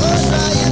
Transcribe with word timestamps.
tuned 0.00 0.67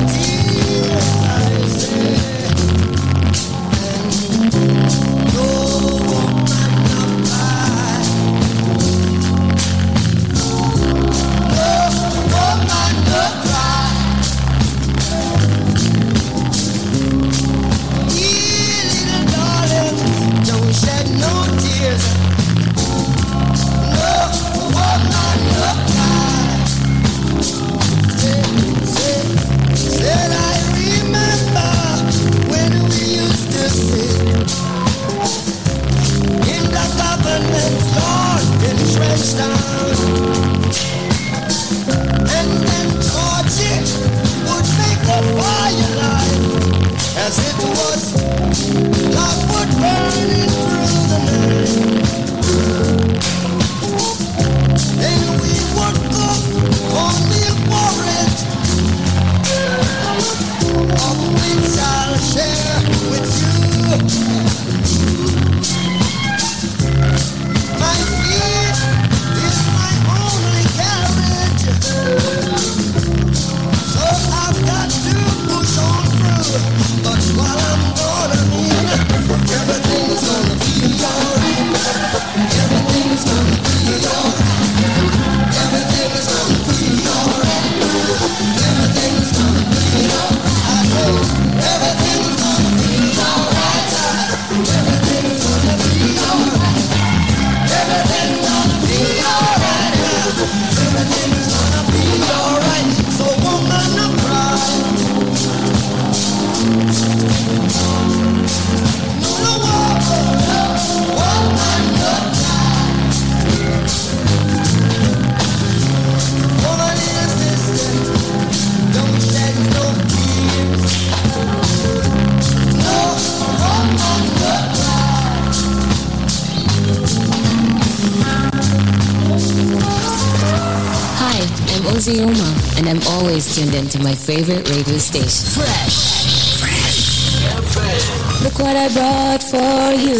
into 133.77 134.03
my 134.03 134.15
favorite 134.15 134.69
radio 134.71 134.97
station. 134.97 135.47
Fresh. 135.53 136.61
Fresh. 136.61 137.45
Fresh. 137.73 138.43
Look 138.43 138.59
what 138.59 138.75
I 138.75 138.89
brought 138.93 139.43
for 139.43 139.93
you. 139.93 140.19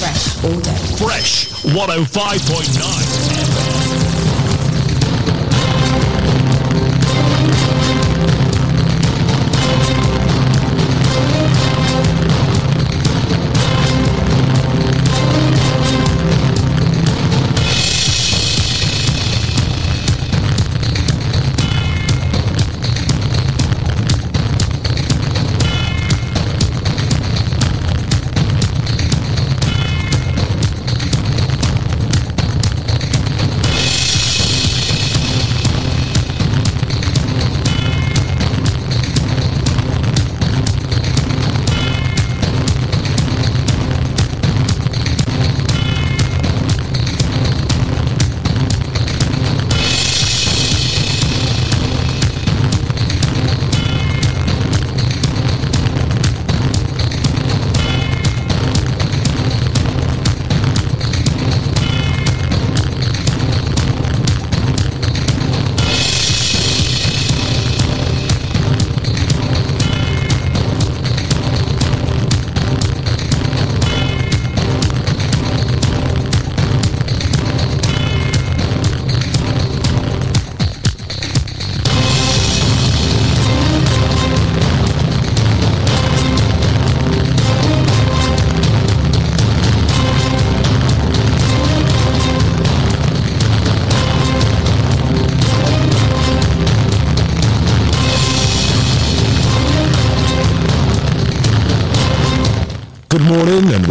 Fresh 0.00 0.42
all. 0.42 0.60
Fresh 0.96 1.48
105.9. 1.64 3.21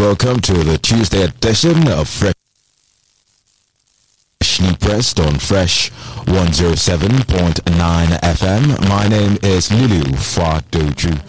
welcome 0.01 0.39
to 0.39 0.53
the 0.63 0.80
Tuesday 0.80 1.21
edition 1.21 1.88
of 1.88 2.09
Fresh 2.09 2.33
Freshly 4.42 4.75
Pressed 4.77 5.19
on 5.19 5.38
Fresh 5.38 5.92
107.9 6.25 7.21
FM. 7.68 8.89
My 8.89 9.07
name 9.07 9.38
is 9.44 9.71
Lulu 9.71 10.01
Fadoju. 10.15 11.21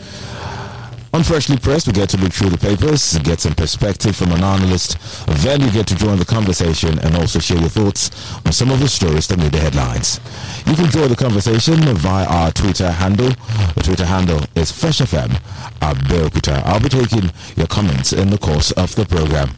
On 1.14 1.22
Freshly 1.22 1.58
Pressed, 1.58 1.86
we 1.86 1.92
get 1.92 2.08
to 2.08 2.16
look 2.16 2.32
through 2.32 2.48
the 2.48 2.56
papers, 2.56 3.18
get 3.18 3.38
some 3.38 3.54
perspective 3.54 4.16
from 4.16 4.32
an 4.32 4.42
analyst, 4.42 4.96
then 5.44 5.60
you 5.60 5.70
get 5.70 5.86
to 5.88 5.94
join 5.94 6.18
the 6.18 6.24
conversation 6.24 6.98
and 7.00 7.14
also 7.16 7.38
share 7.38 7.58
your 7.58 7.68
thoughts 7.68 8.34
on 8.46 8.52
some 8.52 8.70
of 8.70 8.80
the 8.80 8.88
stories 8.88 9.28
that 9.28 9.38
made 9.38 9.52
the 9.52 9.58
headlines. 9.58 10.20
You 10.66 10.74
can 10.74 10.90
join 10.90 11.10
the 11.10 11.16
conversation 11.16 11.80
via 11.96 12.24
our 12.24 12.50
Twitter 12.50 12.90
handle. 12.90 13.28
The 13.74 13.82
Twitter 13.84 14.06
handle 14.06 14.40
is 14.54 14.72
FreshFM. 14.72 15.38
I'll 15.82 16.80
be 16.80 16.88
taking 16.88 17.30
your 17.56 17.66
comments 17.66 18.14
in 18.14 18.30
the 18.30 18.38
course 18.38 18.70
of 18.72 18.94
the 18.94 19.04
program. 19.04 19.50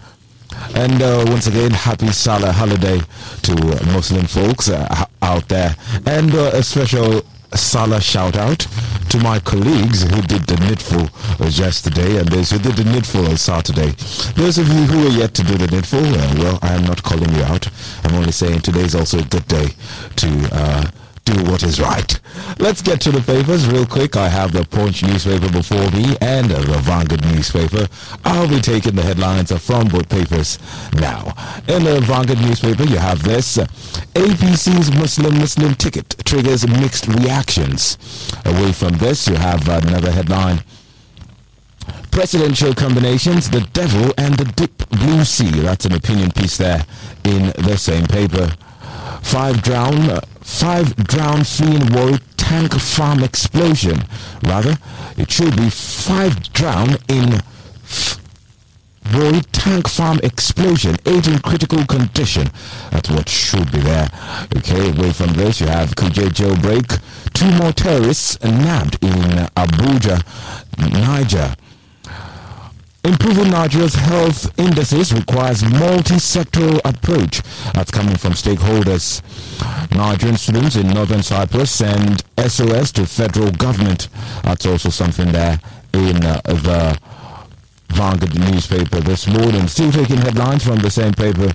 And 0.75 1.01
uh, 1.01 1.25
once 1.29 1.47
again, 1.47 1.71
happy 1.71 2.09
Salah 2.09 2.51
holiday 2.51 3.01
to 3.43 3.55
Muslim 3.93 4.25
folks 4.27 4.69
uh, 4.69 5.07
out 5.23 5.49
there. 5.49 5.77
And 6.05 6.35
uh, 6.35 6.51
a 6.53 6.65
special 6.65 7.23
Salah 7.55 8.01
shout 8.01 8.37
out 8.37 8.67
to 9.11 9.19
my 9.21 9.39
colleagues 9.41 10.03
who 10.03 10.21
did 10.23 10.43
the 10.47 10.59
needful 10.67 11.09
yesterday 11.49 12.19
and 12.19 12.29
those 12.29 12.51
who 12.51 12.59
did 12.59 12.75
the 12.75 12.85
needful 12.85 13.27
on 13.29 13.37
Saturday. 13.37 13.93
Those 14.35 14.59
of 14.59 14.67
you 14.69 14.83
who 14.85 15.07
are 15.07 15.11
yet 15.21 15.35
to 15.35 15.43
do 15.45 15.57
the 15.57 15.69
needful, 15.69 16.05
uh, 16.05 16.35
well, 16.39 16.59
I 16.63 16.75
am 16.75 16.83
not 16.83 17.03
calling 17.03 17.33
you 17.35 17.43
out. 17.45 17.69
I'm 18.05 18.15
only 18.15 18.33
saying 18.33 18.61
today 18.61 18.83
is 18.83 18.95
also 18.95 19.21
a 19.21 19.25
good 19.25 19.47
day 19.47 19.69
to 20.17 20.49
uh, 20.53 20.91
do 21.25 21.43
what 21.51 21.63
is 21.63 21.81
right. 21.81 22.21
Let's 22.59 22.83
get 22.83 23.01
to 23.03 23.11
the 23.11 23.21
papers 23.21 23.67
real 23.67 23.87
quick. 23.87 24.17
I 24.17 24.29
have 24.29 24.53
the 24.53 24.65
Punch 24.65 25.03
newspaper 25.03 25.51
before 25.51 25.91
me 25.91 26.17
and 26.21 26.51
the 26.51 26.61
Vanguard 26.83 27.25
newspaper. 27.25 27.89
I'll 28.25 28.49
be 28.49 28.61
taking 28.61 28.95
the 28.95 29.03
headlines 29.03 29.51
from 29.65 29.89
both 29.89 30.09
papers 30.09 30.59
now. 30.95 31.33
In 31.69 31.85
the 31.85 32.01
Vanguard 32.03 32.41
newspaper, 32.41 32.85
you 32.85 32.99
have 32.99 33.23
this 33.23 33.57
APC's 33.57 34.95
Muslim 34.97 35.39
Muslim 35.39 35.75
ticket 35.75 36.15
triggers 36.25 36.67
mixed 36.67 37.07
reactions. 37.09 37.99
Away 38.45 38.73
from 38.73 38.95
this, 38.99 39.27
you 39.27 39.37
have 39.37 39.69
another 39.69 40.11
headline 40.11 40.63
presidential 42.11 42.73
combinations, 42.73 43.51
the 43.51 43.61
devil 43.73 44.13
and 44.17 44.37
the 44.37 44.45
deep 44.53 44.89
blue 44.89 45.25
sea. 45.25 45.51
That's 45.51 45.85
an 45.85 45.95
opinion 45.95 46.31
piece 46.31 46.57
there 46.57 46.87
in 47.25 47.47
the 47.59 47.77
same 47.77 48.07
paper. 48.07 48.55
Five 49.23 49.63
drown, 49.63 50.21
five 50.45 50.95
drowned 50.97 51.47
fleeing 51.49 51.93
Warri 51.93 52.19
tank 52.37 52.75
farm 52.75 53.23
explosion. 53.25 54.05
Rather, 54.43 54.77
it 55.17 55.31
should 55.31 55.57
be 55.57 55.71
five 55.71 56.53
drowned 56.53 56.99
in 57.09 57.41
Warri 59.13 59.41
tank 59.53 59.89
farm 59.89 60.21
explosion, 60.23 60.97
eight 61.07 61.27
in 61.27 61.39
critical 61.41 61.85
condition. 61.87 62.49
That's 62.91 63.11
what 63.11 63.29
should 63.29 63.73
be 63.73 63.79
there. 63.81 64.09
Okay, 64.57 64.91
away 64.91 65.13
from 65.13 65.33
this, 65.33 65.61
you 65.61 65.67
have 65.67 65.91
Kuje 65.97 66.29
jailbreak. 66.29 67.01
Two 67.33 67.51
more 67.59 67.73
terrorists 67.73 68.39
nabbed 68.43 69.03
in 69.03 69.49
Abuja, 69.57 70.21
Niger. 70.79 71.55
Improving 73.05 73.51
Nigeria's 73.51 73.95
health 73.95 74.59
indices 74.59 75.13
requires 75.13 75.63
multi-sectoral 75.63 76.81
approach. 76.87 77.43
That's 77.75 77.91
coming 77.91 78.17
from 78.17 78.33
stakeholders. 78.33 79.21
Nigerian 79.95 80.39
students 80.39 80.77
in 80.77 80.89
Northern 80.89 81.23
Cyprus 81.23 81.71
send 81.71 82.25
SOS 82.39 82.93
to 82.93 83.05
federal 83.05 83.51
government. 83.53 84.09
That's 84.43 84.65
also 84.65 84.89
something 84.89 85.33
there 85.33 85.61
in 85.93 86.25
uh, 86.25 86.41
the 86.47 86.99
Vanguard 87.89 88.39
newspaper 88.39 89.01
this 89.01 89.27
morning. 89.29 89.69
Still 89.69 89.93
taking 89.93 90.17
headlines 90.17 90.65
from 90.65 90.77
the 90.79 90.91
same 90.91 91.13
paper. 91.13 91.53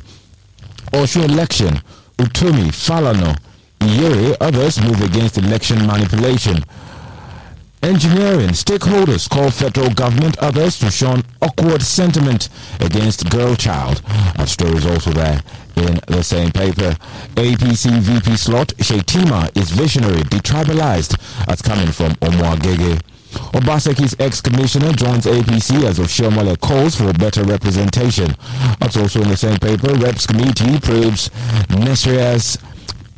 Osun 0.94 1.24
election. 1.30 1.82
Utomi, 2.20 2.68
Falana, 2.70 3.36
Iyere, 3.80 4.36
others 4.40 4.80
move 4.82 5.02
against 5.02 5.38
election 5.40 5.86
manipulation. 5.88 6.64
Engineering 7.82 8.50
stakeholders 8.50 9.30
call 9.30 9.50
federal 9.50 9.90
government 9.92 10.38
others 10.40 10.78
to 10.80 10.92
shun 10.92 11.24
awkward 11.42 11.82
sentiment 11.82 12.50
against 12.82 13.30
girl 13.30 13.56
child. 13.56 14.02
That 14.36 14.50
story 14.50 14.76
is 14.76 14.86
also 14.86 15.12
there 15.12 15.42
in 15.78 15.98
the 16.08 16.22
same 16.22 16.52
paper. 16.52 16.92
APC 17.36 18.00
VP 18.00 18.36
slot 18.36 18.68
Shettima 18.80 19.56
is 19.58 19.72
visionary, 19.72 20.22
detribalized. 20.24 21.16
That's 21.46 21.62
coming 21.62 21.88
from 21.88 22.12
Omo-Agege. 22.16 23.00
Obaseki's 23.54 24.16
ex-commissioner 24.20 24.92
joins 24.94 25.26
APC 25.26 25.84
as 25.86 26.00
Oshiomhole 26.00 26.60
calls 26.60 26.96
for 26.96 27.14
better 27.14 27.44
representation. 27.44 28.36
That's 28.80 28.98
also 28.98 29.22
in 29.22 29.30
the 29.30 29.38
same 29.38 29.58
paper. 29.58 29.94
Reps 29.96 30.28
committee 30.28 30.80
probes 30.82 31.30
NESREA's 31.70 32.58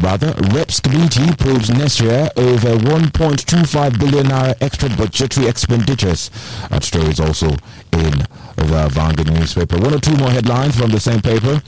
Rather, 0.02 0.34
Reps 0.54 0.80
Committee 0.80 1.36
probes 1.36 1.70
NESREA 1.70 2.32
over 2.36 2.76
1.25 2.76 4.00
billion 4.00 4.26
naira 4.26 4.56
extra 4.60 4.90
budgetary 4.90 5.48
expenditures. 5.48 6.32
That 6.70 6.84
story 6.84 7.10
is 7.10 7.20
also 7.20 7.50
in 7.94 8.26
the 8.58 8.90
Vanguard 8.92 9.32
newspaper. 9.32 9.78
One 9.78 9.94
or 9.94 10.00
two 10.00 10.16
more 10.18 10.32
headlines 10.32 10.76
from 10.76 10.90
the 10.90 11.00
same 11.00 11.22
paper. 11.22 11.62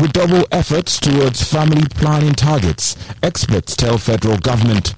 Redouble 0.00 0.46
efforts 0.50 0.98
towards 0.98 1.42
family 1.42 1.82
planning 1.90 2.32
targets. 2.32 2.96
Experts 3.22 3.76
tell 3.76 3.98
federal 3.98 4.38
government. 4.38 4.94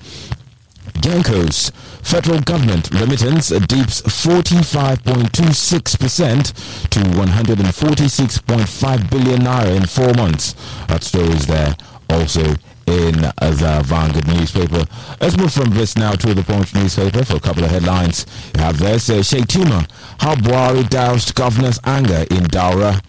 Genco's 1.01 1.73
federal 2.03 2.41
government 2.41 2.89
remittance 2.93 3.49
dips 3.49 4.03
45.26% 4.03 6.89
to 6.91 7.01
146.5 7.01 9.11
billion 9.11 9.41
naira 9.41 9.75
in 9.77 9.87
four 9.87 10.15
months. 10.15 10.55
That 10.87 11.03
story 11.03 11.31
is 11.31 11.47
there 11.47 11.75
also 12.09 12.55
in 12.87 13.13
the 13.21 13.83
Vanguard 13.85 14.27
newspaper. 14.29 14.85
Let's 15.21 15.37
move 15.37 15.53
from 15.53 15.71
this 15.71 15.97
now 15.97 16.13
to 16.13 16.35
the 16.35 16.43
Punch 16.43 16.75
newspaper 16.75 17.25
for 17.25 17.37
a 17.37 17.41
couple 17.41 17.65
of 17.65 17.71
headlines. 17.71 18.27
You 18.55 18.61
have 18.63 18.79
this, 18.79 19.11
uh, 19.11 19.15
Shettima, 19.15 19.89
how 20.21 20.35
Buhari 20.37 20.89
doused 20.89 21.35
governor's 21.35 21.81
anger 21.85 22.25
in 22.31 22.45
Daura. 22.45 23.01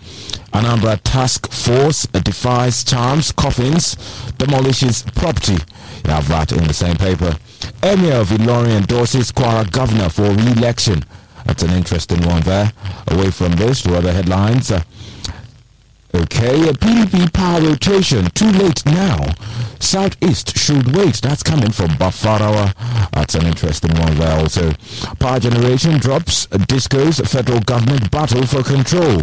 Anambra 0.53 0.99
task 1.03 1.51
force 1.51 2.07
defies 2.07 2.83
charms, 2.83 3.31
coffins, 3.31 3.95
demolishes 4.37 5.03
property. 5.15 5.57
You 6.05 6.11
have 6.11 6.27
that 6.29 6.51
in 6.51 6.63
the 6.67 6.73
same 6.73 6.95
paper. 6.95 7.37
Emir 7.83 8.13
of 8.15 8.29
Ilorin 8.29 8.77
endorses 8.77 9.31
Kwara 9.31 9.69
governor 9.71 10.09
for 10.09 10.31
re-election. 10.31 11.03
That's 11.45 11.63
an 11.63 11.71
interesting 11.71 12.21
one 12.25 12.41
there. 12.41 12.71
Away 13.07 13.31
from 13.31 13.53
this 13.53 13.81
to 13.83 13.95
other 13.95 14.11
headlines. 14.11 14.71
Uh, 14.71 14.81
Okay, 16.21 16.67
a 16.67 16.73
PDP 16.73 17.31
power 17.31 17.61
rotation. 17.61 18.25
Too 18.31 18.49
late 18.51 18.83
now. 18.85 19.19
Southeast 19.79 20.57
should 20.57 20.95
wait. 20.95 21.21
That's 21.21 21.43
coming 21.43 21.71
from 21.71 21.89
Bafarawa. 21.89 22.73
That's 23.11 23.35
an 23.35 23.45
interesting 23.45 23.93
one 23.99 24.15
there 24.17 24.35
also. 24.39 24.71
Power 25.19 25.39
generation 25.39 25.99
drops. 25.99 26.47
Discos. 26.47 27.23
Federal 27.27 27.59
government 27.59 28.09
battle 28.09 28.47
for 28.47 28.63
control. 28.63 29.21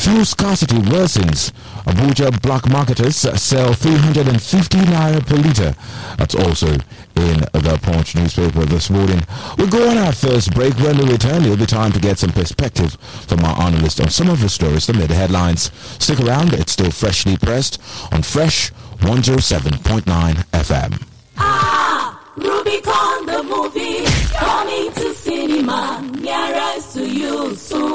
Fuel 0.00 0.24
scarcity 0.24 0.76
worsens. 0.76 1.52
Abuja 1.84 2.30
black 2.40 2.66
marketers 2.70 3.16
sell 3.16 3.74
350 3.74 4.78
naira 4.78 5.20
per 5.26 5.36
litre. 5.36 5.74
That's 6.16 6.34
also 6.34 6.68
in 7.16 7.40
the 7.52 7.78
Punch 7.82 8.14
newspaper 8.14 8.64
this 8.64 8.88
morning. 8.88 9.20
We'll 9.58 9.68
go 9.68 9.90
on 9.90 9.98
our 9.98 10.12
first 10.12 10.54
break. 10.54 10.72
When 10.78 10.96
we 10.96 11.04
return, 11.12 11.44
it'll 11.44 11.58
be 11.58 11.66
time 11.66 11.92
to 11.92 12.00
get 12.00 12.18
some 12.18 12.30
perspective 12.30 12.94
from 13.28 13.40
our 13.44 13.60
analyst 13.60 14.00
on 14.00 14.08
some 14.08 14.30
of 14.30 14.40
the 14.40 14.48
stories 14.48 14.86
that 14.86 14.96
made 14.96 15.10
the 15.10 15.14
headlines. 15.14 15.70
Stick 15.98 16.20
around, 16.20 16.54
it's 16.54 16.72
still 16.72 16.90
freshly 16.90 17.36
pressed 17.36 17.78
on 18.10 18.22
Fresh 18.22 18.72
107.9 19.00 20.04
FM. 20.04 21.02
Ah, 21.36 22.18
Rubicon 22.36 23.26
the 23.26 23.42
movie 23.42 24.04
coming 24.34 24.92
to 24.94 25.14
cinema 25.14 26.00
nearest 26.18 26.89
to 27.00 27.06
you 27.08 27.56
soon. 27.56 27.90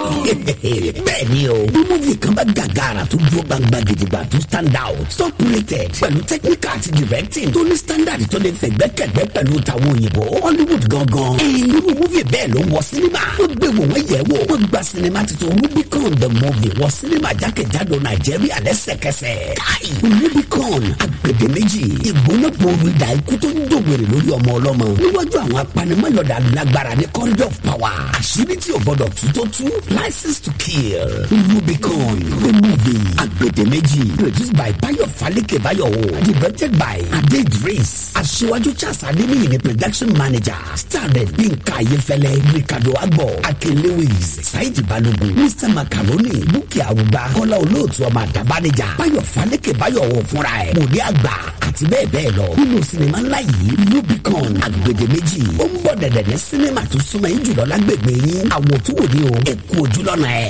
bẹ́ẹ̀ni 1.06 1.50
o 1.50 1.56
bí 1.74 1.80
múvì 1.90 2.14
kan 2.22 2.34
bá 2.36 2.44
gàgàrà 2.58 3.04
tó 3.12 3.18
dúró 3.32 3.42
gbangba 3.48 3.80
gidigba 3.88 4.20
tó 4.32 4.38
stand 4.40 4.76
out 4.84 5.18
top 5.18 5.34
rated 5.54 5.90
pẹ̀lú 6.02 6.20
technical 6.28 6.72
àti 6.78 6.90
directing 6.92 7.52
tó 7.54 7.60
ní 7.64 7.76
standard 7.78 8.22
tó 8.32 8.38
lè 8.40 8.52
fẹ̀gbẹ́kẹ̀gbẹ́ 8.62 9.26
pẹ̀lú 9.34 9.60
tàwọn 9.68 9.94
òyìnbó 9.94 10.24
hollywood 10.44 10.84
gangan. 10.92 11.38
irú 11.40 11.80
múvì 12.00 12.22
bẹ́ẹ̀ 12.32 12.48
ló 12.54 12.60
wọ 12.74 12.82
sinima. 12.90 13.20
wọ́n 13.38 13.52
gbé 13.58 13.68
wò 13.78 13.84
wọ́n 13.92 14.04
yẹ̀ 14.12 14.24
wò. 14.30 14.38
wọ́n 14.50 14.62
gba 14.70 14.84
sinima 14.84 15.24
titun 15.24 15.50
rubicon 15.62 16.12
the 16.22 16.28
movie 16.42 16.72
wọ 16.82 16.88
sinima 16.98 17.30
jákèjádò 17.42 17.96
nàìjíríà 18.06 18.58
lẹ́sẹ̀kẹsẹ̀. 18.66 19.56
káì 19.62 19.90
rubicon 20.22 20.84
agbèdémèjì 21.04 21.84
ìgbóná 22.10 22.50
gbòòrò 22.58 22.88
ìdá 22.92 23.08
ikú 23.18 23.34
tó 23.42 23.48
ń 23.48 23.58
dògbèrè 23.70 24.06
lórí 24.12 24.30
ọmọ 24.38 24.52
ọlọ́mọ 24.58 24.86
níwájú 25.02 25.38
àwọn 25.44 25.60
apanimọ́yọ̀dà 25.62 26.38
lágbára 26.56 26.96
ní 26.96 27.06
corridor 27.14 27.48
of 27.48 27.58
power. 27.68 27.94
àṣírí 28.20 28.56
tí 28.64 28.72
o 28.72 28.80
gbọdọ̀ 28.80 28.95
tú 29.04 29.28
tó 29.34 29.44
tú 29.52 29.68
license 29.90 30.40
to 30.42 30.52
kill. 30.58 31.08
Rubicon 31.30 32.20
the 32.42 32.52
movie 32.64 33.04
agbèdémèjì 33.18 34.16
produced 34.18 34.54
by 34.56 34.72
bayo 34.82 35.06
falike 35.20 35.60
bayowo 35.60 36.24
directed 36.24 36.72
by 36.80 37.00
ade 37.18 37.40
idris 37.40 38.12
aṣíwájú 38.16 38.74
charles 38.78 39.04
adeniyi 39.04 39.48
ni 39.50 39.58
production 39.60 40.10
manager 40.18 40.56
starred 40.76 41.30
yinka 41.40 41.76
ayefẹlẹ 41.76 42.42
ricardo 42.54 42.94
agbo 43.02 43.30
akin 43.44 43.76
lewis 43.82 44.40
saidi 44.42 44.82
balogun 44.82 45.34
mr. 45.36 45.70
Macaroni 45.74 46.44
bukki 46.54 46.82
arugba 46.82 47.28
kọ́lá 47.36 47.58
olóòtú 47.58 48.04
ọmọ 48.08 48.20
àdàbánijà 48.26 48.88
bayo 48.98 49.22
falike 49.22 49.74
bayowo 49.74 50.24
fúnra 50.30 50.50
ẹ̀ 50.66 50.74
mòdì 50.80 51.00
àgbà 51.00 51.34
àti 51.68 51.86
bẹ́ẹ̀ 51.86 52.08
bẹ́ẹ̀ 52.14 52.32
lọ. 52.38 52.46
Nínú 52.58 52.84
sinimá 52.84 53.20
ńlá 53.22 53.40
yìí 53.42 53.72
rubicon 53.92 54.54
agbèdémèjì 54.66 55.42
ó 55.60 55.66
ń 55.68 55.74
bọ̀ 55.84 55.96
dẹ̀dẹ̀ 56.02 56.28
ní 56.30 56.38
sinimá 56.40 56.82
tó 56.92 56.98
súnmọ́ 57.00 57.30
yín 57.30 57.44
jùlọ 57.46 57.64
lágbègbè 57.72 58.14
yín 58.28 58.48
àwòtúwò 58.86 59.06
ni 59.14 59.22
o 59.30 59.36
ẹ 59.52 59.54
kú 59.70 59.76
ojú 59.84 60.00
lọ́nà 60.08 60.30
ẹ̀. 60.42 60.50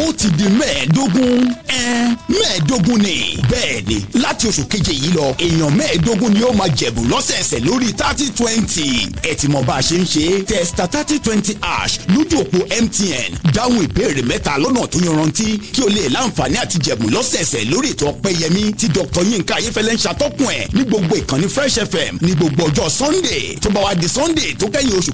ó 0.00 0.12
ti 0.18 0.28
di 0.38 0.44
mẹ́ẹ̀ẹ́dógún 0.58 1.42
ẹ 1.68 2.15
mẹ́ẹ̀ẹ́dógún 2.28 2.98
ni. 3.02 3.38
Bẹ́ẹ̀ 3.50 3.82
ni 3.88 3.96
láti 4.22 4.46
oṣù 4.48 4.64
keje 4.70 4.92
yìí 4.92 5.10
lọ 5.16 5.26
èèyàn 5.44 5.70
mẹ́ẹ̀ẹ́dógún 5.78 6.30
ni 6.34 6.42
ó 6.42 6.52
máa 6.52 6.68
jẹ̀bù 6.78 7.02
lọ́sẹ̀ẹsẹ̀ 7.12 7.60
lórí 7.66 7.88
thirty 8.00 8.26
twenty. 8.38 8.88
Ẹ 9.22 9.34
ti 9.34 9.46
mọ 9.48 9.62
bá 9.62 9.74
a 9.76 9.80
ṣe 9.82 9.96
ń 9.98 10.04
ṣe. 10.04 10.44
Testa 10.46 10.86
thirty 10.86 11.18
twenty 11.18 11.54
ash 11.62 11.98
lójú 12.08 12.38
òpó 12.42 12.58
MTN 12.84 13.30
dáhùn 13.54 13.82
ìbéèrè 13.86 14.22
mẹ́ta 14.30 14.58
lọ́nà 14.58 14.86
tó 14.92 14.98
yanrantí 15.06 15.58
kí 15.74 15.82
o 15.82 15.88
lè 15.88 16.08
láǹfààní 16.08 16.56
àti 16.64 16.78
jẹ̀bù 16.84 17.06
lọ́sẹ̀ẹsẹ̀ 17.10 17.64
lórí 17.70 17.88
ètò 17.94 18.06
ọpẹ́yẹmí 18.12 18.72
tí 18.78 18.86
Dr. 18.88 19.22
Yinka 19.30 19.54
Ayéfẹ́lẹ́ 19.58 19.94
ń 19.94 19.98
ṣàtọ́kùn 20.04 20.50
ẹ̀ 20.58 20.66
ní 20.76 20.82
gbogbo 20.88 21.14
ìkànnì 21.16 21.46
Fresh 21.54 21.78
FM 21.92 22.14
ní 22.26 22.32
gbogbo 22.38 22.62
ọjọ́ 22.68 22.88
Sunday. 22.98 23.56
Tó 23.62 23.70
bá 23.70 23.80
wá 23.80 23.94
di 23.94 24.08
Sunday 24.08 24.54
tó 24.58 24.66
kẹ́yìn 24.66 24.98
oṣù 24.98 25.12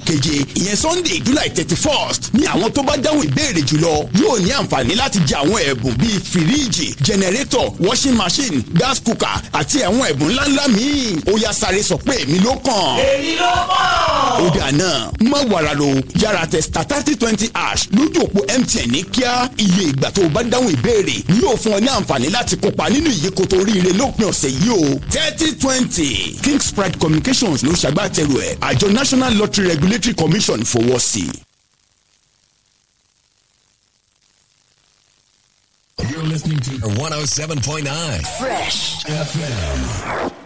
Sunday 0.83 1.19
July 1.25 1.49
thirty 1.55 1.75
first 1.75 2.33
ní 2.33 2.45
àwọn 2.47 2.69
tó 2.73 2.81
bá 2.83 2.97
dáhùn 2.97 3.21
ìbéèrè 3.27 3.61
jùlọ 3.69 3.91
yóò 4.21 4.39
ní 4.45 4.49
àǹfààní 4.51 4.95
láti 4.95 5.19
jẹ 5.27 5.35
àwọn 5.43 5.59
jẹnẹrétọ̀ 7.03 7.73
washing 7.87 8.15
machine 8.17 8.63
gas 8.73 8.99
cooker 9.05 9.41
àti 9.53 9.77
àwọn 9.83 10.03
ẹ̀bùn 10.11 10.29
ńláńlá 10.31 10.67
míì 10.67 11.15
ó 11.31 11.37
yá 11.43 11.53
sáré 11.53 11.83
sọ 11.83 11.97
pé 11.97 12.13
èmi 12.23 12.39
ló 12.39 12.51
kàn. 12.65 12.97
èmi 12.99 13.35
ló 13.35 13.51
kàn. 13.69 14.45
ó 14.45 14.49
dà 14.57 14.71
náà 14.71 15.11
má 15.19 15.37
wàrà 15.51 15.73
lo 15.73 15.85
yàrá 16.21 16.45
tẹ 16.51 16.61
star 16.61 16.85
thirty 16.87 17.15
twenty 17.15 17.49
ash 17.53 17.87
lójú 17.91 18.21
òpó 18.23 18.39
MTN 18.59 18.91
ní 18.91 19.03
kíá 19.03 19.49
iye 19.57 19.83
ìgbà 19.91 20.11
tó 20.11 20.21
o 20.25 20.29
bá 20.29 20.41
dáhùn 20.43 20.73
ìbéèrè 20.75 21.03
ni 21.27 21.39
yóò 21.41 21.55
fún 21.57 21.73
ọ 21.77 21.79
ní 21.79 21.87
àǹfààní 21.87 22.29
láti 22.31 22.55
kópa 22.57 22.89
nínú 22.89 23.09
ìyíkoto 23.11 23.55
oríire 23.61 23.93
lópin 23.93 24.27
ọ̀sẹ̀ 24.27 24.49
yìí 24.49 24.69
o 24.71 24.99
thirty 25.11 25.51
twenty 25.61 26.37
Kingspride 26.43 26.97
Communications 26.99 27.63
ló 27.63 27.71
ṣàgbàtẹ̀rù 27.71 28.37
ẹ̀ 28.39 28.57
àjọ 28.61 28.87
National 28.93 29.33
Lottery 29.37 29.67
Regulatory 29.67 30.15
Commission 30.15 30.59
fowọ́ 30.63 30.99
sí 30.99 31.19
i. 31.19 31.52
You're 35.99 36.23
listening 36.23 36.59
to 36.59 36.71
107.9 36.71 38.39
Fresh. 38.39 39.05
FM. 39.05 40.42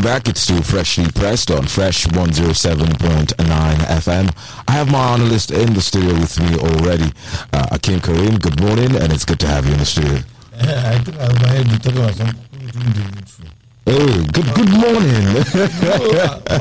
Welcome 0.00 0.22
back. 0.22 0.28
It's 0.28 0.40
still 0.40 0.62
freshly 0.62 1.06
pressed 1.12 1.50
on 1.50 1.66
Fresh 1.66 2.06
107.9 2.06 3.34
FM. 3.36 4.62
I 4.68 4.72
have 4.72 4.90
my 4.90 5.14
analyst 5.14 5.50
in 5.50 5.72
the 5.74 5.80
studio 5.80 6.14
with 6.14 6.38
me 6.40 6.56
already, 6.58 7.12
uh, 7.52 7.66
Akim 7.72 8.00
Karim. 8.00 8.36
Good 8.38 8.60
morning, 8.60 8.96
and 8.96 9.12
it's 9.12 9.24
good 9.24 9.40
to 9.40 9.46
have 9.46 9.66
you 9.66 9.72
in 9.72 9.78
the 9.78 9.84
studio. 9.86 10.18
I 10.58 10.98
think 10.98 11.18
I 11.18 11.26
overheard 11.26 11.68
you 11.68 11.78
talking 11.78 11.98
about 11.98 12.14
some 12.14 12.30
doing 12.50 12.92
the 12.92 13.12
needful. 13.14 13.44
Oh, 13.86 14.24
good 14.32 14.54
good 14.54 14.70
morning. 14.70 15.24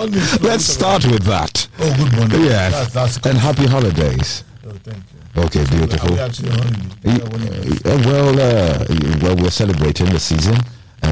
This- 0.12 0.42
Let's 0.42 0.66
start 0.66 1.06
with 1.06 1.24
that. 1.24 1.68
Oh, 1.80 1.96
good 1.98 2.14
morning. 2.18 2.46
Yeah, 2.46 2.70
That's, 2.70 2.94
that's 2.94 3.18
and 3.28 3.38
happy 3.38 3.68
holidays. 3.68 4.44
Oh, 4.66 4.72
thank 4.84 4.98
you. 4.98 5.44
Okay, 5.44 5.62
Are 5.64 5.68
beautiful. 5.68 6.12
we 6.14 6.20
actually 6.20 6.50
on 6.52 6.58
holiday? 6.58 6.88
Yeah, 7.04 7.30
when 7.30 7.42
it- 7.44 7.86
Uh, 7.86 7.98
well, 8.06 8.30
uh, 8.40 8.86
well, 9.22 9.36
we're 9.36 9.52
celebrating 9.52 10.08
the 10.10 10.20
season, 10.20 10.58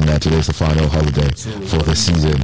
and 0.08 0.16
uh, 0.16 0.18
today's 0.18 0.46
the 0.46 0.52
final 0.54 0.88
holiday 0.88 1.28
for 1.68 1.82
the 1.84 1.94
season. 1.94 2.40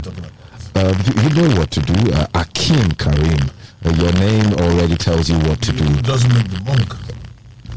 Uh, 0.77 0.93
you, 1.07 1.23
you 1.23 1.31
know 1.49 1.59
what 1.59 1.71
to 1.71 1.81
do. 1.81 2.13
Uh, 2.13 2.27
Akim 2.35 2.91
Karim, 2.93 3.49
uh, 3.85 3.91
your 3.97 4.13
name 4.13 4.53
already 4.61 4.97
tells 4.97 5.31
you 5.31 5.39
what 5.49 5.63
to 5.63 5.73
do. 5.73 5.85
It 5.85 6.05
doesn't 6.05 6.33
make 6.35 6.49
the 6.51 6.61
monk. 6.65 6.93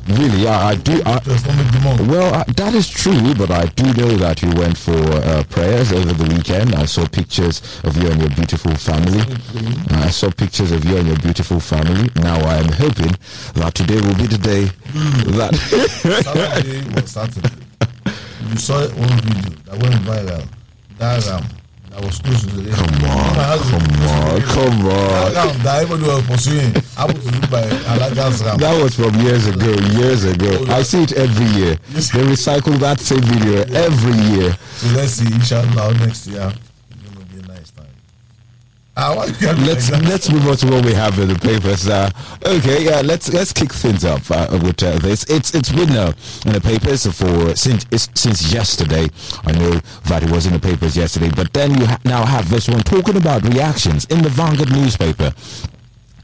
Really, 0.07 0.47
I, 0.47 0.69
I 0.71 0.75
do. 0.75 1.01
I, 1.05 1.17
It 1.17 1.23
does 1.25 1.45
not 1.45 1.55
make 1.57 1.71
the 1.71 1.79
monk. 1.83 1.99
well, 2.11 2.33
uh, 2.33 2.43
that 2.55 2.73
is 2.73 2.89
true, 2.89 3.33
but 3.35 3.51
I 3.51 3.65
do 3.67 3.83
know 3.93 4.11
that 4.17 4.41
you 4.41 4.49
went 4.59 4.77
for 4.77 4.97
uh, 4.97 5.43
prayers 5.49 5.91
over 5.93 6.11
the 6.13 6.35
weekend. 6.35 6.75
I 6.75 6.85
saw 6.85 7.05
pictures 7.07 7.61
of 7.83 7.95
you 7.97 8.09
and 8.09 8.19
your 8.19 8.29
beautiful 8.31 8.75
family. 8.75 9.21
Uh, 9.21 10.03
I 10.03 10.09
saw 10.09 10.29
pictures 10.31 10.71
of 10.71 10.83
you 10.83 10.97
and 10.97 11.07
your 11.07 11.17
beautiful 11.19 11.59
family. 11.59 12.09
Now 12.15 12.39
I 12.39 12.57
am 12.57 12.71
hoping 12.73 13.15
that 13.55 13.71
today 13.75 14.01
will 14.01 14.15
be 14.15 14.27
the 14.27 14.37
day 14.39 14.65
that. 15.37 15.55
Saturday 15.55 16.93
was 16.93 17.11
Saturday. 17.11 17.66
You 18.45 18.57
saw 18.57 18.87
one 18.93 19.09
video 19.21 19.49
that 19.65 19.81
went 19.81 19.95
viral. 20.05 20.47
That 20.99 21.25
ram 21.27 21.43
that 21.89 22.05
was 22.05 22.19
close 22.19 22.41
to 22.41 22.47
the 22.47 22.69
come 22.69 22.85
on, 23.09 23.33
come 23.57 23.81
on, 24.05 24.41
come 24.41 24.85
on. 24.85 25.33
That 25.33 25.37
on. 25.37 25.47
ram 25.47 25.63
that 25.63 25.81
everybody 25.81 26.09
was 26.09 26.27
pursuing 26.27 26.73
happened 26.93 27.21
to 27.23 27.31
be 27.31 27.47
by 27.47 27.65
Alaga's 27.89 28.43
ram. 28.43 28.57
That 28.57 28.81
was 28.81 28.95
from 28.95 29.15
years 29.21 29.47
ago, 29.47 29.73
years 29.97 30.23
ago. 30.23 30.65
Oh, 30.69 30.77
I 30.77 30.83
see 30.83 31.03
it 31.03 31.13
every 31.13 31.45
year. 31.57 31.75
They 31.89 32.23
recycle 32.29 32.77
that 32.79 32.99
same 32.99 33.21
video 33.21 33.65
every 33.73 34.13
year. 34.37 34.53
So 34.77 34.87
let's 34.95 35.13
see, 35.13 35.33
inshallah, 35.33 35.93
next 35.97 36.27
year 36.27 36.53
it's 36.91 37.09
gonna 37.09 37.25
be 37.25 37.39
a 37.39 37.47
nice 37.47 37.71
time. 37.71 37.85
Ah, 37.85 37.85
why 37.85 37.85
you 37.85 37.85
can't 37.89 37.93
be 37.93 38.86
let's 38.97 39.91
let's 39.91 40.31
move 40.31 40.47
on 40.47 40.57
to 40.57 40.67
what 40.67 40.83
we 40.83 40.93
have 40.93 41.19
in 41.19 41.27
the 41.27 41.35
papers. 41.35 41.87
Uh, 41.87 42.09
okay, 42.43 42.83
yeah, 42.83 43.01
let's 43.01 43.31
let's 43.31 43.53
kick 43.53 43.71
things 43.71 44.03
up 44.03 44.21
uh, 44.31 44.47
with 44.63 44.81
uh, 44.81 44.97
this. 44.97 45.23
It's 45.25 45.53
it's 45.53 45.71
been 45.71 45.91
uh, 45.91 46.13
in 46.45 46.53
the 46.53 46.61
papers 46.61 47.05
for 47.05 47.55
since 47.55 47.85
it's, 47.91 48.09
since 48.15 48.51
yesterday. 48.51 49.07
I 49.45 49.51
know 49.51 49.79
that 50.05 50.23
it 50.23 50.31
was 50.31 50.47
in 50.47 50.53
the 50.53 50.59
papers 50.59 50.97
yesterday, 50.97 51.29
but 51.35 51.53
then 51.53 51.79
you 51.79 51.85
ha- 51.85 51.99
now 52.05 52.25
have 52.25 52.49
this 52.49 52.67
one 52.67 52.81
talking 52.81 53.17
about 53.17 53.43
reactions 53.43 54.05
in 54.05 54.23
the 54.23 54.29
Vanguard 54.29 54.71
newspaper. 54.71 55.31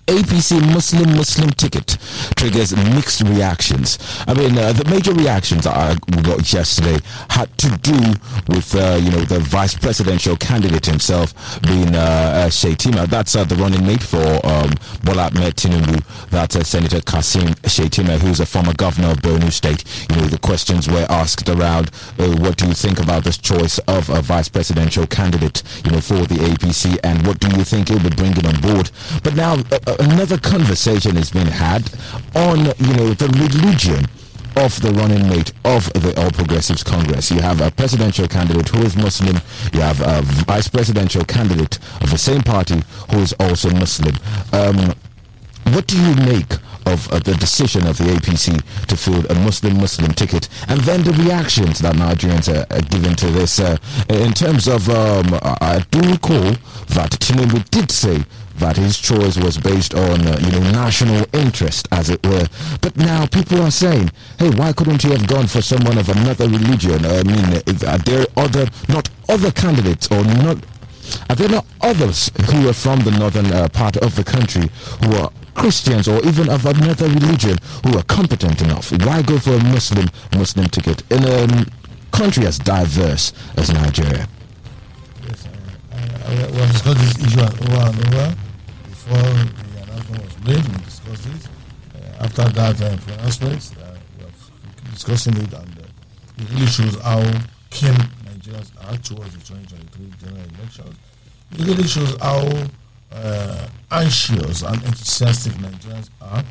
APC 0.07 0.60
Muslim 0.74 1.15
Muslim 1.15 1.50
ticket 1.51 1.98
triggers 2.36 2.75
mixed 2.93 3.22
reactions. 3.22 3.98
I 4.27 4.33
mean, 4.33 4.57
uh, 4.57 4.74
the 4.74 4.83
major 4.89 5.13
reactions 5.13 5.65
I 5.65 5.95
got 6.24 6.51
yesterday 6.51 7.00
had 7.29 7.55
to 7.60 7.69
do 7.81 7.98
with 8.48 8.75
uh, 8.75 9.00
you 9.01 9.12
know 9.12 9.22
the 9.22 9.39
vice 9.39 9.75
presidential 9.75 10.36
candidate 10.36 10.86
himself 10.86 11.33
being 11.62 11.95
uh, 11.95 12.50
uh. 12.50 13.05
That's 13.05 13.36
uh, 13.36 13.43
the 13.45 13.55
running 13.55 13.86
mate 13.86 14.03
for 14.03 14.24
um, 14.45 14.72
Bola 15.03 15.27
Ahmed 15.27 15.55
Tinubu. 15.55 16.03
That's 16.29 16.55
uh, 16.55 16.63
Senator 16.63 17.00
Kashim 17.00 17.55
Shettima, 17.63 18.19
who's 18.19 18.39
a 18.39 18.45
former 18.45 18.74
governor 18.74 19.10
of 19.12 19.17
Borno 19.17 19.51
State. 19.51 19.83
You 20.10 20.17
know, 20.17 20.27
the 20.27 20.38
questions 20.39 20.89
were 20.89 21.05
asked 21.10 21.48
around 21.48 21.91
uh, 22.19 22.27
what 22.38 22.57
do 22.57 22.67
you 22.67 22.74
think 22.74 23.00
about 23.00 23.24
this 23.24 23.38
choice 23.38 23.79
of 23.88 24.10
a 24.10 24.22
vice 24.22 24.50
presidential 24.50 25.07
candidate, 25.07 25.63
you 25.86 25.91
know, 25.91 26.01
for 26.01 26.25
the 26.25 26.36
APC, 26.36 27.00
and 27.03 27.25
what 27.25 27.39
do 27.39 27.48
you 27.55 27.63
think 27.63 27.88
he'll 27.88 28.03
be 28.03 28.10
bringing 28.10 28.45
on 28.45 28.60
board? 28.62 28.91
But 29.24 29.36
now 29.36 29.55
another 30.00 30.38
conversation 30.38 31.15
has 31.15 31.31
been 31.31 31.47
had 31.47 31.89
on, 32.35 32.59
you 32.59 32.93
know, 32.95 33.13
the 33.13 33.27
religion 33.38 34.05
of 34.55 34.79
the 34.81 34.91
running 34.91 35.27
mate 35.27 35.51
of 35.65 35.91
the 35.93 36.13
All 36.21 36.29
Progressives 36.31 36.83
Congress. 36.83 37.31
You 37.31 37.41
have 37.41 37.62
a 37.62 37.71
presidential 37.71 38.27
candidate 38.27 38.69
who 38.69 38.81
is 38.83 38.95
Muslim. 38.95 39.38
You 39.73 39.81
have 39.81 40.00
a 40.01 40.21
vice 40.21 40.67
presidential 40.67 41.23
candidate 41.25 41.79
of 42.01 42.12
the 42.12 42.17
same 42.17 42.41
party 42.41 42.81
who 43.12 43.19
is 43.19 43.33
also 43.39 43.69
Muslim. 43.71 44.15
Um, 44.51 44.93
what 45.73 45.88
do 45.88 45.97
you 46.00 46.15
make 46.15 46.53
of 46.85 47.12
uh, 47.12 47.19
the 47.19 47.33
decision 47.35 47.88
of 47.88 47.97
the 47.97 48.03
APC 48.03 48.62
to 48.88 48.97
field 48.97 49.25
a 49.31 49.35
Muslim-Muslim 49.35 50.12
ticket, 50.12 50.50
and 50.67 50.79
then 50.81 51.01
the 51.03 51.13
reactions 51.13 51.79
that 51.79 51.95
Nigerians 51.95 52.50
are, 52.53 52.65
are 52.75 52.81
giving 52.81 53.15
to 53.15 53.27
this? 53.27 53.59
Uh, 53.59 53.77
in 54.09 54.33
terms 54.33 54.67
of, 54.67 54.89
um, 54.89 55.39
I 55.41 55.83
do 55.91 56.00
recall 56.12 56.51
that 56.93 57.12
Tinubu 57.19 57.67
did 57.69 57.89
say 57.91 58.23
that 58.57 58.77
his 58.77 58.98
choice 58.98 59.38
was 59.38 59.57
based 59.57 59.93
on, 59.93 60.25
uh, 60.27 60.38
you 60.41 60.51
know, 60.51 60.72
national 60.72 61.25
interest, 61.33 61.88
as 61.91 62.10
it 62.10 62.25
were. 62.25 62.48
But 62.81 62.95
now 62.98 63.25
people 63.25 63.62
are 63.62 63.72
saying, 63.72 64.12
hey, 64.39 64.50
why 64.51 64.74
couldn't 64.74 65.01
he 65.01 65.10
have 65.12 65.27
gone 65.27 65.48
for 65.48 65.62
someone 65.62 65.98
of 65.98 66.10
another 66.10 66.48
religion? 66.48 67.05
I 67.05 67.24
mean, 67.24 67.62
are 67.88 67.98
there 67.98 68.25
other, 68.38 68.67
not 68.88 69.10
other 69.29 69.51
candidates 69.51 70.07
or 70.12 70.24
not 70.24 70.57
are 71.29 71.36
there 71.36 71.50
not 71.50 71.65
others 71.81 72.31
who 72.50 72.69
are 72.69 72.74
from 72.74 73.00
the 73.01 73.12
northern 73.12 73.48
uh, 73.51 73.67
part 73.69 73.98
of 73.98 74.15
the 74.15 74.24
country 74.24 74.69
who 75.03 75.15
are 75.15 75.31
Christians 75.53 76.07
or 76.07 76.19
even 76.25 76.50
of 76.50 76.65
another 76.65 77.07
religion 77.07 77.57
who 77.86 77.98
are 77.98 78.03
competent 78.03 78.62
enough? 78.62 78.91
Why 79.05 79.22
go 79.22 79.38
for 79.38 79.51
a 79.53 79.63
Muslim 79.65 80.07
Muslim 80.36 80.67
ticket 80.67 81.03
in 81.12 81.24
a 81.25 81.65
country 82.12 82.45
as 82.45 82.57
diverse 82.57 83.33
as 83.57 83.72
Nigeria? 83.74 84.27
Yes, 85.27 85.48
I, 85.91 85.95
I, 85.95 86.33
I, 86.33 86.51
we 86.51 86.93
this 86.93 87.17
issue 87.19 87.41
over 87.41 87.89
and 87.89 88.07
over 88.07 88.36
before 89.03 89.17
the 89.17 89.83
announcement 89.83 90.24
was 90.24 90.38
made. 90.48 90.65
We 90.77 90.83
discussed 90.83 91.27
it. 91.27 91.50
Uh, 91.95 92.24
after 92.24 92.43
that 92.50 92.81
uh, 92.81 92.98
pronouncement, 92.98 93.72
uh, 93.81 93.95
we 94.17 94.24
have 94.24 94.93
discussing 94.93 95.36
it, 95.38 95.53
and 95.53 95.77
uh, 95.79 96.38
it 96.38 96.50
really 96.51 96.65
shows 96.67 97.00
how 97.01 97.22
keen 97.69 97.93
Nigerians 98.24 98.72
are 98.88 98.98
towards 98.98 99.33
the 99.36 99.43
2023 99.43 100.12
general 100.22 100.45
elections. 100.57 100.95
It 101.51 101.65
really 101.67 101.88
shows 101.88 102.15
how 102.22 102.48
uh, 103.12 103.67
anxious 103.91 104.62
and 104.63 104.75
enthusiastic 104.83 105.53
Nigerians 105.53 106.10
are 106.22 106.43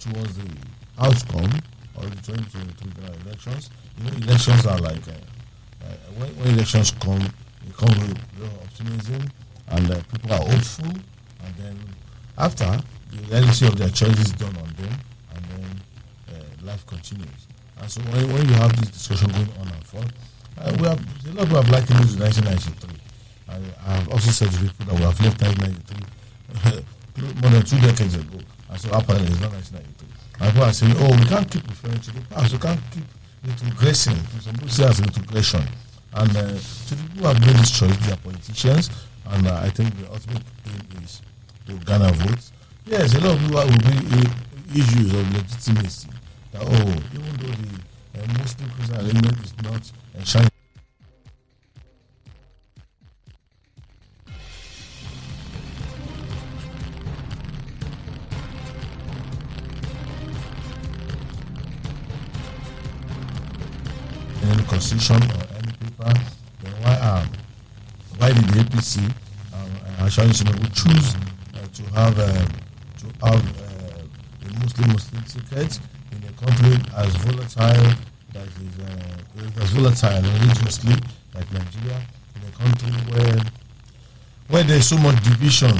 towards 0.00 0.36
the 0.36 0.50
outcome 0.98 1.52
of 1.96 2.10
the 2.10 2.32
2023 2.32 2.92
general 2.92 3.14
elections. 3.26 3.70
You 3.98 4.04
know, 4.10 4.16
elections 4.16 4.66
are 4.66 4.78
like 4.78 5.06
uh, 5.08 5.12
uh, 5.84 5.86
when, 6.18 6.28
when 6.38 6.48
elections 6.54 6.90
come, 6.92 7.20
they 7.20 7.72
come 7.76 8.08
with 8.08 8.18
optimism, 8.64 9.30
and 9.68 9.90
uh, 9.90 10.00
people 10.12 10.32
are 10.32 10.38
hopeful, 10.50 10.86
and 11.44 11.54
then 11.56 11.76
after 12.38 12.80
the 13.10 13.34
legacy 13.34 13.66
of 13.66 13.76
their 13.76 13.88
choices 13.90 14.26
is 14.26 14.32
done 14.32 14.56
on 14.56 14.68
them, 14.76 14.92
and 15.34 15.44
then 15.46 15.80
uh, 16.30 16.66
life 16.66 16.86
continues. 16.86 17.46
And 17.80 17.90
so 17.90 18.00
when, 18.02 18.32
when 18.32 18.48
you 18.48 18.54
have 18.54 18.74
this 18.80 18.90
discussion 18.90 19.30
going 19.30 19.50
on 19.60 19.68
and 19.68 19.84
forth, 19.84 20.12
uh, 20.58 20.76
we 20.78 20.86
have 20.86 21.00
a 21.00 21.32
lot 21.32 21.42
of 21.42 21.48
people 21.48 21.62
have 21.62 21.70
likened 21.70 22.00
it 22.00 22.12
to 22.12 22.20
1993. 22.20 23.00
I, 23.48 23.56
I 23.86 23.94
have 23.96 24.08
also 24.10 24.30
said 24.30 24.50
to 24.52 24.58
people 24.60 24.86
that 24.86 24.94
we 24.94 25.02
have 25.02 25.20
left 25.20 25.42
1993 25.42 26.84
more 27.42 27.50
than 27.50 27.62
two 27.64 27.80
decades 27.80 28.14
ago. 28.14 28.38
And 28.70 28.80
so 28.80 28.88
apparently 28.92 29.32
it's 29.32 29.40
not 29.40 29.52
1993. 29.52 30.20
And 30.40 30.46
people 30.52 30.68
are 30.68 30.72
saying, 30.72 30.94
oh, 30.98 31.10
we 31.18 31.26
can't 31.26 31.50
keep 31.50 31.66
referring 31.66 32.00
to 32.00 32.10
the 32.12 32.20
past. 32.28 32.52
We 32.52 32.58
can't 32.58 32.80
keep 32.92 33.08
retrogressing. 33.46 34.18
Some 34.40 34.54
people 34.54 34.68
say 34.68 34.84
as 34.86 35.00
retrogression. 35.00 35.64
And 36.14 36.30
uh, 36.36 36.42
the 36.42 36.96
people 36.96 37.22
who 37.22 37.26
have 37.26 37.40
made 37.40 37.56
this 37.56 37.70
choice, 37.70 37.96
they 38.06 38.12
are 38.12 38.22
politicians. 38.22 38.90
And 39.26 39.46
uh, 39.46 39.60
I 39.62 39.70
think 39.70 39.96
the 39.98 40.10
ultimate 40.10 40.42
aim 40.66 41.02
is 41.02 41.22
to 41.78 41.84
garner 41.84 42.12
votes. 42.12 42.52
Yes, 42.86 43.14
a 43.14 43.20
lot 43.20 43.34
of 43.36 43.40
people 43.40 43.56
will 43.56 43.66
be 43.68 44.26
uh, 44.26 44.80
issues 44.80 45.14
of 45.14 45.32
legitimacy. 45.34 46.08
That, 46.52 46.62
oh, 46.62 46.90
even 47.14 47.36
though 47.36 48.20
the 48.20 48.22
uh, 48.22 48.38
Muslim 48.38 48.70
Christian 48.70 48.96
arrangement 48.96 49.44
is 49.44 49.54
not 49.62 49.92
enshrined 50.18 50.50
any 64.42 64.62
constitution 64.64 65.16
or 65.16 65.44
any 65.54 65.72
paper, 65.78 66.20
then 66.62 66.72
why 66.82 66.94
um, 66.98 67.28
why 68.18 68.32
did 68.32 68.44
the 68.44 68.60
APC 68.64 69.04
um, 69.54 70.08
Tinubu 70.08 70.74
choose 70.74 71.29
to 71.74 71.82
have 71.94 72.18
uh, 72.18 72.44
to 73.00 73.06
have 73.26 73.42
uh, 73.60 74.46
a 74.46 74.48
Muslim 74.62 74.92
Muslim 74.92 75.22
ticket 75.24 75.78
in 76.12 76.18
a 76.28 76.32
country 76.44 76.76
as 76.96 77.14
volatile 77.16 77.94
that 78.32 78.46
is 78.46 78.74
uh, 78.78 79.62
as 79.62 79.70
volatile 79.70 80.22
religiously 80.22 80.94
like 81.34 81.50
Nigeria, 81.52 82.00
in 82.36 82.42
a 82.48 82.52
country 82.58 82.92
where 83.12 83.38
where 84.48 84.62
there 84.64 84.78
is 84.78 84.88
so 84.88 84.96
much 84.98 85.22
division 85.22 85.76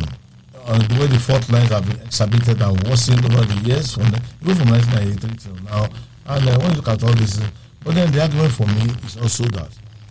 on 0.67 0.79
the 0.79 0.95
way 1.01 1.07
the 1.07 1.19
fault 1.19 1.49
lines 1.51 1.71
have 1.71 1.87
been 1.87 2.01
exhibited 2.07 2.61
and 2.63 2.89
worsened 2.89 3.25
over 3.25 3.45
the 3.45 3.69
years, 3.69 3.95
from 3.95 4.05
the, 4.11 4.23
even 4.43 4.55
from 4.57 4.71
1993 4.71 5.37
till 5.37 5.65
now. 5.65 5.89
And 6.27 6.49
uh, 6.49 6.59
when 6.59 6.71
you 6.71 6.77
look 6.77 6.89
at 6.89 7.03
all 7.03 7.13
this, 7.15 7.41
uh, 7.41 7.51
but 7.83 7.95
then 7.95 8.13
the 8.13 8.21
argument 8.23 8.53
for 8.53 8.67
me 8.67 8.87
is 9.05 9.17
also 9.17 9.45
that 9.57 9.71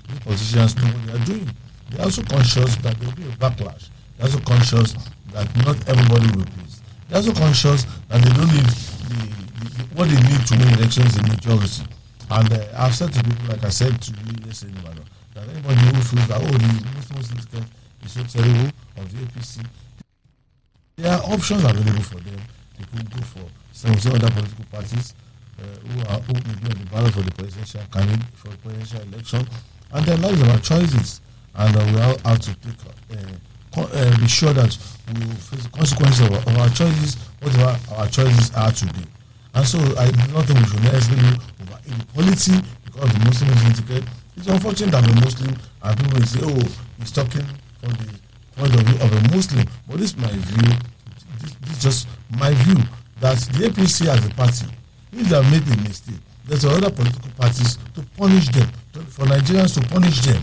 the 0.09 0.19
politicians 0.21 0.75
know 0.75 0.89
what 0.89 1.05
they 1.07 1.13
are 1.13 1.25
doing. 1.25 1.49
They 1.91 1.99
are 1.99 2.05
also 2.05 2.23
conscious 2.23 2.75
that 2.77 2.99
there 2.99 3.07
will 3.09 3.15
be 3.15 3.23
a 3.23 3.35
backlash. 3.37 3.89
They 4.17 4.23
are 4.23 4.27
also 4.27 4.39
conscious 4.41 4.95
that 5.33 5.47
not 5.65 5.77
everybody 5.87 6.27
will 6.37 6.45
please. 6.45 6.81
They 7.07 7.15
are 7.15 7.17
also 7.17 7.33
conscious 7.33 7.83
that 8.09 8.21
they 8.21 8.31
don't 8.33 8.51
need 8.53 8.65
the, 8.65 9.19
the, 9.77 9.83
what 9.95 10.07
they 10.09 10.19
need 10.29 10.41
to 10.47 10.53
win 10.57 10.73
elections 10.77 11.17
in 11.17 11.23
majority. 11.27 11.83
And 12.31 12.53
uh, 12.53 12.65
I've 12.77 12.95
said 12.95 13.11
to 13.13 13.23
people, 13.23 13.47
like 13.49 13.63
I 13.63 13.69
said 13.69 13.99
to 14.01 14.11
you 14.11 14.45
yesterday, 14.45 14.73
that 15.33 15.49
anybody 15.49 15.81
who 15.81 16.01
feels 16.01 16.27
that, 16.27 16.41
oh, 16.41 16.45
the 16.45 17.15
Muslim 17.15 17.39
ticket 17.39 17.67
is 18.05 18.11
so 18.11 18.23
terrible 18.23 18.69
of 18.97 19.05
the 19.09 19.25
APC, 19.25 19.65
there 20.97 21.13
are 21.13 21.23
options 21.33 21.63
available 21.63 22.03
for 22.03 22.19
them. 22.19 22.39
They 22.77 22.85
could 22.85 23.09
go 23.11 23.21
for 23.21 23.45
some 23.71 23.91
other 23.91 24.29
political 24.29 24.65
parties 24.71 25.13
uh, 25.59 25.63
who 25.87 25.99
are 26.11 26.19
who 26.21 26.33
on 26.35 26.77
the 26.77 26.87
ballot 26.91 27.13
for 27.13 27.21
the 27.21 27.31
presidential 27.31 27.81
candidate 27.91 28.25
for 28.35 28.49
presidential 28.57 29.01
election, 29.13 29.47
and 29.91 30.05
that 30.05 30.31
is 30.31 30.43
our 30.43 30.59
choices, 30.59 31.21
and 31.55 31.75
uh, 31.75 31.85
we 31.91 31.99
all 32.01 32.17
have 32.25 32.39
to 32.39 32.53
take, 32.55 32.79
uh, 32.85 33.31
uh, 33.77 34.17
be 34.19 34.27
sure 34.27 34.53
that 34.53 34.77
we 35.13 35.25
will 35.25 35.35
face 35.35 35.63
the 35.63 35.69
consequences 35.69 36.21
of, 36.27 36.31
our- 36.33 36.39
of 36.53 36.57
our 36.57 36.69
choices, 36.69 37.15
whatever 37.41 37.79
our 37.95 38.07
choices 38.07 38.53
are 38.55 38.71
today. 38.71 39.05
And 39.53 39.65
so 39.67 39.79
I 39.97 40.11
do 40.11 40.33
not 40.33 40.45
think 40.45 40.59
we 40.59 40.65
should 40.67 40.83
necessarily 40.83 41.37
over 41.61 41.79
inequality 41.87 42.53
because 42.85 43.13
the 43.13 43.19
Muslim 43.25 43.49
is 43.71 43.79
ticket. 43.79 44.03
It's 44.37 44.47
unfortunate 44.47 44.91
that 44.91 45.09
a 45.09 45.15
Muslim 45.25 45.55
and 45.83 45.97
people 45.97 46.19
will 46.19 46.25
say, 46.27 46.39
oh, 46.43 46.77
he's 46.99 47.11
talking 47.11 47.45
from 47.81 47.91
the 47.93 48.13
point 48.55 48.73
of 48.75 48.81
view 48.81 48.95
of 49.01 49.11
a 49.13 49.35
Muslim. 49.35 49.65
But 49.87 49.97
this 49.97 50.11
is 50.11 50.17
my 50.17 50.27
view. 50.31 50.77
This, 51.41 51.53
this 51.61 51.71
is 51.77 51.83
just 51.83 52.07
my 52.37 52.53
view 52.53 52.77
that 53.21 53.37
the 53.37 53.67
APC 53.69 54.07
as 54.07 54.25
a 54.25 54.29
party, 54.35 54.65
if 55.13 55.27
they 55.29 55.35
have 55.35 55.49
made 55.51 55.63
a 55.67 55.81
mistake, 55.81 56.15
there's 56.45 56.65
other 56.65 56.89
political 56.89 57.29
parties 57.37 57.77
to 57.95 58.01
punish 58.17 58.49
them, 58.49 58.69
to, 58.93 58.99
for 59.01 59.25
Nigerians 59.25 59.79
to 59.79 59.87
punish 59.89 60.21
them, 60.21 60.41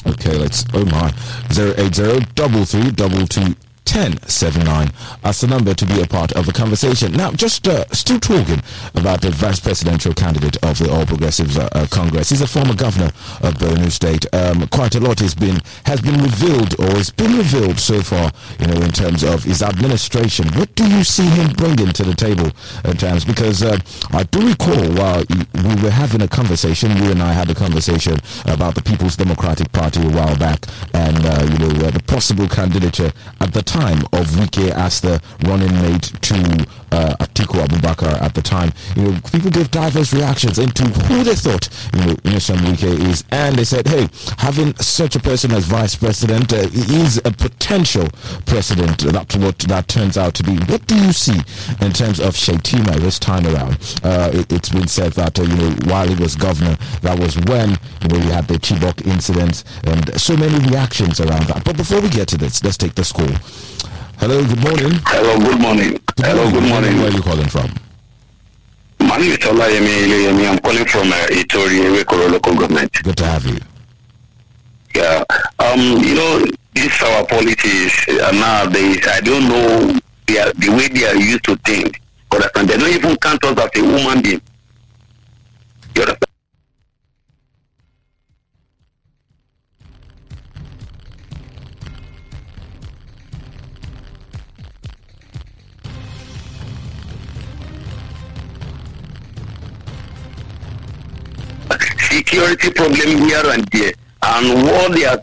Okay, 0.07 0.37
let's 0.37 0.66
oh 0.74 0.85
my 0.85 1.11
zero 1.50 1.72
eight 1.79 1.94
zero 1.94 2.18
double 2.35 2.66
three 2.66 2.90
double 2.90 3.27
two 3.27 3.55
1079. 3.87 4.90
That's 5.23 5.40
the 5.42 5.47
number 5.47 5.75
to 5.75 5.87
be 5.87 6.01
a 6.01 6.07
part 6.07 6.33
of 6.33 6.47
the 6.47 6.53
conversation. 6.53 7.12
Now, 7.12 7.33
just 7.33 7.68
uh, 7.68 7.85
still 7.92 8.18
talking 8.18 8.62
about 8.94 9.20
the 9.20 9.31
vice 9.31 9.61
presidential 9.61 10.14
candidate 10.14 10.57
of 10.64 10.79
the 10.79 10.90
All 10.90 11.05
Progressives 11.05 11.59
uh, 11.59 11.68
uh, 11.73 11.87
Congress. 11.90 12.31
He's 12.31 12.40
a 12.40 12.47
former 12.47 12.75
governor 12.75 13.12
of 13.42 13.55
Borno 13.61 13.90
State. 13.90 14.27
Um, 14.35 14.66
quite 14.68 14.94
a 14.94 15.01
lot 15.01 15.20
has 15.20 15.35
been 15.35 15.61
has 15.85 16.01
been 16.01 16.20
revealed 16.23 16.75
or 16.81 16.97
has 16.97 17.11
been 17.11 17.37
revealed 17.37 17.79
so 17.79 18.01
far, 18.01 18.33
you 18.59 18.66
know, 18.66 18.81
in 18.81 18.90
terms 18.90 19.23
of 19.23 19.44
his 19.44 19.62
administration. 19.62 20.49
What 20.55 20.75
do 20.75 20.88
you 20.88 21.05
see 21.05 21.27
him 21.27 21.53
bringing 21.53 21.92
to 21.92 22.05
the 22.05 22.14
table 22.14 22.51
at 22.85 22.99
times? 22.99 23.25
Because 23.25 23.62
uh, 23.62 23.79
I 24.12 24.23
do 24.25 24.49
recall 24.49 24.81
while 24.97 25.23
we 25.29 25.75
were 25.83 25.90
having 25.90 26.23
a 26.23 26.29
conversation, 26.29 26.97
you 26.97 27.11
and 27.11 27.23
I 27.23 27.33
had 27.33 27.51
a 27.51 27.55
conversation 27.55 28.16
about 28.47 28.75
the 28.75 28.83
People's 28.83 29.16
Democratic 29.16 29.70
Party 29.73 30.01
a 30.01 30.11
while 30.11 30.37
back, 30.38 30.66
and 30.94 31.18
uh, 31.25 31.47
you 31.53 31.59
know 31.59 31.87
uh, 31.87 31.90
the 31.90 32.03
possible 32.07 32.49
candidature 32.49 33.12
at 33.40 33.53
the 33.53 33.62
time 33.62 33.74
of 33.75 34.27
Wike 34.39 34.71
as 34.71 35.01
the 35.01 35.21
running 35.47 35.73
mate 35.83 36.13
to 36.23 36.35
uh, 36.93 37.15
Atiku 37.19 37.65
Abubakar 37.65 38.21
at 38.23 38.35
the 38.35 38.43
time. 38.43 38.73
You 38.95 39.11
know, 39.11 39.21
people 39.33 39.51
gave 39.51 39.71
diverse 39.71 40.13
reactions 40.13 40.59
into 40.61 40.85
who 40.85 41.25
they 41.25 41.35
thought 41.35 41.69
you 41.93 42.01
know 42.01 42.15
Nyesom 42.23 42.57
Wike 42.59 43.09
is, 43.09 43.25
and 43.33 43.57
they 43.57 43.65
said, 43.65 43.89
hey, 43.89 44.09
having 44.39 44.75
such 44.77 45.17
a 45.17 45.21
person 45.21 45.51
as 45.53 45.65
vice 45.65 45.97
president 45.97 46.53
uh, 46.53 46.69
is 46.73 47.19
a 47.25 47.33
potential 47.33 48.09
president. 48.47 48.99
That's 49.01 49.37
what 49.37 49.59
that 49.61 49.89
turns 49.89 50.17
out 50.17 50.35
to 50.35 50.45
be. 50.45 50.55
What 50.71 50.87
do 50.87 50.97
you 50.97 51.13
see 51.13 51.41
in 51.81 51.93
terms 51.93 52.21
of 52.21 52.35
Shettima 52.35 52.95
this 53.01 53.19
time 53.19 53.45
around? 53.47 53.79
Uh, 54.05 54.31
it, 54.33 54.51
has 54.53 54.69
been 54.71 54.87
said 54.89 55.13
that 55.15 55.39
uh, 55.39 55.43
you 55.43 55.57
know 55.57 55.71
while 55.93 56.07
he 56.07 56.15
was 56.23 56.37
governor, 56.37 56.77
that 57.03 57.19
was 57.19 57.37
when 57.51 57.71
you 57.71 58.09
know 58.09 58.19
we 58.25 58.31
had 58.33 58.47
the 58.47 58.55
Chibok 58.55 59.05
incident 59.07 59.65
and 59.85 60.21
so 60.21 60.37
many 60.37 60.59
reactions 60.69 61.21
around 61.21 61.47
that. 61.49 61.65
But 61.65 61.77
before 61.77 62.01
we 62.01 62.09
get 62.09 62.29
to 62.29 62.39
this, 62.39 62.63
let's 62.63 62.77
take 62.77 62.95
the 62.95 63.05
call. 63.15 63.63
Hello, 64.18 64.42
good 64.44 64.62
morning. 64.64 64.92
Hello, 65.07 65.38
good 65.38 65.61
morning. 65.61 65.92
Good 66.16 66.27
Hello, 66.27 66.44
morning. 66.44 66.61
good 66.61 66.68
morning. 66.68 66.96
Where 66.98 67.09
are 67.09 67.12
you 67.12 67.22
calling 67.22 67.48
from? 67.48 67.68
My 69.00 69.18
name 69.18 69.33
is 69.33 69.38
Olayemi 69.38 70.05
Ileyemi. 70.07 70.48
I'm 70.48 70.59
calling 70.59 70.85
from 70.87 71.12
uh, 71.12 71.27
Itori, 71.29 71.81
Ewekoro 71.85 72.31
local 72.31 72.55
government. 72.55 72.92
Good 73.03 73.16
to 73.18 73.24
have 73.27 73.44
you. 73.44 73.59
Yeah. 74.94 75.24
Um, 75.59 75.81
you 76.03 76.14
know, 76.14 76.44
this 76.74 77.03
our 77.03 77.27
politics 77.27 78.09
uh, 78.09 78.31
nowadays. 78.33 79.07
I 79.07 79.20
don't 79.20 79.48
know 79.48 79.98
they 80.27 80.38
are, 80.38 80.53
the 80.55 80.70
way 80.70 80.88
they 80.88 81.05
are 81.07 81.16
used 81.16 81.44
to 81.44 81.57
think. 81.57 82.00
They 82.31 82.77
don't 82.79 82.88
even 82.90 83.16
count 83.16 83.44
us 83.44 83.59
as 83.59 83.83
a 83.83 83.87
human 83.87 84.22
being. 84.22 84.40
You 85.94 86.03
understand? 86.03 86.34
Security 102.25 102.71
problem 102.71 103.19
here 103.29 103.43
and 103.45 103.65
there, 103.69 103.93
and 104.23 104.63
what 104.65 104.93
they 104.93 105.05
are 105.05 105.21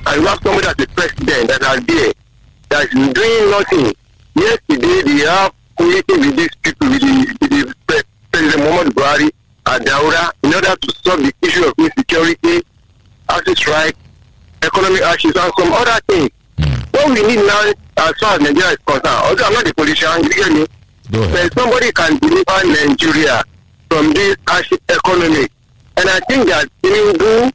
And 0.09 0.21
you 0.21 0.27
have 0.27 0.39
somebody 0.43 0.67
as 0.67 0.73
a 0.73 0.87
president 0.87 1.47
that 1.49 1.61
are 1.63 1.79
there 1.81 2.13
that 2.69 2.85
is 2.85 3.13
doing 3.13 3.51
nothing. 3.51 3.93
Yesterday, 4.35 5.01
they 5.05 5.25
have 5.29 5.53
meeting 5.79 6.19
with 6.25 6.35
these 6.35 6.55
people, 6.63 6.89
with 6.89 7.01
the, 7.01 7.37
with 7.41 7.49
the 7.51 7.75
pre- 7.87 8.01
President 8.31 8.63
Muhammad 8.63 8.93
Buhari 8.95 9.29
and 9.67 9.85
Daura 9.85 10.31
in 10.43 10.53
order 10.53 10.75
to 10.75 10.87
solve 11.03 11.21
the 11.21 11.33
issue 11.41 11.63
of 11.65 11.73
insecurity, 11.77 12.61
ASUU 13.29 13.55
strike, 13.55 13.95
economic 14.63 15.01
actions, 15.03 15.35
and 15.35 15.51
some 15.57 15.71
other 15.73 15.99
things. 16.09 16.29
Hmm. 16.57 16.81
What 16.91 17.07
we 17.13 17.27
need 17.27 17.45
now, 17.45 17.71
as 17.97 18.13
far 18.19 18.33
as 18.35 18.41
Nigeria 18.41 18.71
is 18.71 18.77
concerned, 18.85 19.07
although 19.29 19.45
I'm 19.45 19.53
not 19.53 19.67
a 19.69 19.73
politician, 19.73 20.23
you 20.23 20.29
get 20.29 20.51
me? 20.51 20.65
Go 21.11 21.21
ahead. 21.23 21.51
But 21.53 21.61
somebody 21.61 21.91
can 21.91 22.17
deliver 22.17 22.57
Nigeria 22.65 23.43
from 23.89 24.13
this 24.13 24.35
acid 24.49 24.79
economy. 24.89 25.47
And 25.97 26.09
I 26.09 26.19
think 26.29 26.47
that 26.49 26.67
Tinubu 26.81 27.51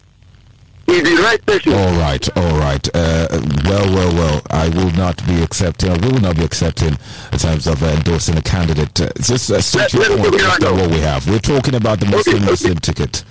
the 0.87 1.20
right. 1.23 1.66
All 1.68 1.99
right, 1.99 2.37
all 2.37 2.59
right. 2.59 2.88
Uh, 2.94 3.27
well, 3.64 3.94
well, 3.94 4.14
well. 4.14 4.42
I 4.51 4.68
will 4.70 4.90
not 4.92 5.25
be 5.27 5.42
accepting. 5.42 5.90
I 5.90 5.97
will 6.07 6.20
not 6.20 6.37
be 6.37 6.44
accepting 6.44 6.97
in 7.33 7.38
terms 7.38 7.66
of 7.66 7.83
uh, 7.83 7.87
endorsing 7.87 8.37
a 8.37 8.42
candidate. 8.42 9.01
Uh, 9.01 9.09
just 9.20 9.51
uh, 9.51 9.61
state 9.61 9.92
your 9.92 10.05
point 10.16 10.33
based 10.33 10.44
right 10.44 10.64
on 10.64 10.77
what 10.79 10.90
we 10.90 10.99
have. 11.01 11.29
We're 11.29 11.38
talking 11.38 11.75
about 11.75 12.01
the 12.01 12.07
Okay, 12.07 12.38
Muslim 12.44 12.73
okay. 12.73 12.81
Ticket. 12.81 13.25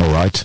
All 0.00 0.10
right, 0.10 0.44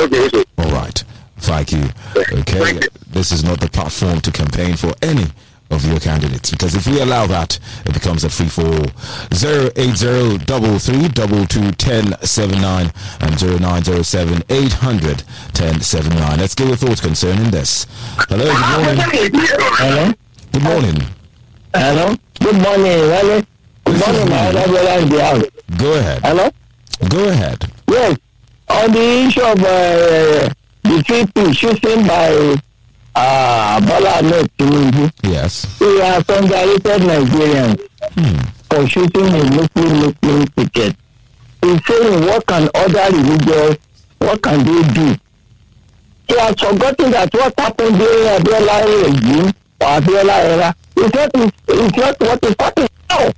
Okay, 0.00 0.26
okay. 0.26 0.44
all 0.58 0.70
right. 0.72 1.04
Thank 1.38 1.72
you. 1.72 1.84
Okay, 2.16 2.42
Thank 2.42 2.82
you. 2.84 2.88
this 3.08 3.32
is 3.32 3.42
not 3.44 3.60
the 3.60 3.68
platform 3.68 4.20
to 4.20 4.30
campaign 4.32 4.76
for 4.76 4.92
any 5.00 5.26
of 5.70 5.84
your 5.84 6.00
candidates 6.00 6.50
because 6.50 6.74
if 6.74 6.86
we 6.86 7.00
allow 7.00 7.26
that, 7.26 7.58
it 7.86 7.94
becomes 7.94 8.24
a 8.24 8.30
free 8.30 8.48
for 8.48 8.66
all. 8.66 8.86
Zero 9.34 9.70
eight 9.76 9.96
zero 9.96 10.36
double 10.38 10.78
three 10.78 11.08
double 11.08 11.46
two 11.46 11.70
ten 11.72 12.14
seven 12.22 12.60
nine 12.60 12.92
and 13.20 13.38
zero 13.38 13.58
nine 13.58 13.82
zero 13.84 14.02
seven 14.02 14.42
eight 14.50 14.72
hundred 14.74 15.22
ten 15.52 15.80
seven 15.80 16.14
nine. 16.16 16.38
Let's 16.38 16.54
get 16.54 16.68
your 16.68 16.76
thoughts 16.76 17.00
concerning 17.00 17.50
this. 17.50 17.86
Hello, 18.28 18.44
good 18.44 18.62
morning. 19.02 19.30
Hello? 19.78 20.12
Good 20.52 20.62
morning. 20.62 20.96
Hello? 21.74 22.16
Good 22.40 22.62
morning, 22.62 22.98
Wale. 23.10 23.42
Good 23.84 23.98
morning, 24.00 24.28
my 24.28 24.48
other 24.48 24.68
brother 24.68 25.02
in 25.02 25.08
the 25.08 25.24
house. 25.24 25.44
Go 25.78 25.92
ahead. 25.94 26.20
Hello? 26.22 26.50
Go 27.08 27.28
ahead. 27.28 27.72
Yes. 27.88 28.18
On 28.68 28.92
the 28.92 29.26
issue 29.26 29.42
of 29.42 29.58
uh, 29.58 30.52
the 30.82 31.04
people 31.06 31.52
shooting 31.52 32.06
by 32.06 32.56
uh, 33.14 33.80
Bola 33.80 34.18
Ahmed 34.18 34.50
Tinubu, 34.56 35.10
Yes. 35.22 35.66
we 35.80 36.00
are 36.00 36.22
congratulated 36.24 37.02
Nigerians. 37.02 37.80
for 38.70 38.86
shooting 38.86 39.26
a 39.26 39.44
Muslim 39.50 39.92
Muslim 40.00 40.46
ticket. 40.56 40.96
He's 41.62 41.80
saying 41.86 42.26
what 42.26 42.46
can 42.46 42.68
other 42.74 43.16
religions, 43.16 43.76
what 44.18 44.40
can 44.42 44.58
they 44.64 44.82
do? 44.94 45.16
He 46.28 46.38
has 46.38 46.54
forgotten 46.54 47.10
that 47.10 47.34
what 47.34 47.52
happened 47.58 47.98
during 47.98 48.26
Abiola 48.38 48.76
regime 49.04 49.48
or 49.80 49.86
Abiola 49.98 50.36
era 50.44 50.74
is 50.96 51.12
not, 51.12 51.34
is 51.34 51.96
not 51.96 52.20
what 52.20 52.44
is 52.44 52.54
happening 52.58 52.88
now. 53.10 53.30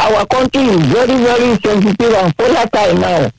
Our 0.00 0.26
country 0.26 0.62
is 0.62 0.80
very, 0.86 1.16
very 1.22 1.56
sensitive 1.62 2.12
and 2.14 2.34
volatile 2.36 2.94
now. 2.98 3.30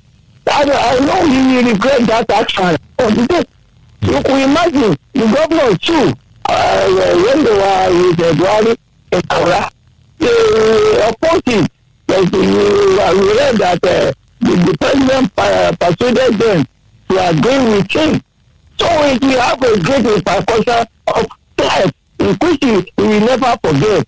I, 0.48 0.64
I 0.64 1.00
know 1.06 1.28
he 1.28 1.56
will 1.58 1.74
regret 1.74 2.08
that 2.08 2.32
action. 2.32 2.78
Oh, 3.00 3.28
you 4.04 4.22
could 4.24 4.42
imagine 4.50 4.96
the 5.14 5.26
governor 5.34 5.76
too, 5.78 6.14
uh, 6.50 6.88
when 7.26 7.44
they 7.44 7.52
were 7.52 8.08
with 8.10 8.20
Eduardo 8.20 8.76
in 9.12 9.22
Kora, 9.30 9.70
they 10.20 11.08
opposed 11.08 11.48
him. 11.48 11.68
Uh, 12.10 12.22
we 12.32 13.38
read 13.38 13.56
that 13.58 13.80
uh, 13.84 14.12
the, 14.42 14.52
the 14.66 14.78
president 14.80 15.32
uh, 15.38 15.76
persuaded 15.80 16.34
them 16.38 16.66
to 17.10 17.30
agree 17.30 17.74
with 17.74 17.92
him. 17.92 18.22
So 18.78 18.88
it 19.06 19.22
will 19.22 19.40
have 19.42 19.62
a 19.62 19.80
great 19.82 20.06
repercussion 20.06 20.88
of 21.08 21.26
life, 21.58 21.92
in 22.20 22.36
which 22.36 22.60
he 22.62 22.92
will 22.98 23.20
never 23.22 23.58
forget. 23.64 24.08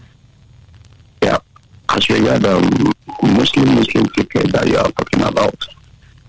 As 1.94 2.08
regard 2.08 2.44
um, 2.46 2.92
Muslim 3.22 3.74
Muslim 3.74 4.04
ticket 4.16 4.50
that 4.52 4.66
you 4.66 4.76
are 4.78 4.90
talking 4.92 5.22
about, 5.22 5.66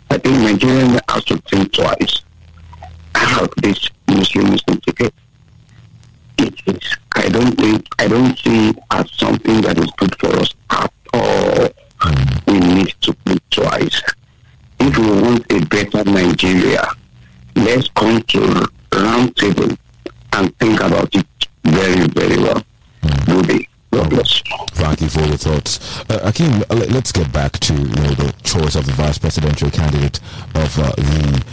I 0.10 0.18
think 0.18 0.36
Nigerians 0.38 1.00
have 1.10 1.24
to 1.26 1.38
think 1.50 1.72
twice 1.72 2.22
about 3.16 3.54
this 3.58 3.90
Muslim 4.08 4.52
Muslim 4.52 4.82
ticket. 4.82 5.14
It 6.38 6.56
is. 6.68 6.98
I 7.16 7.30
don't 7.30 7.56
think. 7.58 7.88
I 8.00 8.08
don't 8.08 8.38
see 8.38 8.70
it 8.70 8.80
as 8.92 9.10
something 9.14 9.62
that 9.62 9.78
is 9.78 9.90
good 9.98 10.14
for 10.20 10.36
us 10.40 10.54
at 10.70 10.92
all. 11.14 11.70
We 12.48 12.60
need 12.60 12.94
to 13.02 13.14
think 13.26 13.42
twice. 13.50 14.02
If 14.80 14.98
we 14.98 15.08
want 15.22 15.46
a 15.52 15.66
better 15.66 16.04
Nigeria, 16.04 16.86
let's 17.56 17.88
come 17.90 18.22
to 18.24 18.68
round 18.94 19.36
table 19.38 19.78
and 20.34 20.58
think 20.60 20.82
about 20.82 21.16
it 21.16 21.28
very, 21.64 22.08
very 22.08 22.38
well. 22.44 22.62
Ruby, 23.28 23.70
Thank 24.74 25.02
you 25.02 25.10
for 25.10 25.22
your 25.22 25.38
thoughts. 25.38 26.00
Uh, 26.10 26.20
let- 26.70 26.92
let's 26.92 27.12
get 27.12 27.32
back 27.32 27.60
to 27.60 27.74
you 27.74 27.84
know, 27.86 28.14
the 28.16 28.34
choice 28.44 28.76
of 28.76 28.86
the 28.86 28.92
vice 28.94 29.18
presidential 29.18 29.70
candidate 29.70 30.20
of 30.56 30.80
uh, 30.80 30.92
the 30.98 31.44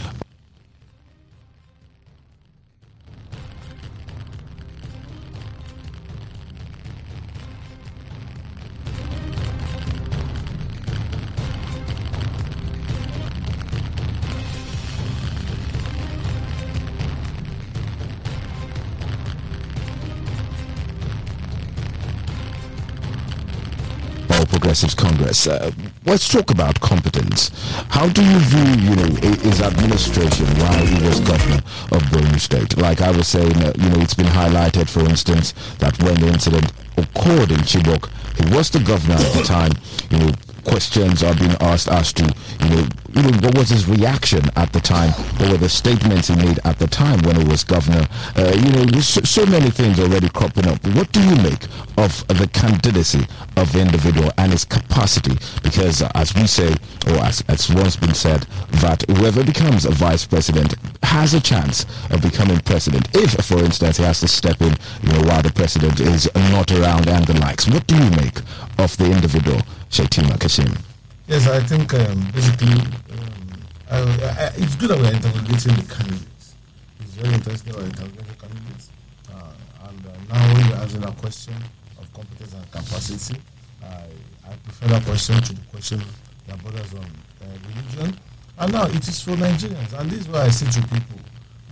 Progressives 24.71 24.95
Congress. 24.95 25.47
Uh, 25.47 25.69
let's 26.05 26.29
talk 26.29 26.49
about 26.49 26.79
competence. 26.79 27.51
How 27.89 28.07
do 28.07 28.23
you 28.23 28.39
view, 28.39 28.89
you 28.89 28.95
know, 28.95 29.15
his 29.43 29.61
administration 29.61 30.45
while 30.59 30.85
he 30.85 31.05
was 31.05 31.19
governor 31.19 31.57
of 31.91 32.01
Borno 32.03 32.39
State? 32.39 32.77
Like 32.77 33.01
I 33.01 33.11
was 33.11 33.27
saying, 33.27 33.57
uh, 33.57 33.73
you 33.77 33.89
know, 33.89 33.99
it's 33.99 34.13
been 34.13 34.27
highlighted, 34.27 34.89
for 34.89 35.01
instance, 35.01 35.51
that 35.79 36.01
when 36.01 36.15
the 36.21 36.27
incident 36.27 36.71
occurred 36.95 37.51
in 37.51 37.59
Chibok, 37.67 38.09
he 38.37 38.55
was 38.55 38.69
the 38.69 38.79
governor 38.79 39.15
at 39.15 39.33
the 39.33 39.43
time. 39.43 39.73
You 40.09 40.19
know, 40.19 40.31
questions 40.63 41.21
are 41.21 41.35
being 41.35 41.57
asked 41.59 41.89
as 41.89 42.13
to, 42.13 42.33
you 42.63 42.69
know, 42.69 42.87
you 43.15 43.21
know, 43.23 43.37
what 43.41 43.57
was 43.57 43.69
his 43.69 43.87
reaction 43.87 44.41
at 44.55 44.71
the 44.73 44.79
time? 44.79 45.11
What 45.39 45.51
were 45.51 45.57
the 45.57 45.69
statements 45.69 46.27
he 46.29 46.35
made 46.35 46.59
at 46.63 46.79
the 46.79 46.87
time 46.87 47.19
when 47.21 47.35
he 47.39 47.43
was 47.47 47.63
governor? 47.63 48.07
Uh, 48.35 48.53
you 48.55 48.71
know, 48.71 48.99
so, 49.01 49.21
so 49.21 49.45
many 49.45 49.69
things 49.69 49.99
already 49.99 50.29
cropping 50.29 50.67
up. 50.67 50.83
What 50.95 51.11
do 51.11 51.21
you 51.21 51.35
make 51.37 51.63
of 51.97 52.25
the 52.27 52.49
candidacy 52.53 53.27
of 53.57 53.71
the 53.73 53.81
individual 53.81 54.31
and 54.37 54.51
his 54.51 54.65
capacity? 54.65 55.35
Because 55.63 56.01
as 56.15 56.33
we 56.35 56.47
say, 56.47 56.75
or 57.07 57.17
as 57.17 57.43
as 57.47 57.69
once 57.73 57.95
been 57.95 58.13
said, 58.13 58.41
that 58.81 59.03
whoever 59.09 59.43
becomes 59.43 59.85
a 59.85 59.91
vice 59.91 60.25
president 60.25 60.75
has 61.03 61.33
a 61.33 61.41
chance 61.41 61.85
of 62.09 62.21
becoming 62.21 62.59
president. 62.59 63.07
If, 63.13 63.33
for 63.45 63.59
instance, 63.59 63.97
he 63.97 64.03
has 64.03 64.19
to 64.21 64.27
step 64.27 64.61
in, 64.61 64.75
you 65.03 65.11
know, 65.11 65.21
while 65.27 65.41
the 65.41 65.51
president 65.51 65.99
is 65.99 66.29
not 66.35 66.71
around 66.71 67.07
and 67.09 67.25
the 67.25 67.39
likes. 67.39 67.67
What 67.67 67.85
do 67.87 67.95
you 67.95 68.09
make 68.11 68.37
of 68.77 68.95
the 68.97 69.11
individual, 69.11 69.59
Shettima 69.89 70.37
Kashim? 70.37 70.90
Yes, 71.31 71.47
I 71.47 71.61
think 71.61 71.93
um, 71.93 72.27
basically 72.35 72.75
um, 72.75 73.63
I, 73.89 73.99
I, 74.03 74.51
it's 74.59 74.75
good 74.75 74.89
that 74.89 74.99
we're 74.99 75.15
interrogating 75.15 75.79
the 75.79 75.87
candidates. 75.87 76.55
It's 76.99 77.13
very 77.15 77.33
interesting 77.35 77.71
we're 77.71 77.87
interrogating 77.87 78.27
the 78.27 78.35
candidates. 78.35 78.91
Uh, 79.31 79.87
and 79.87 80.07
uh, 80.07 80.11
now 80.27 80.59
you're 80.59 80.75
asking 80.75 81.05
a 81.05 81.11
question 81.13 81.55
of 82.01 82.11
competence 82.11 82.51
and 82.51 82.69
capacity, 82.69 83.39
I, 83.81 84.11
I 84.43 84.55
prefer 84.59 84.87
that 84.87 85.05
question 85.05 85.41
to 85.41 85.53
the 85.55 85.61
question 85.71 86.03
that 86.47 86.61
borders 86.61 86.93
on 86.95 87.07
uh, 87.07 87.45
religion. 87.63 88.19
And 88.59 88.73
now 88.73 88.87
it 88.87 89.07
is 89.07 89.21
for 89.21 89.31
Nigerians. 89.31 89.93
And 89.97 90.11
this 90.11 90.19
is 90.19 90.27
why 90.27 90.41
I 90.41 90.49
say 90.49 90.67
to 90.67 90.81
people, 90.85 91.15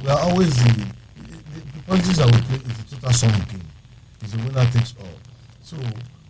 we 0.01 0.07
are 0.07 0.19
always 0.19 0.55
the, 0.55 0.71
the, 0.71 1.35
the 1.75 1.83
politics 1.85 2.15
that 2.15 2.31
we 2.31 2.39
play 2.47 2.63
is 2.63 2.79
a 2.79 2.95
total 2.95 3.11
sum 3.11 3.31
game. 3.51 3.67
It's 4.23 4.33
a 4.33 4.37
winner 4.37 4.63
takes 4.71 4.95
all. 5.03 5.19
So 5.63 5.75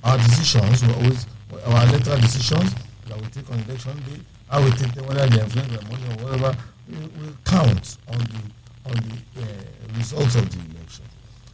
our 0.04 0.18
decisions 0.18 0.82
will 0.82 0.96
always, 0.96 1.28
our 1.68 1.84
electoral 1.94 2.18
decisions 2.22 2.74
that 3.10 3.20
we 3.22 3.28
take 3.28 3.50
on 3.52 3.60
election 3.60 3.98
day, 4.08 4.22
how 4.50 4.64
we 4.64 4.72
take 4.72 4.94
them, 4.94 5.06
whether 5.08 5.28
they 5.28 5.42
influence 5.42 5.74
the 5.76 5.82
money 5.90 6.06
or 6.14 6.24
whatever, 6.24 6.58
will, 6.90 7.10
will 7.20 7.34
count 7.46 7.98
on 8.08 8.18
the 8.18 8.42
on 8.86 8.96
the 8.96 9.42
uh, 9.42 9.98
results 9.98 10.36
of 10.36 10.50
the 10.50 10.60
election. 10.78 11.06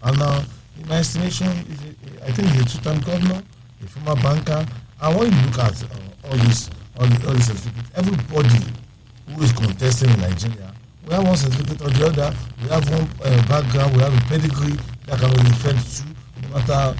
And 0.03 0.19
now, 0.19 0.43
in 0.79 0.87
my 0.87 0.97
estimation, 0.99 1.47
is 1.47 1.79
a, 1.81 2.25
I 2.27 2.31
think 2.31 2.49
he's 2.49 2.61
a 2.61 2.65
two-time 2.77 2.99
governor, 3.01 3.41
a 3.83 3.87
former 3.87 4.21
banker. 4.21 4.65
And 5.01 5.19
when 5.19 5.31
you 5.33 5.41
look 5.47 5.59
at 5.59 5.83
uh, 5.83 6.29
all 6.29 6.37
this, 6.37 6.69
all, 6.99 7.07
the, 7.07 7.27
all 7.27 7.33
this 7.33 7.47
certificate, 7.47 7.85
everybody 7.95 8.59
who 9.33 9.41
is 9.41 9.51
contesting 9.51 10.09
in 10.11 10.19
Nigeria, 10.21 10.73
we 11.07 11.13
have 11.13 11.23
one 11.25 11.35
certificate 11.35 11.81
or 11.81 11.89
the 11.89 12.05
other. 12.07 12.35
We 12.61 12.69
have 12.69 12.89
one 12.89 13.07
uh, 13.23 13.47
background. 13.47 13.95
We 13.95 14.01
have 14.03 14.13
a 14.15 14.21
pedigree 14.29 14.77
that 15.07 15.19
can 15.19 15.31
be 15.31 15.41
referred 15.49 15.77
to, 15.77 16.03
no 16.41 16.47
matter 16.55 16.95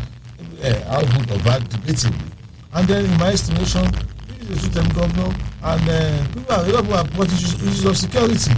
uh, 0.64 0.92
how 0.92 1.02
good 1.02 1.32
or 1.32 1.40
bad, 1.44 1.64
debatably. 1.70 2.32
And 2.74 2.88
then, 2.88 3.06
in 3.06 3.18
my 3.20 3.32
estimation, 3.32 3.86
this 4.48 4.64
is 4.64 4.70
two-term 4.70 4.88
governor, 4.94 5.34
and 5.64 5.90
uh, 5.90 6.28
people 6.34 6.54
are, 6.54 6.66
a 6.66 6.72
lot 6.72 6.80
of 6.82 6.88
people 6.88 7.16
brought 7.16 7.34
issues, 7.34 7.86
of 7.86 7.98
security. 7.98 8.52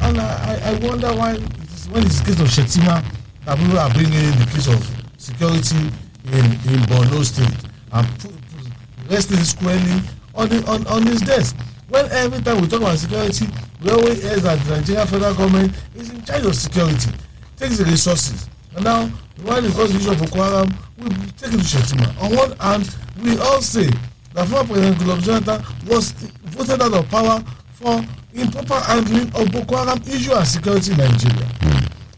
And 0.00 0.18
I, 0.18 0.70
I 0.70 0.86
wonder 0.86 1.08
why 1.14 1.32
it 1.34 1.42
is, 1.62 1.88
when 1.88 2.04
it's 2.04 2.20
the 2.20 2.26
case 2.26 2.40
of 2.40 2.48
Shettima 2.48 3.04
that 3.44 3.58
people 3.58 3.78
are 3.78 3.90
bringing 3.92 4.22
in 4.24 4.38
the 4.38 4.46
case 4.52 4.68
of 4.68 4.78
security 5.18 5.78
in 6.26 6.44
in 6.70 6.80
Borno 6.86 7.24
State 7.24 7.50
and 7.92 8.06
put, 8.20 8.30
put, 8.30 9.10
resting 9.10 9.38
squarely 9.38 10.00
on 10.34 10.48
the 10.48 10.64
on, 10.70 10.86
on 10.86 11.06
his 11.06 11.20
desk. 11.20 11.56
When 11.88 12.06
every 12.12 12.40
time 12.42 12.60
we 12.62 12.68
talk 12.68 12.80
about 12.80 12.98
security, 12.98 13.46
we 13.82 13.90
always 13.90 14.22
hear 14.22 14.36
that 14.36 14.58
the 14.64 14.76
Nigerian 14.78 15.06
federal 15.06 15.34
government 15.34 15.72
is 15.94 16.10
in 16.10 16.24
charge 16.24 16.46
of 16.46 16.54
security, 16.54 17.10
takes 17.56 17.78
the 17.78 17.84
resources. 17.84 18.48
And 18.74 18.84
now, 18.84 19.06
when 19.42 19.64
it 19.64 19.72
comes 19.74 19.90
to 19.90 19.98
the 19.98 20.00
issue 20.00 20.10
of 20.12 20.30
Boko 20.30 20.64
we 20.98 21.08
take 21.36 21.52
it 21.52 21.58
to 21.58 21.66
Shettima. 21.66 22.08
On 22.22 22.34
one 22.34 22.52
hand, 22.58 22.96
we 23.22 23.36
all 23.38 23.60
say 23.60 23.90
that 24.34 24.48
former 24.48 24.68
President 24.74 24.96
Goodluck 24.98 25.22
Jonathan 25.22 25.62
was 25.86 26.12
voted 26.52 26.80
out 26.82 26.92
of 26.94 27.08
power 27.10 27.42
for 27.74 28.00
improper 28.34 28.80
handling 28.80 29.28
of 29.34 29.50
Boko 29.52 29.76
Haram 29.76 30.00
issue 30.06 30.32
and 30.32 30.46
security 30.46 30.92
in 30.92 30.98
Nigeria. 30.98 31.48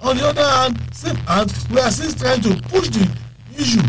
on 0.00 0.16
the 0.16 0.26
other 0.28 0.44
hand 0.44 0.78
same 0.92 1.16
hand 1.26 1.52
we 1.70 1.80
are 1.80 1.90
still 1.90 2.12
trying 2.12 2.40
to 2.40 2.54
push 2.68 2.88
the 2.88 3.08
issue 3.58 3.82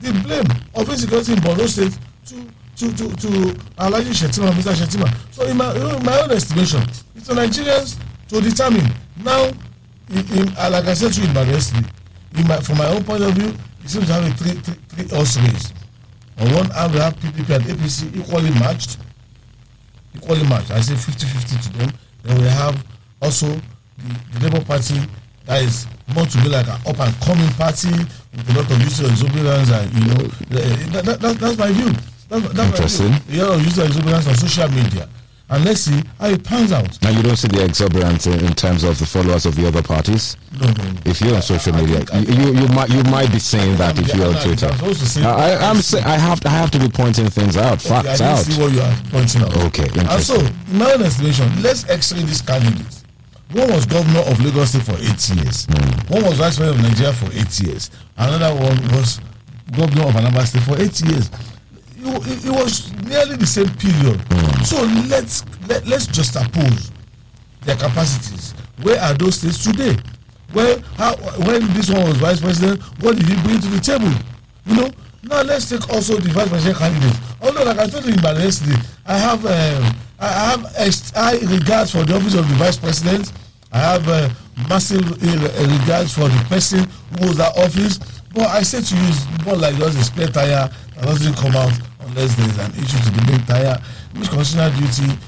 the 0.00 0.12
blame 0.22 0.46
of 0.74 0.88
insecurity 0.88 1.32
in 1.32 1.38
borno 1.40 1.66
state 1.66 1.92
to 2.24 2.36
to 2.76 2.94
to 2.96 3.08
to 3.16 3.28
alhaji 3.78 4.14
shettima 4.14 4.50
mr 4.52 4.72
shettima. 4.74 5.08
So 5.32 5.44
in 5.46 5.56
my 5.56 5.74
in 5.74 6.04
my 6.04 6.20
own 6.22 6.30
estimation 6.30 6.82
it's 7.16 7.26
for 7.26 7.34
nigerians 7.34 7.98
to 8.28 8.40
determine 8.40 8.86
now 9.24 9.44
in 10.10 10.24
in 10.38 10.46
like 10.54 10.86
i 10.86 10.94
said 10.94 11.12
to 11.12 11.20
you 11.20 11.26
in 11.28 11.34
my 11.34 11.42
yesterday 11.42 11.86
in 12.38 12.46
my 12.46 12.56
from 12.60 12.78
my 12.78 12.86
own 12.86 13.02
point 13.04 13.22
of 13.24 13.32
view 13.34 13.52
it 13.84 13.90
seems 13.90 14.06
to 14.06 14.12
have 14.12 14.24
a 14.24 14.30
three 14.36 14.52
three 14.62 14.78
three 14.88 15.16
horse 15.16 15.36
race 15.38 15.72
on 16.38 16.52
one 16.54 16.70
hand 16.70 16.92
we 16.92 16.98
have 17.00 17.14
pdp 17.16 17.54
and 17.56 17.64
apc 17.64 18.16
equally 18.16 18.50
matched 18.60 18.98
equally 20.16 20.42
matched 20.48 20.70
i 20.70 20.80
say 20.80 20.94
fifty 20.96 21.26
fifty 21.26 21.56
to 21.58 21.78
them 21.78 21.90
then 22.22 22.38
we 22.40 22.48
have 22.48 22.84
also 23.22 23.46
the 23.46 24.38
the 24.38 24.48
labour 24.48 24.64
party 24.64 25.00
that 25.46 25.62
is 25.62 25.86
more 26.14 26.26
to 26.26 26.38
be 26.42 26.48
like 26.48 26.66
an 26.66 26.78
up 26.86 26.98
and 27.00 27.14
coming 27.20 27.48
party 27.56 27.90
with 28.36 28.50
a 28.50 28.52
lot 28.52 28.70
of 28.70 28.78
use 28.82 29.00
of 29.00 29.10
exuberance 29.10 29.70
and 29.70 29.92
you 29.94 30.04
know 30.06 30.24
uh, 30.24 30.92
that, 30.92 31.04
that, 31.04 31.20
that, 31.20 31.36
that's 31.38 31.58
my 31.58 31.72
view. 31.72 31.90
That's, 32.28 32.52
that's 32.52 32.68
Interesting. 32.70 33.10
my 33.10 33.18
view. 33.20 33.42
Yeah 33.42 33.56
use 33.56 33.78
of 33.78 33.86
exuberance 33.86 34.26
on 34.28 34.34
social 34.36 34.68
media 34.68 35.08
and 35.50 35.64
let's 35.64 35.80
see 35.80 36.02
how 36.20 36.28
it 36.28 36.44
pans 36.44 36.72
out 36.72 37.00
Now 37.02 37.10
you 37.10 37.22
don't 37.22 37.36
see 37.36 37.48
the 37.48 37.64
exuberance 37.64 38.26
in, 38.26 38.38
in 38.44 38.52
terms 38.54 38.84
of 38.84 38.98
the 38.98 39.06
followers 39.06 39.46
of 39.46 39.56
the 39.56 39.66
other 39.66 39.82
parties. 39.82 40.36
no 40.60 40.66
no 40.66 40.84
no 40.84 41.00
If 41.06 41.20
you're 41.22 41.34
on 41.34 41.42
social 41.42 41.74
I 41.74 41.80
media, 41.80 42.04
I 42.12 42.18
you, 42.18 42.34
you 42.52 42.60
you 42.62 42.68
might 42.68 42.90
you 42.90 43.02
might 43.04 43.32
be 43.32 43.38
saying 43.38 43.76
that 43.78 43.98
if 43.98 44.14
you're 44.14 44.26
on 44.28 44.34
Twitter. 44.42 44.66
I'm 44.66 44.76
supposed 44.76 45.00
to 45.00 45.06
say- 45.06 45.24
I, 45.24 45.54
I- 45.56 45.70
I'm 45.70 45.76
say, 45.80 46.00
I 46.02 46.18
have 46.18 46.44
I 46.44 46.50
have 46.50 46.70
to 46.72 46.78
be 46.78 46.88
pointing 46.88 47.28
things 47.30 47.56
out, 47.56 47.84
Okay, 47.84 47.94
I 47.94 48.02
facts 48.02 48.18
didn't 48.18 48.32
out. 48.32 48.44
see 48.44 48.60
what 48.60 48.72
you 48.72 48.80
are 48.80 48.96
pointing 49.10 49.42
out. 49.42 49.56
Okay, 49.68 49.88
And 49.98 50.22
so, 50.22 50.36
in 50.36 50.78
my 50.78 50.92
own 50.92 51.02
estimation, 51.02 51.48
let's 51.62 51.88
x-ray 51.88 52.22
this 52.22 52.42
candidate. 52.42 52.94
One 53.52 53.70
was 53.72 53.86
governor 53.86 54.20
of 54.28 54.38
Lagos 54.44 54.68
State 54.76 54.82
for 54.82 54.96
eight 55.00 55.24
years. 55.32 55.64
Hmm. 55.64 56.12
One 56.12 56.24
was 56.24 56.36
vice 56.36 56.56
president 56.58 56.84
of 56.84 56.90
Nigeria 56.92 57.12
for 57.14 57.30
eight 57.32 57.58
years. 57.64 57.90
Another 58.18 58.52
one 58.54 58.76
was 58.92 59.20
governor 59.72 60.04
of 60.08 60.14
Anambra 60.14 60.44
State 60.46 60.62
for 60.64 60.76
eight 60.78 61.00
years. 61.00 61.30
It, 61.98 62.26
it, 62.26 62.44
it 62.46 62.50
was 62.50 62.92
nearly 63.04 63.36
the 63.36 63.46
same 63.46 63.68
period. 63.74 64.20
Hmm. 64.30 64.62
So 64.64 64.82
let's 65.08 65.44
let, 65.68 65.86
let's 65.86 66.06
just 66.06 66.36
oppose 66.36 66.90
their 67.62 67.76
capacities. 67.76 68.54
Where 68.82 69.00
are 69.00 69.14
those 69.14 69.38
states 69.38 69.64
today? 69.64 69.96
Where 70.52 70.78
how 70.96 71.16
when 71.44 71.66
this 71.74 71.90
one 71.90 72.04
was 72.08 72.16
vice 72.18 72.40
president, 72.40 72.82
what 73.02 73.16
did 73.16 73.26
he 73.26 73.34
bring 73.42 73.60
to 73.60 73.68
the 73.68 73.80
table? 73.80 74.12
You 74.66 74.76
know. 74.76 74.90
Now 75.24 75.42
let's 75.42 75.68
take 75.68 75.86
also 75.90 76.16
the 76.16 76.30
vice 76.30 76.48
president 76.48 76.78
candidate. 76.78 77.18
Although, 77.42 77.64
like 77.64 77.78
I 77.78 77.86
told 77.88 78.06
you 78.06 78.14
in 78.14 78.22
my 78.22 78.32
yesterday, 78.32 78.80
I 79.04 79.18
have 79.18 79.44
um, 79.44 79.96
I 80.20 80.28
have 80.28 80.72
ex- 80.76 81.10
high 81.10 81.38
regards 81.38 81.90
for 81.90 82.04
the 82.04 82.16
office 82.16 82.34
of 82.34 82.48
the 82.48 82.54
vice 82.54 82.78
president. 82.78 83.32
I 83.72 83.78
have 83.78 84.08
uh, 84.08 84.30
massive 84.68 85.02
uh, 85.04 85.78
regards 85.80 86.14
for 86.14 86.28
the 86.28 86.46
person 86.48 86.88
who 87.10 87.26
holds 87.26 87.38
that 87.38 87.56
office. 87.58 87.98
But 88.32 88.46
I 88.46 88.62
say 88.62 88.80
to 88.80 88.94
you, 88.94 89.08
it's 89.08 89.44
more 89.44 89.56
like 89.56 89.74
just 89.76 89.98
a 89.98 90.04
spare 90.04 90.28
tire 90.28 90.70
that 90.94 91.02
doesn't 91.02 91.36
come 91.36 91.56
out 91.56 91.72
there 92.26 92.48
is 92.48 92.58
an 92.58 92.72
issue 92.74 92.98
to 92.98 93.10
the 93.10 93.22
main 93.30 93.42
tire, 93.46 93.76
which 94.16 94.28
constitutional 94.30 94.70
duty 94.78 95.18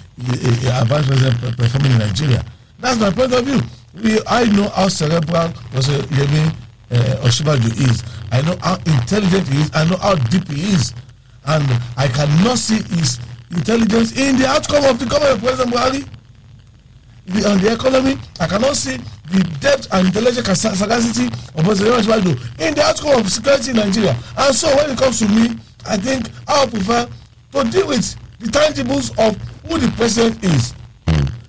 a, 0.69 0.85
vice 0.85 1.07
president 1.07 1.57
performing 1.57 1.93
in 1.93 1.99
Nigeria. 1.99 2.45
That's 2.79 2.99
my 2.99 3.11
point 3.11 3.33
of 3.33 3.45
view. 3.45 3.61
We, 4.03 4.19
I 4.27 4.45
know 4.47 4.69
how 4.71 4.89
cerebral 4.89 5.51
Professor 5.71 5.99
Yemi 6.15 6.55
uh, 6.91 7.27
Osinbajo 7.27 7.71
is. 7.89 8.03
I 8.33 8.43
know 8.43 8.57
how 8.63 8.77
intelligent 8.87 9.49
he 9.49 9.61
is. 9.63 9.71
I 9.75 9.85
know 9.89 9.97
how 9.97 10.15
deep 10.15 10.49
he 10.49 10.73
is. 10.73 10.95
And 11.47 11.65
I 11.97 12.09
cannot 12.09 12.59
see 12.59 12.83
his 12.95 13.19
intelligence 13.51 14.13
in 14.19 14.37
the 14.39 14.47
outcome 14.47 14.85
of 14.85 14.99
the 14.99 15.07
government 15.07 15.37
of 15.37 15.43
President 15.43 15.75
Buhari. 15.75 16.09
The, 17.27 17.49
on 17.51 17.59
the 17.61 17.73
economy, 17.75 18.19
I 18.41 18.47
cannot 18.47 18.77
see 18.77 18.97
the 19.31 19.43
depth 19.61 19.87
and 19.93 20.07
intellectual 20.09 20.55
sa- 20.55 20.75
sagacity 20.75 21.27
of 21.55 21.65
President 21.65 21.97
Osinbajo 21.97 22.61
in 22.61 22.75
the 22.75 22.83
outcome 22.83 23.21
of 23.21 23.31
security 23.31 23.71
in 23.71 23.77
Nigeria. 23.77 24.17
And 24.37 24.55
so 24.55 24.75
when 24.77 24.91
it 24.91 24.99
comes 24.99 25.19
to 25.21 25.29
me, 25.29 25.57
I 25.87 25.97
think 25.97 26.31
I 26.49 26.65
would 26.65 26.73
prefer 26.75 27.09
to 27.53 27.71
deal 27.71 27.89
with 27.89 28.17
the 28.39 28.47
tangibles 28.47 29.11
of 29.19 29.37
who 29.69 29.79
the 29.79 29.91
president 29.97 30.43
is 30.45 30.75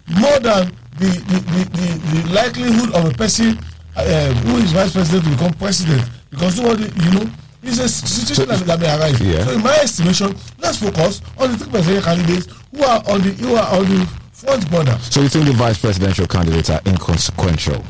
more 0.08 0.40
than 0.40 0.72
the 1.00 1.08
the 1.08 1.38
the 1.52 1.62
the, 1.72 2.22
the 2.24 2.34
likelihood 2.34 2.94
of 2.96 3.06
a 3.06 3.14
person 3.16 3.58
uh, 3.96 4.34
who 4.46 4.58
is 4.58 4.72
vice 4.74 4.94
president 4.94 5.24
to 5.26 5.30
become 5.32 5.54
president 5.54 6.10
because 6.30 6.60
nobody 6.60 6.84
you 7.06 7.12
know 7.12 7.30
it's 7.64 7.78
a 7.80 7.88
situation 7.88 8.48
that, 8.48 8.60
that 8.66 8.80
may 8.80 8.88
arise 8.98 9.20
Yeah. 9.22 9.46
so 9.46 9.52
in 9.52 9.62
my 9.64 9.76
estimation 9.78 10.36
let's 10.60 10.78
focus 10.80 11.22
on 11.38 11.52
the 11.52 11.58
three 11.58 11.70
presidential 11.72 12.04
candidates 12.04 12.48
who 12.76 12.84
are 12.84 13.02
on 13.08 13.22
the 13.22 13.32
who 13.40 13.56
are 13.56 13.76
on 13.80 13.86
the 13.86 14.06
front 14.34 14.70
border. 14.72 14.98
So 15.02 15.22
you 15.22 15.30
think 15.30 15.46
the 15.46 15.54
vice 15.54 15.78
presidential 15.80 16.26
candidates 16.26 16.70
are 16.72 16.82
inconsequential 16.88 17.84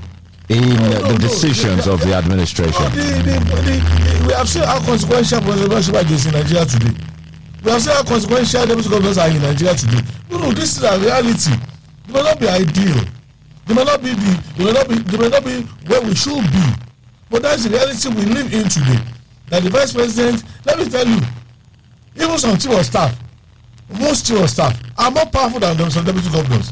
in 0.52 0.76
the 1.08 1.18
decisions 1.20 1.88
of 1.88 2.02
the 2.02 2.14
administration? 2.14 2.84
We 4.28 4.34
have 4.34 4.50
seen 4.50 4.64
how 4.64 4.84
consequential 4.84 5.40
President 5.42 5.72
Oshibajo 5.74 6.12
is 6.12 6.26
in 6.26 6.34
Nigeria 6.34 6.66
today. 6.66 6.94
We 7.64 7.72
have 7.72 7.82
seen 7.82 7.94
how 7.94 8.04
consequential 8.04 8.66
deputy 8.66 8.90
governors 8.90 9.18
are 9.18 9.30
in 9.30 9.42
Nigeria 9.42 9.76
today. 9.76 10.02
No, 10.30 10.38
no, 10.40 10.52
this 10.52 10.78
is 10.78 10.84
a 10.84 11.00
reality. 11.00 11.52
They 12.08 12.14
may 12.14 12.24
not 12.24 12.40
be 12.40 12.48
ideal. 12.50 13.00
They 13.66 13.74
may 13.76 13.84
not 13.86 14.02
be 14.04 14.10
the. 14.12 14.44
They 14.58 14.66
may 14.66 14.74
not 14.74 14.90
be. 14.90 14.96
They 15.00 15.18
may 15.18 15.30
not 15.30 15.46
be 15.46 15.62
where 15.88 16.02
we 16.02 16.16
should 16.16 16.44
be. 16.52 16.66
But 17.30 17.44
that's 17.44 17.64
the 17.64 17.70
reality 17.70 18.10
we 18.10 18.26
live 18.26 18.52
in 18.54 18.68
today. 18.68 19.00
That 19.48 19.64
the 19.64 19.70
vice 19.70 19.94
president, 19.94 20.44
let 20.66 20.78
me 20.80 20.90
tell 20.90 21.08
you, 21.08 21.22
even 22.16 22.38
some 22.38 22.58
chief 22.58 22.72
of 22.72 22.86
staff, 22.86 23.16
most 24.00 24.28
chief 24.28 24.40
of 24.42 24.50
staff 24.50 24.76
are 24.98 25.12
more 25.12 25.26
powerful 25.28 25.60
than 25.60 25.90
some 25.92 26.04
deputy 26.04 26.30
governors. 26.30 26.72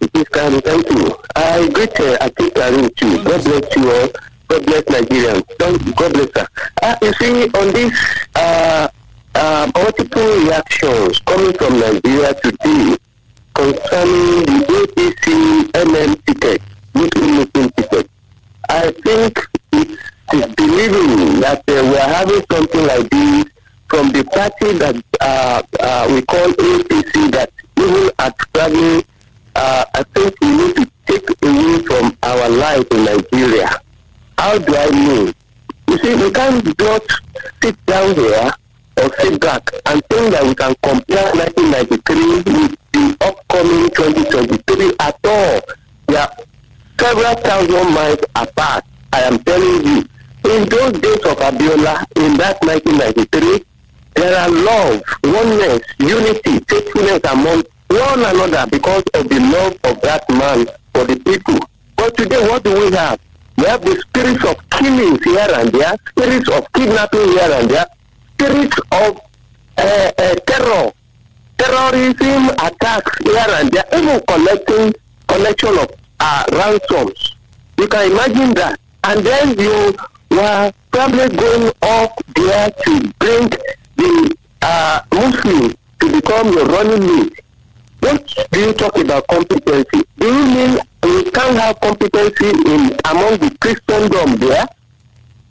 It 0.00 0.10
is 0.14 0.28
Kadi. 0.28 0.60
Thank 0.60 0.88
you. 0.90 1.14
I 1.36 1.68
greet 1.68 2.00
uh, 2.00 2.16
Atik 2.26 2.54
Karim 2.54 2.88
too. 2.96 3.22
God 3.22 3.44
bless 3.44 3.76
you 3.76 3.90
all. 3.90 4.08
God 4.48 4.64
bless 4.64 4.82
Nigerians. 4.84 5.44
Don't, 5.58 5.94
God 5.96 6.12
bless 6.14 6.30
her. 6.36 6.48
Uh, 6.82 6.96
you 7.02 7.12
see, 7.14 7.44
on 7.50 7.72
this 7.74 7.92
uh, 8.34 8.88
uh, 9.34 9.70
multiple 9.76 10.36
reactions 10.46 11.18
coming 11.20 11.52
from 11.52 11.78
Nigeria 11.80 12.32
today 12.40 12.96
concerning 13.58 14.46
the 14.46 14.58
APC 14.78 15.26
MM 15.72 16.24
ticket, 16.26 16.62
Muslim 16.94 17.30
Muslim 17.38 17.70
ticket, 17.70 18.08
I 18.68 18.92
think 18.92 19.34
it 19.72 19.98
is 20.32 20.46
believing 20.54 21.40
that 21.40 21.64
uh, 21.66 21.82
we 21.90 21.96
are 21.98 22.08
having 22.18 22.42
something 22.52 22.86
like 22.86 23.10
this 23.10 23.44
from 23.88 24.10
the 24.10 24.22
party 24.30 24.78
that 24.78 24.96
uh, 25.20 25.62
uh, 25.80 26.06
we 26.08 26.22
call 26.22 26.46
APC 26.46 27.32
that 27.32 27.50
even 27.76 28.10
at 28.20 28.40
struggling, 28.42 29.02
uh, 29.56 29.84
I 29.92 30.02
think 30.14 30.34
we 30.40 30.48
need 30.56 30.76
to 30.76 30.90
take 31.06 31.28
away 31.42 31.82
from 31.82 32.16
our 32.22 32.48
life 32.48 32.86
in 32.92 33.04
Nigeria. 33.06 33.70
How 34.38 34.56
do 34.58 34.76
I 34.76 34.90
mean? 34.92 35.34
You 35.88 35.98
see, 35.98 36.14
we 36.14 36.30
can't 36.30 36.62
just 36.78 37.10
sit 37.60 37.86
down 37.86 38.14
there 38.14 38.52
or 38.98 39.14
sit 39.20 39.40
back 39.40 39.70
and 39.86 40.02
think 40.06 40.32
that 40.32 40.44
we 40.44 40.54
can 40.54 40.74
compare 40.82 41.30
1993 41.34 42.36
with 42.52 42.76
the 42.92 43.16
upcoming 43.20 43.90
2023 43.90 44.92
at 45.00 45.18
all. 45.24 45.60
They 46.08 46.16
are 46.16 46.32
several 47.00 47.34
thousand 47.36 47.94
miles 47.94 48.18
apart. 48.34 48.84
I 49.12 49.20
am 49.22 49.38
telling 49.44 49.84
you. 49.86 50.04
In 50.44 50.66
those 50.68 50.92
days 50.92 51.24
of 51.26 51.36
Abiola, 51.38 52.06
in 52.16 52.36
that 52.38 52.56
1993, 52.62 53.64
there 54.14 54.38
are 54.38 54.48
love, 54.48 55.02
oneness, 55.24 55.82
unity, 55.98 56.58
faithfulness 56.68 57.20
among 57.30 57.64
one 57.88 58.18
another 58.24 58.66
because 58.70 59.02
of 59.14 59.28
the 59.28 59.40
love 59.40 59.74
of 59.84 60.00
that 60.00 60.24
man 60.30 60.66
for 60.94 61.04
the 61.04 61.16
people. 61.20 61.58
But 61.96 62.16
today, 62.16 62.40
what 62.48 62.62
do 62.64 62.72
we 62.72 62.90
have? 62.96 63.20
We 63.56 63.64
have 63.64 63.82
the 63.84 63.96
spirits 64.00 64.44
of 64.44 64.70
killings 64.70 65.22
here 65.24 65.48
and 65.54 65.70
there, 65.72 65.94
spirits 66.10 66.48
of 66.48 66.72
kidnapping 66.72 67.28
here 67.28 67.50
and 67.52 67.68
there, 67.68 67.86
spirits 68.38 68.78
of 68.92 69.20
uh, 69.78 70.10
uh, 70.18 70.34
terror, 70.46 70.92
terrorism 71.58 72.50
attacks 72.62 73.18
here 73.24 73.46
and 73.58 73.70
there, 73.72 73.84
even 73.94 74.20
collecting 74.28 74.94
collection 75.26 75.78
of 75.78 75.90
uh, 76.20 76.44
ransoms. 76.52 77.34
You 77.78 77.88
can 77.88 78.12
imagine 78.12 78.54
that. 78.54 78.80
And 79.04 79.24
then 79.24 79.58
you 79.58 79.94
were 80.30 80.72
probably 80.90 81.28
going 81.36 81.72
up 81.82 82.12
there 82.34 82.70
to 82.70 83.12
bring 83.18 83.48
the 83.96 84.36
uh, 84.62 85.00
Muslim 85.12 85.74
to 86.00 86.12
become 86.12 86.52
your 86.52 86.66
running 86.66 87.06
mate. 87.06 87.40
What 88.00 88.34
do 88.52 88.60
you 88.60 88.72
talk 88.72 88.96
about 88.96 89.26
competency? 89.28 90.04
Do 90.18 90.26
you 90.26 90.46
mean 90.46 90.78
we 91.02 91.30
can't 91.30 91.58
have 91.58 91.80
competency 91.80 92.50
in 92.50 92.96
among 93.04 93.38
the 93.38 93.56
Christendom 93.60 94.36
there? 94.36 94.66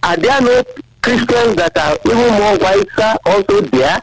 Are 0.04 0.16
there 0.16 0.42
no 0.42 0.64
Christians 1.02 1.56
that 1.56 1.78
are 1.78 1.98
even 2.06 2.34
more 2.40 2.58
wiser 2.58 3.18
also 3.26 3.62
there? 3.62 4.02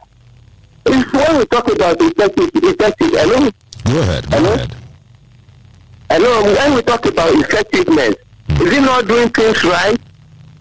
If 0.87 1.13
when 1.13 1.39
we 1.39 1.45
talk 1.47 1.71
about 1.73 1.97
effective, 2.01 2.51
effective, 2.55 3.11
hello, 3.13 3.51
Go 3.85 4.01
ahead, 4.01 4.31
go 4.31 4.37
Hello? 4.39 4.53
ahead. 4.55 4.75
hello, 6.11 6.43
when 6.55 6.75
we 6.75 6.83
talk 6.83 7.05
about 7.07 7.33
effectiveness, 7.35 8.15
hmm. 8.49 8.63
Is 8.63 8.73
he 8.73 8.81
not 8.81 9.07
doing 9.09 9.29
things 9.31 9.65
right? 9.65 9.99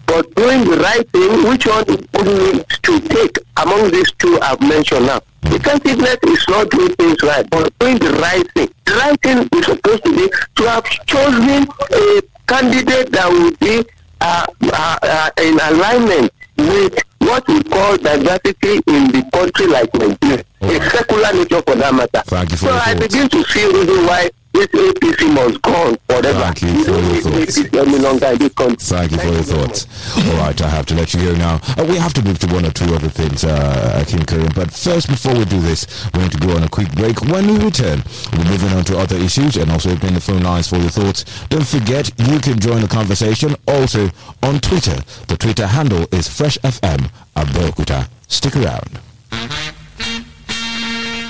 But 0.06 0.34
doing 0.34 0.64
the 0.64 0.76
right 0.78 1.08
thing, 1.10 1.48
which 1.48 1.66
one 1.66 1.84
would 1.86 2.26
need 2.26 2.66
to 2.82 3.00
take 3.00 3.38
among 3.56 3.90
these 3.90 4.10
two 4.18 4.38
I've 4.42 4.60
mentioned 4.60 5.06
now? 5.06 5.20
Hmm. 5.44 5.50
Defensiveness 5.52 6.16
is 6.26 6.44
not 6.48 6.70
doing 6.70 6.94
things 6.94 7.22
right, 7.22 7.48
but 7.50 7.78
doing 7.78 7.98
the 7.98 8.12
right 8.20 8.46
thing. 8.52 8.68
The 8.84 8.92
right 8.92 9.20
thing 9.22 9.48
is 9.58 9.64
supposed 9.66 10.04
to 10.04 10.10
be 10.16 10.28
to 10.56 10.62
have 10.68 10.84
chosen 11.06 11.66
a 11.92 12.22
candidate 12.46 13.12
that 13.12 13.30
will 13.30 13.52
be 13.60 13.84
uh, 14.20 14.46
uh, 14.72 14.98
uh, 15.02 15.30
in 15.42 15.58
alignment 15.60 16.32
with 16.56 16.98
what 17.18 17.46
we 17.48 17.62
call 17.64 17.96
diversity 17.96 18.74
in 18.86 19.08
the 19.12 19.28
country 19.32 19.66
like 19.66 19.92
Nigeria. 19.94 20.44
A 20.60 20.90
secular 20.90 21.32
nature 21.32 21.62
for 21.62 21.74
that 21.76 21.94
matter. 21.94 22.22
Thank 22.26 22.50
you 22.52 22.56
for 22.56 22.66
so 22.66 22.72
I 22.74 22.94
begin 22.94 23.28
to 23.28 23.42
see 23.44 23.64
reason 23.66 24.06
why 24.06 24.30
this 24.54 24.68
APC 24.68 25.34
must 25.34 25.60
go 25.62 25.72
on 25.74 25.96
forever. 26.06 26.40
Thank 26.40 26.62
you 26.62 26.84
for 26.84 26.90
your 26.92 27.20
thoughts. 27.20 27.58
Any 27.74 27.98
longer 27.98 28.26
in 28.26 28.38
this 28.38 28.52
country. 28.54 28.76
Thank 28.78 29.10
you 29.12 29.18
for 29.18 29.28
your 29.28 29.42
thoughts. 29.42 29.86
All 30.16 30.36
right, 30.38 30.62
I 30.62 30.68
have 30.68 30.86
to 30.86 30.94
let 30.94 31.12
you 31.12 31.20
go 31.20 31.34
now. 31.36 31.60
Uh, 31.76 31.84
we 31.88 31.96
have 31.96 32.12
to 32.14 32.22
move 32.22 32.38
to 32.38 32.46
one 32.54 32.64
or 32.64 32.70
two 32.70 32.94
other 32.94 33.08
things, 33.08 33.44
uh, 33.44 34.04
King 34.06 34.24
Karim. 34.24 34.50
But 34.54 34.70
first, 34.70 35.08
before 35.08 35.34
we 35.34 35.44
do 35.44 35.60
this, 35.60 36.06
we're 36.14 36.20
going 36.20 36.30
to 36.30 36.38
go 36.38 36.56
on 36.56 36.62
a 36.62 36.68
quick 36.68 36.90
break. 36.92 37.20
When 37.22 37.46
we 37.48 37.58
return, 37.64 38.02
we're 38.32 38.44
moving 38.44 38.70
on 38.78 38.84
to 38.84 38.98
other 38.98 39.16
issues 39.16 39.56
and 39.56 39.70
also 39.70 39.90
opening 39.90 40.14
the 40.14 40.20
phone 40.20 40.42
lines 40.42 40.68
for 40.68 40.76
your 40.76 40.90
thoughts. 40.90 41.24
Don't 41.48 41.66
forget, 41.66 42.10
you 42.18 42.38
can 42.38 42.58
join 42.58 42.80
the 42.80 42.88
conversation 42.88 43.56
also 43.66 44.10
on 44.42 44.60
Twitter. 44.60 44.96
The 45.28 45.36
Twitter 45.36 45.66
handle 45.66 46.02
is 46.12 46.28
FreshFM 46.28 47.10
Abeokuta. 47.36 48.08
Stick 48.28 48.56
around. 48.56 49.00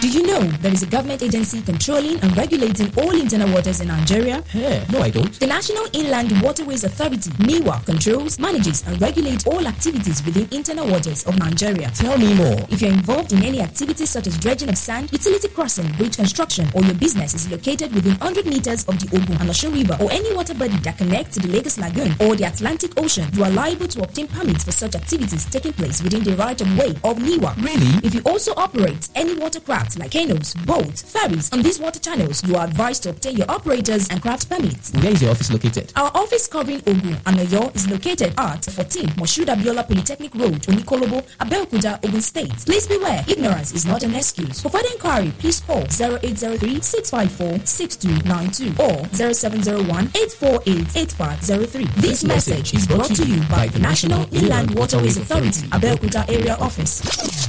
Do 0.04 0.10
you 0.10 0.26
know 0.26 0.40
there 0.60 0.70
is 0.70 0.82
a 0.82 0.86
government 0.86 1.22
agency 1.22 1.62
controlling 1.62 2.20
and 2.20 2.36
regulating 2.36 2.92
all 2.98 3.18
internal 3.18 3.50
waters 3.50 3.80
in 3.80 3.88
Nigeria? 3.88 4.42
Hey, 4.48 4.84
no, 4.92 5.00
I 5.00 5.08
don't. 5.08 5.32
The 5.40 5.46
National 5.46 5.86
Inland 5.94 6.42
Waterways 6.42 6.84
Authority, 6.84 7.30
NIWA, 7.40 7.86
controls, 7.86 8.38
manages, 8.38 8.86
and 8.86 9.00
regulates 9.00 9.46
all 9.46 9.66
activities 9.66 10.22
within 10.22 10.46
internal 10.52 10.86
waters 10.88 11.24
of 11.24 11.38
Nigeria. 11.38 11.90
Tell 11.94 12.18
me 12.18 12.34
more. 12.34 12.58
If 12.68 12.82
you're 12.82 12.92
involved 12.92 13.32
in 13.32 13.42
any 13.42 13.62
activities 13.62 14.10
such 14.10 14.26
as 14.26 14.36
dredging 14.36 14.68
of 14.68 14.76
sand, 14.76 15.10
utility 15.10 15.48
crossing, 15.48 15.90
bridge 15.92 16.16
construction, 16.16 16.68
or 16.74 16.82
your 16.82 16.96
business 16.96 17.32
is 17.32 17.50
located 17.50 17.94
within 17.94 18.12
100 18.18 18.44
meters 18.44 18.84
of 18.84 19.00
the 19.00 19.08
Ogun 19.16 19.40
and 19.40 19.48
Osun 19.48 19.72
River, 19.72 19.96
or 20.04 20.12
any 20.12 20.34
water 20.34 20.52
body 20.52 20.76
that 20.84 20.98
connects 20.98 21.38
to 21.38 21.40
the 21.40 21.48
Lagos 21.48 21.78
Lagoon 21.78 22.12
or 22.20 22.36
the 22.36 22.44
Atlantic 22.44 22.92
Ocean, 23.00 23.26
you 23.32 23.42
are 23.42 23.50
liable 23.52 23.88
to 23.88 24.02
obtain 24.02 24.28
permits 24.28 24.64
for 24.64 24.72
such 24.72 24.96
activities 24.96 25.46
taking 25.46 25.72
place 25.72 26.02
within 26.02 26.22
the 26.22 26.36
right 26.36 26.60
of 26.60 26.68
way 26.76 26.90
of 27.04 27.16
NIWA. 27.16 27.56
Really? 27.64 28.06
If 28.06 28.12
you 28.14 28.20
also 28.26 28.52
operate 28.58 29.08
any 29.14 29.34
watercraft 29.36 29.93
like 29.98 30.10
canoes, 30.12 30.54
boats, 30.54 31.02
ferries 31.02 31.52
on 31.52 31.62
these 31.62 31.78
water 31.78 32.00
channels, 32.00 32.42
you 32.44 32.56
are 32.56 32.64
advised 32.66 33.02
to 33.04 33.10
obtain 33.10 33.36
your 33.36 33.50
operators 33.50 34.08
and 34.08 34.20
craft 34.22 34.48
permits. 34.48 34.90
Where 34.92 35.12
is 35.12 35.20
your 35.22 35.30
office 35.32 35.50
located? 35.52 35.92
Our 35.96 36.10
office 36.14 36.46
covering 36.48 36.80
Ogun 36.86 37.16
and 37.26 37.36
Oyo 37.38 37.74
is 37.74 37.88
located 37.90 38.32
at 38.38 38.64
14 38.64 39.08
Moshood 39.20 39.46
Abiola 39.46 39.86
Polytechnic 39.86 40.34
Road, 40.34 40.62
Onikolobo, 40.62 41.22
Abeokuta, 41.38 41.98
Ogun 42.04 42.20
State. 42.20 42.52
Please 42.64 42.86
beware, 42.86 43.24
ignorance 43.28 43.72
is 43.72 43.84
not 43.86 44.02
an 44.02 44.14
excuse. 44.14 44.60
For 44.62 44.68
further 44.70 44.88
inquiry, 44.92 45.32
please 45.38 45.60
call 45.60 45.82
0803-654-6292 45.82 48.78
or 48.78 49.04
0701-848-8503. 49.08 51.94
This 51.96 52.24
message 52.24 52.74
is 52.74 52.86
brought 52.86 53.14
to 53.14 53.24
you 53.26 53.40
by 53.48 53.68
the 53.68 53.78
National 53.78 54.26
Inland 54.34 54.74
Waterways 54.74 55.16
Authority, 55.16 55.66
Abeokuta 55.68 56.28
Area 56.28 56.56
Office. 56.56 57.02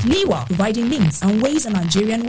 NIWA, 0.06 0.46
providing 0.48 0.90
links 0.90 1.22
and 1.24 1.42
ways 1.42 1.66
on 1.66 1.74
Nigerian. 1.74 2.24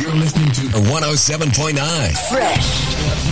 You're 0.00 0.12
listening 0.14 0.50
to 0.52 0.78
107.9 0.78 2.12
Fresh. 2.30 3.27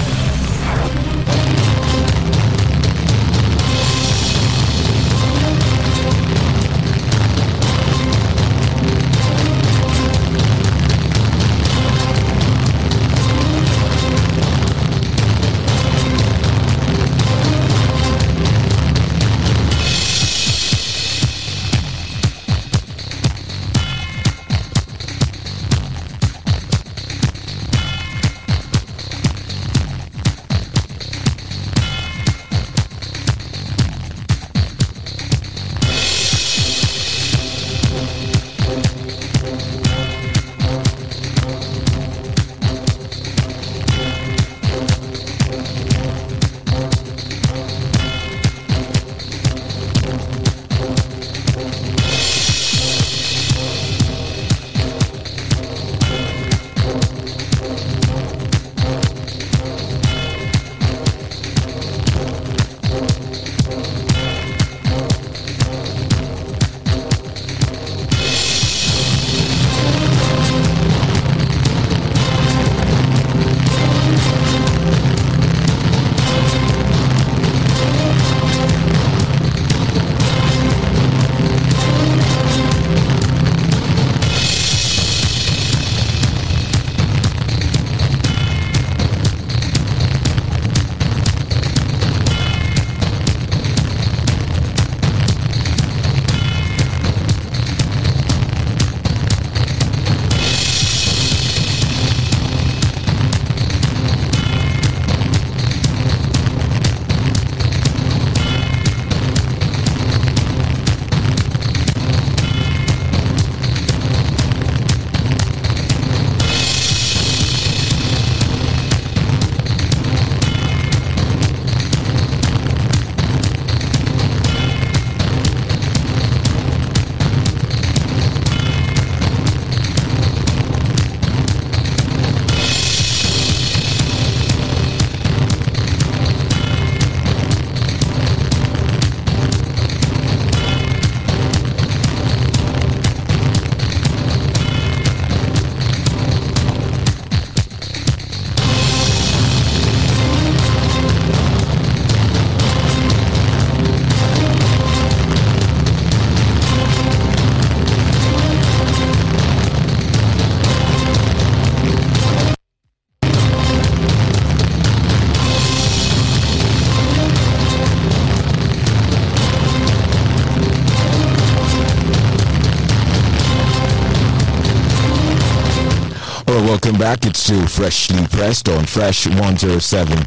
Freshly 177.76 178.26
pressed 178.28 178.70
on 178.70 178.86
Fresh 178.86 179.26
107.9 179.26 180.24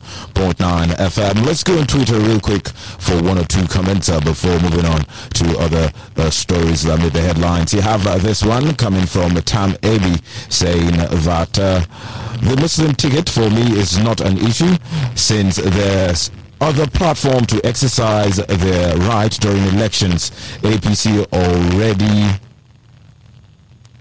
FM. 0.54 1.46
Let's 1.48 1.64
go 1.64 1.80
on 1.80 1.88
Twitter 1.88 2.20
real 2.20 2.40
quick 2.40 2.68
for 2.68 3.20
one 3.24 3.40
or 3.40 3.44
two 3.46 3.66
comments 3.68 4.08
uh, 4.08 4.20
before 4.20 4.60
moving 4.60 4.86
on 4.86 5.04
to 5.34 5.58
other 5.58 5.92
uh, 6.18 6.30
stories 6.30 6.84
that 6.84 7.00
made 7.00 7.14
the 7.14 7.22
headlines. 7.22 7.74
You 7.74 7.82
have 7.82 8.06
uh, 8.06 8.20
this 8.20 8.46
one 8.46 8.76
coming 8.76 9.08
from 9.08 9.34
Tam 9.34 9.72
Abi 9.84 10.18
saying 10.50 10.92
that 11.26 11.58
uh, 11.58 11.82
the 12.48 12.56
Muslim 12.62 12.94
ticket 12.94 13.28
for 13.28 13.50
me 13.50 13.64
is 13.80 13.98
not 13.98 14.22
an 14.22 14.38
issue 14.38 14.76
since 15.16 15.56
there's 15.56 16.30
other 16.62 16.86
platform 16.86 17.46
to 17.46 17.60
exercise 17.66 18.36
their 18.38 18.96
right 19.10 19.32
during 19.32 19.64
elections. 19.74 20.30
APC 20.62 21.26
already 21.34 22.40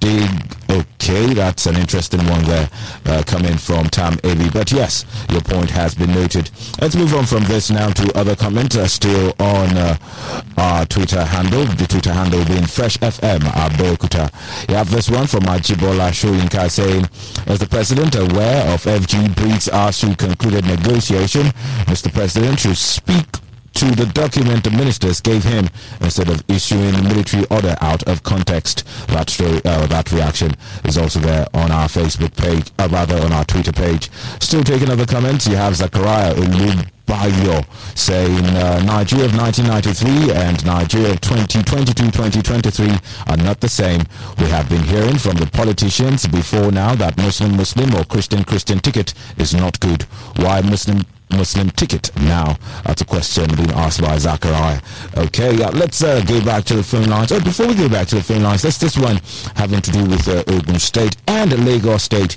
dig 0.01 0.31
okay. 0.71 1.35
That's 1.35 1.67
an 1.67 1.77
interesting 1.77 2.21
one 2.27 2.45
there 2.45 2.69
uh, 3.07 3.23
coming 3.27 3.57
from 3.57 3.87
tam 3.89 4.19
Avi. 4.25 4.51
but 4.51 4.71
yes 4.73 5.05
your 5.31 5.41
point 5.41 5.71
has 5.71 5.95
been 5.95 6.13
noted. 6.13 6.51
Let's 6.81 6.95
move 6.97 7.15
on 7.15 7.27
from 7.27 7.45
this 7.45 7.71
now 7.71 7.91
to 7.91 8.17
other 8.19 8.37
comments. 8.37 8.77
Uh, 8.77 8.87
still 8.87 9.35
on 9.39 9.77
uh, 9.77 9.97
our 10.57 10.85
twitter 10.87 11.25
handle 11.25 11.65
the 11.65 11.87
twitter 11.87 12.13
handle 12.13 12.45
being 12.45 12.67
fresh 12.67 12.99
fm 12.99 13.41
abeokuta. 13.41 14.31
You 14.69 14.77
have 14.77 14.91
this 14.91 15.11
one 15.11 15.27
from 15.27 15.43
ajibola 15.43 16.11
shoyinka 16.11 16.71
saying 16.71 17.07
is 17.47 17.59
the 17.59 17.67
president 17.67 18.15
aware 18.15 18.73
of 18.75 18.83
fg 18.83 19.35
breeds 19.37 19.69
ASUU 19.69 20.17
concluded 20.19 20.65
negotiation 20.67 21.47
mr 21.87 22.13
president 22.13 22.61
should 22.61 22.77
speak 22.77 23.27
to 23.79 23.95
the 23.95 24.07
document 24.07 24.65
the 24.65 24.71
ministers 24.73 25.21
gave 25.21 25.45
him 25.45 25.69
instead 26.01 26.29
of 26.29 26.43
issuing 26.49 26.93
a 26.97 27.03
military 27.03 27.47
order 27.47 27.77
out 27.81 28.03
of 28.09 28.25
context. 28.25 28.85
That 29.07 29.31
story, 29.31 29.61
uh, 29.65 29.87
that 29.87 30.11
reaction 30.11 30.51
is 30.85 30.99
also 30.99 31.21
there 31.21 31.47
on 31.55 31.71
our 31.71 31.87
Facebook 31.87 32.37
page, 32.37 32.73
uh, 32.81 32.89
rather 32.91 33.17
on 33.23 33.33
our 33.33 33.45
Twitter 33.45 33.71
page. 33.71 34.11
Still 34.41 34.65
taking 34.65 34.91
other 34.91 35.07
comments. 35.07 35.47
You 35.47 35.55
have 35.55 35.77
Zachariah 35.77 36.35
Ulubayo 36.35 37.65
saying 37.97 38.45
uh, 38.47 38.83
Nigeria 38.85 39.27
of 39.27 39.37
1993 39.39 40.33
and 40.35 40.67
Nigeria 40.67 41.13
of 41.13 41.21
2022-2023 41.21 43.31
are 43.31 43.37
not 43.37 43.61
the 43.61 43.69
same. 43.69 44.03
We 44.39 44.47
have 44.47 44.69
been 44.69 44.83
hearing 44.83 45.19
from 45.19 45.37
the 45.37 45.47
politicians 45.47 46.27
before 46.27 46.73
now 46.73 46.97
that 46.97 47.17
Muslim-Muslim 47.17 47.95
or 47.95 48.03
Christian-Christian 48.07 48.81
ticket 48.81 49.15
is 49.37 49.55
not 49.55 49.79
good. 49.79 50.03
Why 50.35 50.63
Muslim 50.63 51.05
Muslim 51.31 51.71
ticket 51.71 52.15
now? 52.17 52.57
That's 52.85 53.03
a 53.03 53.05
question 53.05 53.47
being 53.57 53.71
asked 53.73 54.01
by 54.01 54.19
Zachariah. 54.19 54.81
Okay, 55.17 55.63
uh, 55.63 55.71
let's 55.73 56.03
uh, 56.03 56.21
go 56.23 56.45
back 56.45 56.65
to 56.65 56.75
the 56.75 56.83
phone 56.83 57.05
lines. 57.07 57.33
Oh, 57.33 57.41
before 57.41 57.67
we 57.67 57.75
go 57.75 57.89
back 57.89 58.09
to 58.09 58.17
the 58.17 58.23
phone 58.23 58.43
lines, 58.43 58.65
let's 58.65 58.79
this 58.79 58.97
one 58.97 59.21
having 59.57 59.81
to 59.81 59.91
do 59.91 60.05
with 60.05 60.29
uh, 60.29 60.43
Ogun 60.49 60.79
State 60.79 61.17
and 61.27 61.65
Lagos 61.65 62.03
State. 62.05 62.37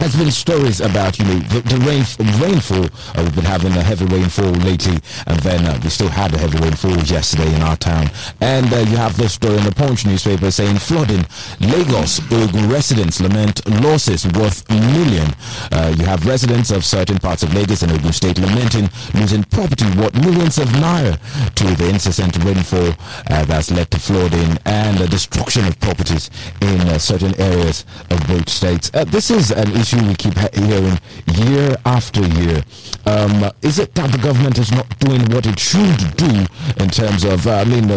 There's 0.00 0.16
been 0.16 0.30
stories 0.30 0.80
about 0.80 1.18
you 1.18 1.26
know 1.26 1.38
the, 1.52 1.60
the 1.60 1.76
rain 1.84 2.00
rainfall. 2.40 2.88
Uh, 3.14 3.22
we've 3.22 3.34
been 3.34 3.44
having 3.44 3.72
a 3.72 3.82
heavy 3.82 4.06
rainfall 4.06 4.50
lately, 4.64 4.96
and 5.26 5.38
then 5.40 5.66
uh, 5.66 5.78
we 5.84 5.90
still 5.90 6.08
had 6.08 6.32
a 6.32 6.38
heavy 6.38 6.58
rainfall 6.58 6.96
yesterday 7.04 7.54
in 7.54 7.60
our 7.60 7.76
town. 7.76 8.08
And 8.40 8.72
uh, 8.72 8.78
you 8.78 8.96
have 8.96 9.18
this 9.18 9.34
story 9.34 9.58
in 9.58 9.64
the 9.64 9.72
Punch 9.72 10.06
newspaper 10.06 10.50
saying 10.50 10.78
flooding. 10.78 11.26
Lagos 11.60 12.18
Ogun 12.32 12.70
residents 12.70 13.20
lament 13.20 13.60
losses 13.84 14.24
worth 14.32 14.66
million. 14.70 15.28
Uh, 15.70 15.94
you 15.94 16.06
have 16.06 16.24
residents 16.24 16.70
of 16.70 16.82
certain 16.82 17.18
parts 17.18 17.42
of 17.42 17.52
Lagos 17.52 17.82
and 17.82 17.92
Ogun 17.92 18.14
State 18.14 18.38
lamenting 18.38 18.88
losing 19.12 19.44
property 19.44 19.84
worth 20.00 20.14
millions 20.14 20.56
of 20.56 20.68
naira 20.80 21.20
to 21.56 21.64
the 21.76 21.90
incessant 21.90 22.42
rainfall 22.42 22.94
uh, 23.28 23.44
that's 23.44 23.70
led 23.70 23.90
to 23.90 24.00
flooding 24.00 24.56
and 24.64 24.96
the 24.96 25.08
destruction 25.08 25.66
of 25.66 25.78
properties 25.78 26.30
in 26.62 26.80
uh, 26.88 26.96
certain 26.96 27.38
areas 27.38 27.84
of 28.08 28.26
both 28.26 28.48
states. 28.48 28.88
this 29.12 29.30
is 29.30 29.50
an 29.50 29.70
issue 29.76 29.89
we 29.98 30.14
keep 30.14 30.36
hearing 30.54 30.98
year 31.34 31.76
after 31.84 32.20
year. 32.22 32.62
Um, 33.06 33.50
is 33.62 33.78
it 33.78 33.94
that 33.94 34.12
the 34.12 34.18
government 34.18 34.58
is 34.58 34.70
not 34.70 34.86
doing 34.98 35.22
what 35.30 35.46
it 35.46 35.58
should 35.58 36.16
do 36.16 36.46
in 36.82 36.88
terms 36.90 37.24
of, 37.24 37.46
uh, 37.46 37.56
I 37.56 37.64
mean, 37.64 37.90
uh, 37.90 37.96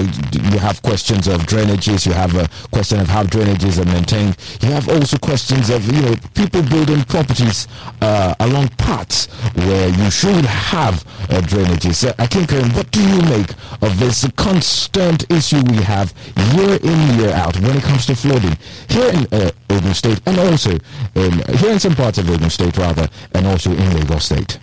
you 0.51 0.59
have 0.59 0.81
questions 0.81 1.27
of 1.27 1.41
drainages, 1.41 2.05
you 2.05 2.13
have 2.13 2.35
a 2.35 2.47
question 2.71 2.99
of 2.99 3.07
how 3.07 3.23
drainages 3.23 3.81
are 3.81 3.85
maintained, 3.85 4.37
you 4.61 4.69
have 4.69 4.89
also 4.89 5.17
questions 5.17 5.69
of, 5.69 5.85
you 5.91 6.01
know, 6.01 6.15
people 6.33 6.61
building 6.63 7.03
properties 7.03 7.67
uh, 8.01 8.33
along 8.39 8.69
paths 8.77 9.27
where 9.55 9.89
you 9.89 10.09
should 10.09 10.45
have 10.45 11.03
uh, 11.29 11.41
drainages. 11.41 12.07
Uh, 12.07 12.13
I 12.17 12.27
think, 12.27 12.51
what 12.75 12.89
do 12.91 13.01
you 13.01 13.21
make 13.23 13.51
of 13.81 13.99
this 13.99 14.25
constant 14.35 15.29
issue 15.31 15.61
we 15.69 15.77
have 15.77 16.13
year 16.55 16.79
in, 16.81 17.19
year 17.19 17.33
out 17.33 17.59
when 17.59 17.77
it 17.77 17.83
comes 17.83 18.05
to 18.07 18.15
flooding 18.15 18.57
here 18.89 19.09
in 19.09 19.27
uh, 19.31 19.51
Ogun 19.69 19.93
State 19.93 20.21
and 20.25 20.39
also 20.39 20.71
in, 21.15 21.31
here 21.57 21.71
in 21.71 21.79
some 21.83 21.95
parts 21.95 22.17
of 22.17 22.29
Ogun 22.29 22.49
State 22.49 22.77
rather, 22.77 23.09
and 23.35 23.45
also 23.45 23.69
in 23.71 23.93
Lagos 23.93 24.27
State? 24.31 24.57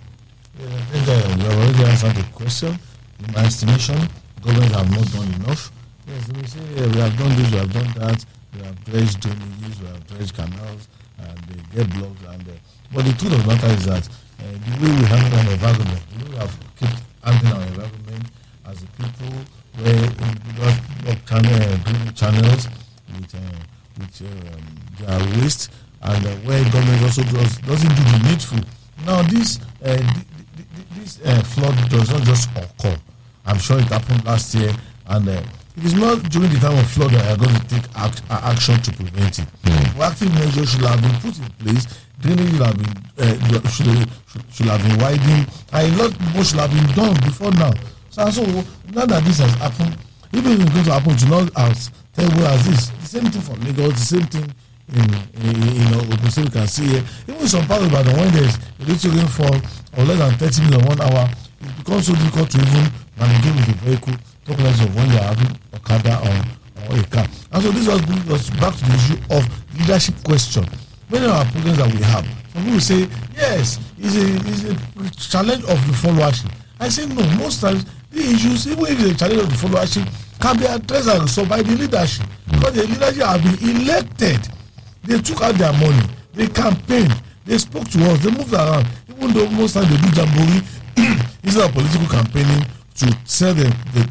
Yeah, 0.59 0.65
I 0.65 0.81
think 0.89 1.07
uh, 1.07 1.53
already 1.53 1.83
answered 1.85 2.15
the 2.15 2.25
question. 2.33 2.73
In 3.19 3.31
my 3.31 3.45
estimation, 3.45 4.09
government 4.41 4.73
have 4.73 4.89
not 4.89 5.05
done 5.13 5.31
enough. 5.37 5.71
Yes, 6.07 6.27
we 6.33 6.47
say 6.47 6.65
yeah, 6.73 6.87
we 6.89 6.97
have 6.97 7.15
done 7.15 7.29
this, 7.37 7.51
we 7.51 7.57
have 7.59 7.71
done 7.71 7.91
that, 8.01 8.25
we 8.55 8.65
have 8.65 8.83
dredged 8.85 9.21
drainages, 9.21 9.79
we 9.81 9.85
have 9.85 10.07
dredged 10.07 10.33
canals, 10.33 10.87
and 11.21 11.37
they 11.45 11.61
get 11.77 11.93
blocked. 11.93 12.25
And 12.25 12.41
uh, 12.41 12.57
but 12.91 13.05
the 13.05 13.13
truth 13.13 13.33
of 13.37 13.41
the 13.45 13.47
matter 13.53 13.67
is 13.67 13.85
that 13.85 14.01
uh, 14.01 14.57
the 14.65 14.71
way 14.81 14.89
we 14.89 15.05
handle 15.05 15.37
our 15.37 15.53
environment, 15.53 16.01
the 16.09 16.25
way 16.25 16.29
we 16.31 16.37
have 16.41 16.57
kept 16.73 17.03
handling 17.21 17.53
our 17.53 17.67
environment 17.69 18.25
as 18.65 18.81
a 18.81 18.87
people, 18.97 19.33
where 19.77 20.05
individuals 20.25 20.77
block 21.05 21.19
channel, 21.29 21.53
uh, 21.53 22.11
channels 22.17 22.65
with 23.13 23.35
uh, 23.35 23.70
with 24.01 24.21
um, 24.21 24.61
their 24.99 25.41
waste 25.41 25.71
and 26.03 26.25
uh, 26.25 26.29
where 26.47 26.63
government 26.71 27.03
also 27.03 27.23
does, 27.23 27.57
doesn't 27.59 27.95
do 27.95 28.03
the 28.03 28.29
needful. 28.29 28.59
Now 29.05 29.21
this 29.23 29.59
uh, 29.85 29.97
this 30.95 31.19
uh, 31.25 31.41
flood 31.43 31.75
does 31.89 32.09
not 32.11 32.23
just 32.23 32.49
occur. 32.55 32.97
I'm 33.45 33.57
sure 33.57 33.79
it 33.79 33.85
happened 33.85 34.25
last 34.25 34.53
year, 34.53 34.71
and 35.07 35.27
uh, 35.27 35.41
it 35.77 35.83
is 35.83 35.93
not 35.93 36.21
during 36.29 36.51
the 36.53 36.59
time 36.59 36.77
of 36.77 36.89
flood 36.91 37.11
that 37.11 37.25
we 37.25 37.31
are 37.33 37.37
going 37.37 37.59
to 37.59 37.67
take 37.67 37.85
act, 37.95 38.21
action 38.29 38.81
to 38.81 38.91
prevent 38.93 39.39
it. 39.39 39.47
Mm. 39.63 39.85
Proactive 39.95 40.33
measures 40.35 40.71
should 40.71 40.81
have 40.85 41.01
been 41.01 41.15
put 41.21 41.37
in 41.37 41.49
place. 41.57 41.85
Drainage 42.19 42.51
should 42.51 42.61
have 42.61 42.77
been 42.77 42.93
uh, 43.17 43.69
should, 43.69 44.07
should, 44.27 44.53
should 44.53 44.65
have 44.67 44.81
been 44.83 44.97
widened, 44.99 45.47
and 45.73 45.93
a 45.93 46.03
lot 46.03 46.13
more 46.33 46.43
should 46.43 46.59
have 46.59 46.71
been 46.71 46.95
done 46.95 47.13
before 47.25 47.51
now. 47.53 47.71
So, 48.09 48.29
so 48.29 48.43
now 48.93 49.05
that 49.05 49.23
this 49.23 49.39
has 49.39 49.53
happened, 49.55 49.97
even 50.33 50.51
if 50.53 50.61
it's 50.61 50.71
going 50.71 50.85
to 50.85 50.93
happen, 50.93 51.17
to 51.17 51.25
not 51.29 51.49
as 51.57 51.89
terrible 52.13 52.45
as 52.47 52.65
this. 52.65 52.89
The 52.89 53.05
same 53.07 53.25
thing 53.31 53.41
for 53.41 53.55
Lagos. 53.65 53.93
The 53.93 54.05
same 54.17 54.27
thing 54.27 54.47
in, 54.93 55.07
in, 55.39 55.91
know, 55.91 55.99
Ogun 55.99 56.43
you 56.43 56.49
can 56.51 56.67
see 56.67 56.85
here. 56.87 57.03
Even 57.27 57.47
some 57.47 57.65
part 57.67 57.81
of 57.81 57.87
Ibadan, 57.87 58.15
when 58.17 58.33
there's 58.33 58.55
a 58.57 58.83
little 58.83 59.11
rainfall 59.11 59.55
or 59.97 60.03
less 60.03 60.19
than 60.19 60.49
30 60.51 60.61
minutes 60.69 60.87
one 60.87 61.01
hour, 61.01 61.29
it 61.61 61.77
becomes 61.77 62.07
so 62.07 62.13
difficult 62.13 62.49
to 62.51 62.57
even 62.59 62.91
navigate 63.17 63.55
with 63.55 63.67
the 63.67 63.75
vehicle, 63.85 64.13
talk 64.45 64.57
less 64.59 64.81
of 64.83 64.95
when 64.95 65.09
you're 65.11 65.21
having 65.21 65.57
Okada 65.73 66.19
or, 66.19 66.91
or 66.91 66.99
a 66.99 67.03
car. 67.07 67.25
And 67.51 67.63
so 67.63 67.71
this 67.71 67.87
was 67.87 68.01
brings 68.01 68.29
us 68.31 68.49
back 68.59 68.75
to 68.75 68.83
the 68.85 68.95
issue 68.95 69.17
of 69.31 69.41
leadership 69.79 70.15
question. 70.23 70.65
Many 71.09 71.25
of 71.25 71.31
our 71.31 71.45
problems 71.45 71.77
that 71.77 71.91
we 71.93 72.01
have, 72.03 72.25
some 72.53 72.63
people 72.63 72.79
say, 72.79 73.07
yes, 73.35 73.79
it's 73.97 74.15
a, 74.15 74.71
it's 75.07 75.27
a 75.27 75.29
challenge 75.31 75.63
of 75.63 75.77
the 75.87 75.93
followership. 75.95 76.51
I 76.79 76.89
say, 76.89 77.05
no, 77.05 77.23
most 77.37 77.61
times 77.61 77.85
the 78.11 78.19
issues, 78.19 78.67
even 78.67 78.85
if 78.85 78.99
it's 78.99 79.11
a 79.11 79.17
challenge 79.17 79.41
of 79.43 79.49
the 79.49 79.67
followership, 79.67 80.07
can 80.41 80.57
be 80.57 80.65
addressed 80.65 81.07
and 81.07 81.29
solved 81.29 81.49
by 81.49 81.61
the 81.61 81.75
leadership. 81.75 82.25
Hmm. 82.25 82.51
Because 82.59 82.73
the 82.75 82.87
leadership 82.87 83.23
have 83.23 83.43
been 83.43 83.81
elected. 83.81 84.41
They 85.03 85.19
took 85.21 85.41
out 85.41 85.55
their 85.55 85.73
money. 85.73 86.03
They 86.33 86.47
campaigned. 86.47 87.21
They 87.45 87.57
spoke 87.57 87.87
to 87.89 87.99
us. 88.11 88.19
They 88.23 88.31
moved 88.31 88.53
around. 88.53 88.87
Even 89.09 89.33
though 89.33 89.49
most 89.51 89.73
times 89.73 89.89
they 89.89 89.97
do 89.97 90.09
jamboree 90.17 90.61
instead 91.43 91.65
of 91.69 91.73
political 91.73 92.07
campaigning 92.07 92.65
to 92.95 93.17
sell 93.25 93.53
the 93.53 93.69
the 93.93 94.03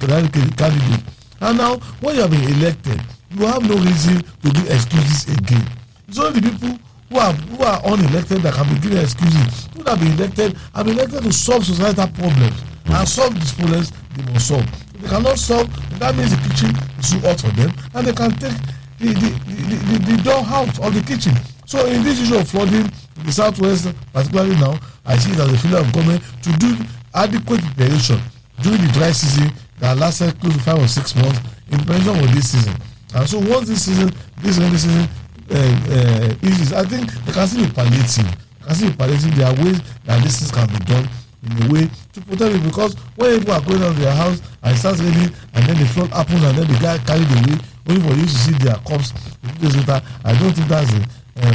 candidate. 0.57 1.05
And 1.41 1.59
now 1.59 1.77
when 2.01 2.15
you 2.17 2.23
have 2.23 2.31
been 2.31 2.45
elected 2.59 3.01
you 3.31 3.47
have 3.47 3.63
no 3.69 3.77
reason 3.77 4.23
to 4.43 4.51
do 4.51 4.61
excuses 4.67 5.33
again. 5.37 5.65
It's 6.09 6.19
only 6.19 6.41
the 6.41 6.51
people 6.51 6.79
who 7.11 7.19
are 7.19 7.33
who 7.33 7.63
are 7.63 7.81
unelected 7.83 8.43
that 8.43 8.55
can 8.55 8.75
be 8.75 8.81
given 8.81 8.99
excuses. 8.99 9.69
Who 9.77 9.85
have 9.85 10.01
been 10.01 10.13
elected 10.13 10.57
have 10.75 10.87
been 10.87 10.99
elected 10.99 11.23
to 11.23 11.33
solve 11.33 11.65
societal 11.65 12.09
problems. 12.09 12.59
And 12.87 12.95
hmm. 12.97 13.05
solve 13.05 13.35
these 13.35 13.53
problems 13.53 13.93
they 14.17 14.33
must 14.33 14.49
solve 14.49 14.67
they 15.01 15.09
cannot 15.09 15.39
solve 15.39 15.69
that 15.99 16.15
means 16.17 16.31
the 16.31 16.41
kitchen 16.49 16.71
is 16.99 17.11
too 17.11 17.21
hot 17.21 17.41
for 17.41 17.51
them 17.57 17.71
and 17.95 18.07
they 18.07 18.13
can 18.13 18.31
take 18.33 18.57
the 18.99 19.09
the 19.13 19.31
the 19.49 19.77
the, 19.89 19.97
the 20.17 20.23
door 20.23 20.43
out 20.47 20.69
of 20.79 20.95
the 20.95 21.01
kitchen. 21.03 21.33
So 21.67 21.87
in 21.87 22.03
this 22.03 22.21
issue 22.21 22.37
of 22.37 22.49
flooding 22.49 22.85
in 22.85 23.25
the 23.27 23.33
southwest 23.33 23.89
particularly 24.13 24.57
now 24.57 24.79
i 25.07 25.17
see 25.17 25.33
it 25.33 25.39
as 25.39 25.53
a 25.53 25.59
failure 25.59 25.79
of 25.79 25.93
government 25.93 26.23
to 26.43 26.51
do 26.59 26.77
adequate 27.15 27.61
preparation 27.77 28.21
during 28.63 28.81
the 28.81 28.93
dry 28.93 29.11
season 29.13 29.53
that 29.79 29.97
lasted 29.97 30.39
close 30.41 30.55
to 30.55 30.61
five 30.61 30.79
or 30.79 30.89
six 30.89 31.15
months 31.17 31.41
in 31.71 31.79
preparation 31.79 32.15
for 32.21 32.35
this 32.35 32.51
season. 32.53 32.75
And 33.15 33.29
so 33.29 33.39
once 33.39 33.69
this 33.69 33.85
season 33.87 34.11
this 34.39 34.59
rainy 34.59 34.77
season 34.77 35.09
uh, 35.51 35.57
uh, 35.57 36.47
eases 36.47 36.73
i 36.73 36.85
think 36.85 37.11
they 37.25 37.33
can 37.33 37.47
still 37.47 37.67
be 37.67 37.73
palliative 37.73 38.25
they 38.61 38.67
can 38.67 38.75
still 38.75 38.91
be 38.91 38.97
palliative 38.97 39.35
there 39.37 39.47
are 39.49 39.55
ways 39.65 39.81
that 40.05 40.23
this 40.23 40.39
thing 40.41 40.51
can 40.55 40.79
be 40.79 40.85
done 40.85 41.09
in 41.43 41.53
a 41.63 41.73
way 41.73 41.89
to 42.13 42.21
protect 42.21 42.55
it 42.55 42.63
because 42.63 42.95
when 43.17 43.39
people 43.39 43.55
are 43.55 43.63
going 43.63 43.83
out 43.83 43.91
of 43.91 43.99
their 43.99 44.13
house 44.13 44.43
and 44.63 44.75
it 44.75 44.79
starts 44.79 45.01
raining 45.01 45.33
and 45.55 45.65
then 45.67 45.77
the 45.79 45.87
flood 45.87 46.11
happens 46.11 46.43
and 46.45 46.59
then 46.59 46.67
the 46.67 46.79
guy 46.81 46.99
carried 46.99 47.31
away 47.33 47.57
only 47.89 48.01
for 48.03 48.15
you 48.15 48.27
to 48.27 48.39
see 48.45 48.53
their 48.61 48.77
corpse 48.85 49.13
a 49.13 49.49
few 49.49 49.69
days 49.69 49.77
later 49.77 50.03
i 50.25 50.33
don't 50.39 50.53
think 50.53 50.69
that's 50.69 50.93
a 50.93 51.21
uh, 51.37 51.47
uh, 51.47 51.55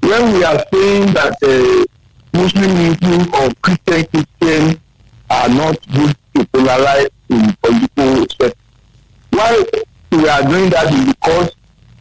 when 0.00 0.32
we 0.34 0.44
are 0.44 0.64
saying 0.72 1.12
that 1.14 1.36
uh, 1.42 1.84
Muslim 2.38 2.96
people 2.96 3.34
or 3.36 3.50
Christian 3.62 4.06
Christians 4.06 4.78
are 5.30 5.48
not 5.48 5.76
good 5.92 6.14
to 6.34 6.44
polarize 6.52 7.08
in 7.30 7.56
political 7.62 8.22
respect, 8.22 8.56
why 9.30 9.64
we 10.12 10.28
are 10.28 10.42
doing 10.42 10.70
that 10.70 10.92
is 10.92 11.06
because 11.14 11.52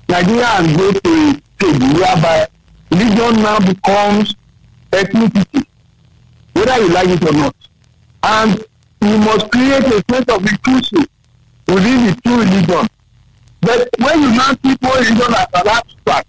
Nigeria 0.08 0.46
has 0.46 0.78
go 0.78 0.92
to 0.92 1.10
a 1.10 1.42
stage 1.58 1.82
whereby 2.00 2.48
religion 2.92 3.42
now 3.42 3.60
becomes 3.60 4.36
ethnicity, 4.92 5.66
whether 6.56 6.78
you 6.82 6.90
like 6.90 7.10
it 7.10 7.24
or 7.30 7.34
not. 7.34 7.56
And 8.24 8.64
you 9.02 9.18
must 9.20 9.52
create 9.52 9.84
a 9.86 10.02
sense 10.12 10.30
of 10.30 10.42
inclusion 10.42 11.06
within 11.68 12.06
the 12.08 12.20
two 12.24 12.40
religions. 12.40 12.90
But 13.62 13.90
when 14.00 14.22
you 14.22 14.30
now 14.32 14.52
see 14.64 14.76
one 14.80 14.98
religion 15.04 15.34
as 15.36 15.48
an 15.54 15.68
abstract 15.68 16.28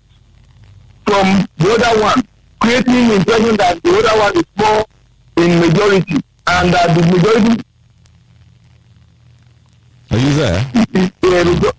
from 1.06 1.46
the 1.58 1.70
other 1.74 2.00
one, 2.02 2.22
creating 2.60 3.08
the 3.08 3.14
impression 3.16 3.56
that 3.56 3.82
the 3.82 3.90
other 3.98 4.18
one 4.18 4.36
is 4.36 4.44
more 4.56 4.84
in 5.38 5.60
majority 5.60 6.16
and 6.48 6.72
that 6.74 6.94
the 6.96 7.02
majority 7.06 7.62
Are 10.10 10.18
you 10.18 10.34
there? 10.34 10.72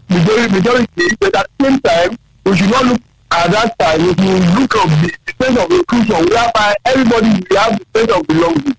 majority, 0.09 0.53
majority, 0.53 1.15
but 1.19 1.35
at 1.35 1.47
the 1.57 1.65
same 1.65 1.79
time, 1.79 2.17
we 2.45 2.55
should 2.57 2.69
not 2.71 2.85
look 2.85 3.01
at 3.31 3.51
that 3.51 3.77
time. 3.79 4.01
If 4.01 4.19
you 4.19 4.33
look 4.59 4.75
at 4.75 4.87
the 5.01 5.43
sense 5.43 5.57
of 5.59 5.71
inclusion, 5.71 6.25
whereby 6.29 6.75
everybody 6.85 7.27
will 7.49 7.57
have 7.59 7.79
the 7.79 7.85
sense 7.99 8.11
of 8.11 8.27
belonging. 8.27 8.75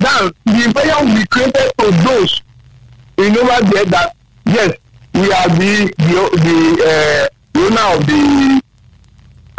Now, 0.00 0.30
the 0.44 0.64
impression 0.64 1.06
will 1.06 1.14
be 1.20 1.26
created 1.26 1.72
to 1.78 1.90
those 2.04 2.42
in 3.18 3.36
over 3.38 3.60
there 3.70 3.84
that 3.86 4.16
yes, 4.46 4.72
we 5.14 5.32
are 5.32 5.48
the 5.48 5.92
the 5.98 6.20
the, 6.42 6.58
uh, 6.82 7.58
owner 7.58 7.96
of 7.96 8.06
the 8.06 8.62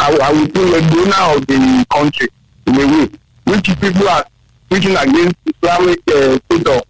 I, 0.00 0.18
I 0.22 0.32
will 0.32 0.46
say 0.46 0.80
the 0.80 0.98
owner 1.00 1.38
of 1.38 1.46
the 1.46 1.86
country 1.90 2.28
in 2.66 2.74
a 2.74 2.86
way, 2.86 3.08
which 3.44 3.80
people 3.80 4.08
are 4.08 4.24
preaching 4.68 4.96
against 4.96 5.36
Islamic 5.46 6.00
uh, 6.08 6.38
state 6.44 6.66
of 6.68 6.82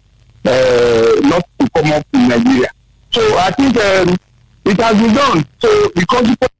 uh, 0.45 1.27
not 1.29 1.47
to 1.59 1.69
come 1.75 1.91
up 1.93 2.05
in 2.13 2.27
Nigeria. 2.27 2.69
So 3.11 3.21
I 3.37 3.51
think 3.51 3.77
um, 3.77 4.17
it 4.65 4.79
has 4.81 4.97
been 5.01 5.13
done. 5.15 5.45
So 5.59 5.67
the 5.95 6.05
consequence. 6.09 6.54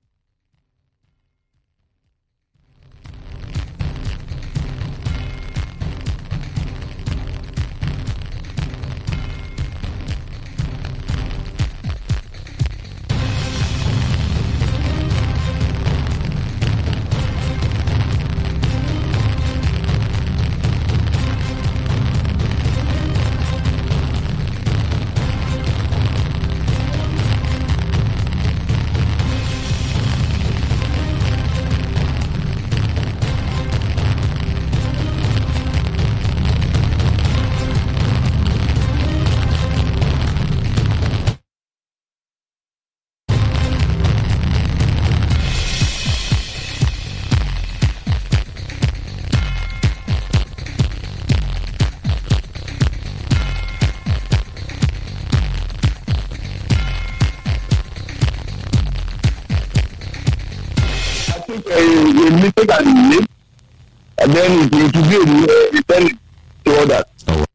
Has 62.70 62.84
been 62.84 63.10
made, 63.10 63.28
and 64.20 64.32
then 64.32 64.52
it, 64.66 64.74
it 64.74 64.96
will 64.96 65.26
be 65.26 65.52
a 65.52 65.72
return 65.72 66.20
to 66.66 66.82
others. 66.82 67.06
Oh, 67.28 67.46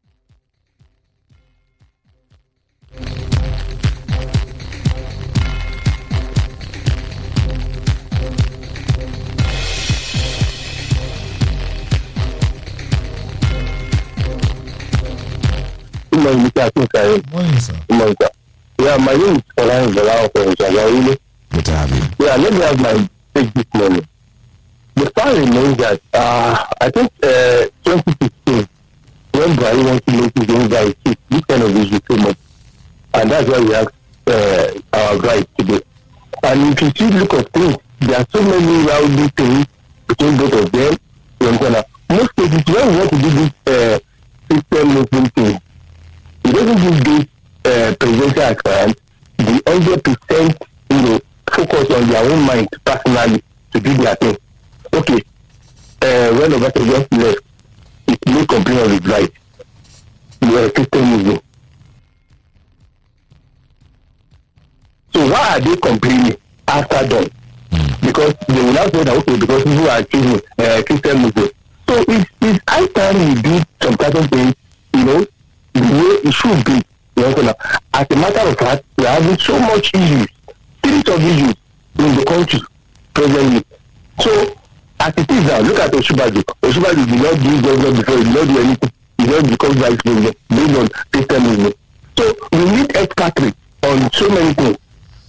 morning, 17.31 17.59
sir. 17.59 17.73
Morning, 17.91 18.15
sir. 18.21 18.29
Yeah, 18.79 18.97
my 18.97 19.13
name 19.13 19.35
is 19.35 19.43
Farhan 19.55 19.93
Zalao 19.93 20.31
from 20.31 20.55
Shagawili. 20.55 21.17
good 21.51 21.65
to 21.65 21.71
have 21.71 21.89
you. 21.91 22.25
Yeah, 22.25 22.35
let 22.35 22.53
me 22.53 22.59
have 22.61 22.79
my 22.81 23.09
take 23.35 23.53
this 23.53 23.65
morning. 23.73 24.07
The 25.01 25.09
fact 25.15 25.35
remains 25.35 25.77
that 25.77 25.99
uh, 26.13 26.63
I 26.79 26.91
think 26.91 27.09
uh, 27.23 27.65
2016, 27.81 28.69
when 29.33 29.49
Buhari 29.57 29.83
went 29.83 30.05
to 30.05 30.11
make 30.13 30.37
his 30.37 30.55
own 30.55 30.69
guy 30.69 30.93
this 31.03 31.45
kind 31.45 31.63
of 31.63 31.75
issue 31.75 31.99
came 32.01 32.25
up. 32.27 32.37
And 33.15 33.31
that's 33.31 33.49
why 33.49 33.59
we 33.65 33.73
have 33.73 33.87
uh, 34.27 34.79
our 34.93 35.17
right 35.17 35.47
today. 35.57 35.81
And 36.43 36.71
if 36.73 36.81
you 36.83 36.91
see 36.95 37.17
look 37.17 37.33
at 37.33 37.49
things, 37.51 37.77
there 38.01 38.19
are 38.19 38.25
so 38.29 38.43
many 38.43 38.85
rowdy 38.85 39.27
things 39.29 39.65
between 40.05 40.37
both 40.37 40.53
of 40.53 40.71
them. 40.71 40.93
You 41.39 41.47
understand? 41.47 41.85
Most 42.11 42.35
cases, 42.35 42.63
when 42.67 42.87
we 42.91 42.97
want 42.99 43.09
to 43.09 43.17
do 43.17 43.29
this 43.31 43.51
uh, 43.65 43.99
system 44.53 44.87
Muslim 44.93 45.25
thing, 45.33 45.61
it 46.45 46.51
doesn't 46.53 46.77
give 46.77 47.03
this 47.05 47.25
uh, 47.65 47.95
presidential 47.99 48.43
aspirant 48.43 49.01
the 49.37 49.61
hundred 49.65 50.03
percent 50.03 50.57
you 50.91 51.01
know 51.01 51.19
focus 51.49 51.89
on 51.89 52.07
their 52.07 52.31
own 52.31 52.45
mind 52.45 52.67
personally 52.85 53.41
to 53.73 53.79
do 53.79 53.93
their 53.97 54.15
thing. 54.17 54.37
Okay, 54.93 55.21
uh, 56.01 56.29
when 56.37 56.51
Obasanjo 56.51 56.85
just 56.85 57.13
left, 57.13 57.39
it 58.07 58.19
no 58.27 58.45
complain 58.45 58.79
of 58.79 58.91
his 58.91 59.05
right. 59.07 59.31
You 60.41 60.57
are 60.57 60.65
a 60.65 60.71
Christian 60.71 61.05
Muslim. 61.05 61.39
So 65.13 65.27
why 65.31 65.55
are 65.55 65.59
they 65.61 65.75
complaining 65.77 66.37
after 66.67 67.07
done? 67.07 67.27
Because 68.01 68.33
they 68.47 68.61
will 68.61 68.73
not 68.73 68.91
say 68.93 69.03
that 69.03 69.15
okay, 69.17 69.37
because 69.39 69.63
people 69.63 69.89
are 69.89 70.03
choosing 70.03 70.41
uh, 70.59 70.81
Christian 70.85 71.21
Muslim. 71.21 71.49
So 71.87 72.03
it's 72.07 72.29
it's 72.41 72.59
high 72.67 72.87
time 72.87 73.35
we 73.35 73.41
do 73.41 73.59
some 73.81 73.95
certain 73.99 74.27
things, 74.27 74.55
you 74.95 75.05
know, 75.05 75.25
the 75.73 75.81
way 75.81 76.29
it 76.29 76.33
should 76.33 76.65
be. 76.65 76.81
You 77.15 77.23
know, 77.43 77.53
as 77.93 78.07
a 78.09 78.15
matter 78.15 78.39
of 78.49 78.57
fact, 78.57 78.83
we 78.97 79.05
are 79.05 79.21
having 79.21 79.37
so 79.37 79.59
much 79.59 79.91
issues, 79.93 80.27
series 80.83 81.07
of 81.07 81.23
issues 81.23 81.55
in 81.99 82.15
the 82.15 82.25
country 82.25 82.59
presently. 83.13 83.63
So 84.19 84.55
as 85.01 85.13
it 85.17 85.31
is 85.31 85.45
now, 85.45 85.59
look 85.59 85.79
at 85.79 85.91
Oshubaji. 85.91 86.43
Oshubaji 86.61 87.05
did 87.09 87.21
not 87.21 87.35
do 87.41 87.61
government 87.61 87.97
before, 87.97 88.17
he 88.17 88.23
did 88.23 88.33
not 88.35 88.47
do 88.47 88.59
anything. 88.61 88.91
He 89.17 89.25
just 89.25 89.49
become 89.49 89.73
vice 89.73 89.97
president 90.01 90.37
based 90.49 91.31
on 91.33 91.43
movement. 91.43 91.75
So 92.17 92.35
we 92.51 92.65
need 92.71 92.95
expatriate 92.95 93.55
on 93.83 94.11
so 94.11 94.29
many 94.29 94.53
things. 94.53 94.77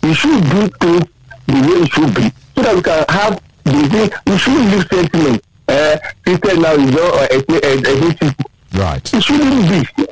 We 0.02 0.14
should 0.14 0.42
do 0.50 0.68
things 0.80 1.04
the 1.46 1.54
way 1.54 1.82
it 1.84 1.92
should 1.92 2.14
be 2.14 2.32
so 2.54 2.62
that 2.62 2.74
we 2.76 2.82
can 2.82 3.04
have 3.08 3.40
the 3.64 3.88
thing. 3.88 4.10
We 4.26 4.38
should 4.38 4.54
leave 4.72 4.86
sentiment. 4.88 5.44
Uh, 5.68 5.96
Christian 6.24 6.62
now 6.62 6.72
is 6.74 6.90
not 6.90 7.14
uh, 7.14 7.28
ethnic- 7.30 7.64
uh. 7.64 8.32
Right. 8.74 9.14
It 9.14 9.22
shouldn't 9.22 9.68
be. 9.68 10.04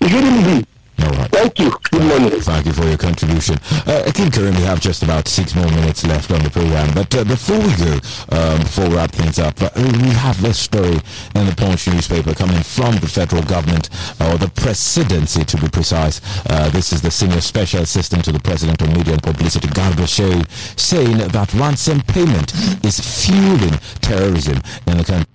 It 0.00 0.08
shouldn't 0.08 0.44
be. 0.44 0.66
All 1.02 1.10
right. 1.10 1.30
Thank 1.30 1.58
you. 1.58 1.72
Good 1.90 2.02
morning. 2.04 2.40
Thank 2.40 2.66
you 2.66 2.72
for 2.72 2.84
your 2.84 2.96
contribution. 2.96 3.56
Uh, 3.86 4.04
I 4.06 4.10
think 4.10 4.34
currently 4.34 4.62
have 4.62 4.80
just 4.80 5.02
about 5.02 5.28
six 5.28 5.54
more 5.54 5.66
minutes 5.66 6.06
left 6.06 6.30
on 6.30 6.42
the 6.42 6.50
program. 6.50 6.94
But 6.94 7.14
uh, 7.14 7.24
before 7.24 7.58
we 7.58 7.74
go, 7.76 7.98
um, 8.30 8.58
before 8.60 8.88
we 8.88 8.94
wrap 8.96 9.10
things 9.10 9.38
up, 9.38 9.60
uh, 9.60 9.70
we 9.76 10.08
have 10.10 10.40
this 10.40 10.58
story 10.58 11.00
in 11.34 11.46
the 11.46 11.54
Punch 11.56 11.88
newspaper 11.88 12.34
coming 12.34 12.62
from 12.62 12.96
the 12.96 13.08
federal 13.08 13.42
government, 13.42 13.90
uh, 14.20 14.32
or 14.32 14.38
the 14.38 14.48
presidency 14.48 15.44
to 15.44 15.56
be 15.56 15.68
precise. 15.68 16.20
Uh, 16.48 16.70
this 16.70 16.92
is 16.92 17.02
the 17.02 17.10
senior 17.10 17.40
special 17.40 17.82
assistant 17.82 18.24
to 18.24 18.32
the 18.32 18.40
president 18.40 18.80
of 18.80 18.88
media 18.96 19.14
and 19.14 19.22
publicity, 19.22 19.68
Garba 19.68 20.06
Shehu, 20.06 20.48
saying 20.78 21.18
that 21.18 21.52
ransom 21.54 22.00
payment 22.02 22.54
is 22.84 23.00
fueling 23.00 23.78
terrorism 24.00 24.60
in 24.86 24.98
the 24.98 25.04
country. 25.04 25.33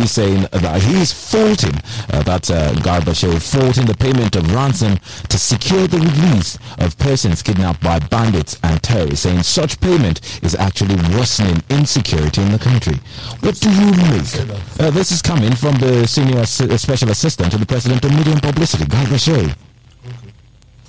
He's 0.00 0.10
saying 0.12 0.42
that 0.52 0.82
he's 0.82 1.12
faulting, 1.12 1.74
uh, 2.12 2.22
that 2.22 2.50
uh, 2.50 2.72
Garba 2.86 3.12
Shehu 3.14 3.40
faulting 3.40 3.86
the 3.86 3.94
payment 3.96 4.36
of 4.36 4.52
ransom 4.54 4.96
to 5.28 5.38
secure 5.38 5.86
the 5.86 5.98
release 5.98 6.58
of 6.78 6.96
persons 6.98 7.42
kidnapped 7.42 7.82
by 7.82 7.98
bandits 7.98 8.58
and 8.62 8.82
terrorists, 8.82 9.20
saying 9.20 9.42
such 9.42 9.80
payment 9.80 10.20
is 10.42 10.54
actually 10.54 10.96
worsening 11.16 11.62
insecurity 11.70 12.42
in 12.42 12.52
the 12.52 12.58
country. 12.58 12.94
What 13.40 13.58
do 13.60 13.70
you 13.70 13.90
make? 14.08 14.80
Uh, 14.80 14.90
this 14.90 15.10
is 15.12 15.22
coming 15.22 15.54
from 15.54 15.74
the 15.76 16.06
senior 16.06 16.36
assi- 16.42 16.70
uh, 16.70 16.76
special 16.76 17.10
assistant 17.10 17.52
to 17.52 17.58
the 17.58 17.66
president 17.66 18.04
of 18.04 18.10
media 18.14 18.32
and 18.32 18.42
publicity, 18.42 18.84
Garba 18.84 19.18
Shehu. 19.18 19.54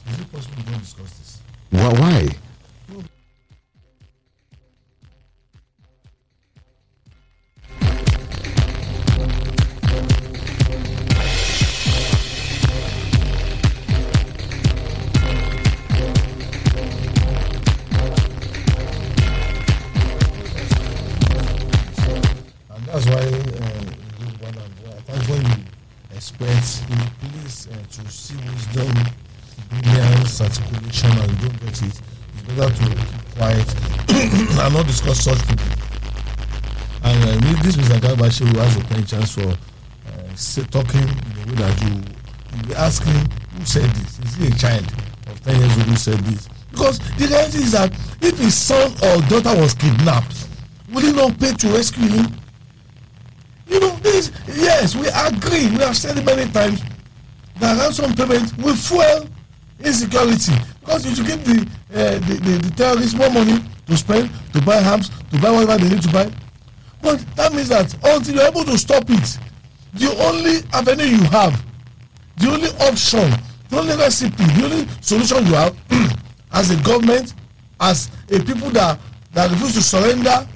Is 0.09 0.19
it 0.19 0.31
possible 0.31 0.55
we 0.57 0.63
don't 0.71 0.79
discuss 0.79 1.11
this? 1.17 1.41
Why? 1.71 1.89
why? 1.93 2.29
Expect 26.39 26.89
in 26.89 27.29
place 27.31 27.67
uh, 27.67 27.75
to 27.91 28.09
see 28.09 28.35
wisdom, 28.37 28.95
brilliance, 29.69 30.39
articulation, 30.39 31.11
and 31.11 31.31
you 31.31 31.49
don't 31.49 31.59
get 31.59 31.81
it, 31.81 31.83
it's 31.83 32.41
better 32.47 32.73
to 32.73 32.95
keep 32.95 33.35
quiet 33.35 33.75
and 34.63 34.73
not 34.73 34.87
discuss 34.87 35.19
such 35.25 35.37
people. 35.49 35.67
And 37.03 37.43
uh, 37.43 37.61
this 37.61 37.75
Mr. 37.75 37.99
Garba 37.99 38.29
Shehu 38.31 38.53
who 38.53 38.59
has 38.59 38.77
a 38.77 38.79
plenty 38.85 39.03
chance 39.03 39.33
for 39.35 39.49
uh, 39.49 40.35
say, 40.35 40.63
talking 40.63 41.01
in 41.01 41.07
the 41.09 41.43
way 41.49 41.55
that 41.55 41.81
you 41.83 42.01
you 42.55 42.63
be 42.69 42.75
asking 42.75 43.19
who 43.57 43.65
said 43.65 43.89
this? 43.89 44.19
Is 44.19 44.35
he 44.35 44.47
a 44.47 44.51
child 44.51 44.85
of 45.27 45.43
10 45.43 45.59
years 45.59 45.77
old 45.77 45.87
who 45.87 45.95
said 45.97 46.19
this? 46.19 46.47
Because 46.71 46.99
the 47.17 47.27
reality 47.27 47.57
is 47.57 47.73
that 47.73 47.91
if 48.21 48.37
his 48.37 48.55
son 48.55 48.93
or 49.03 49.19
daughter 49.27 49.59
was 49.59 49.73
kidnapped, 49.73 50.47
would 50.93 51.03
he 51.03 51.11
not 51.11 51.37
pay 51.37 51.51
to 51.51 51.67
rescue 51.67 52.07
him? 52.07 52.31
You 53.69 53.79
know, 53.79 53.95
this, 53.97 54.31
yes, 54.47 54.95
we 54.95 55.07
agree. 55.07 55.69
We 55.69 55.83
have 55.83 55.95
said 55.95 56.17
it 56.17 56.25
many 56.25 56.51
times 56.51 56.81
that 57.59 57.77
ransom 57.77 58.13
payment 58.15 58.57
will 58.57 58.75
fuel 58.75 59.27
insecurity 59.79 60.53
because 60.79 61.05
if 61.05 61.17
you 61.19 61.23
give 61.23 61.45
the, 61.45 61.61
uh, 61.93 62.13
the, 62.19 62.33
the, 62.41 62.67
the 62.67 62.73
terrorists 62.75 63.13
more 63.13 63.29
money 63.29 63.59
to 63.85 63.95
spend, 63.97 64.31
to 64.53 64.61
buy 64.61 64.81
arms, 64.83 65.09
to 65.09 65.39
buy 65.39 65.51
whatever 65.51 65.77
they 65.77 65.89
need 65.89 66.01
to 66.01 66.11
buy. 66.11 66.31
But 67.01 67.19
that 67.35 67.53
means 67.53 67.69
that 67.69 67.93
until 68.03 68.35
you're 68.35 68.47
able 68.47 68.63
to 68.63 68.77
stop 68.77 69.03
it, 69.07 69.37
the 69.93 70.15
only 70.25 70.61
avenue 70.73 71.05
you 71.05 71.23
have, 71.29 71.63
the 72.37 72.49
only 72.49 72.69
option, 72.87 73.31
the 73.69 73.79
only 73.79 73.95
recipe, 73.97 74.35
the 74.35 74.63
only 74.65 74.87
solution 75.01 75.45
you 75.45 75.53
have 75.53 75.75
as 76.53 76.71
a 76.71 76.83
government, 76.83 77.35
as 77.79 78.09
a 78.31 78.39
people 78.39 78.71
that, 78.71 78.99
that 79.33 79.51
refuse 79.51 79.75
to 79.75 79.83
surrender, 79.83 80.47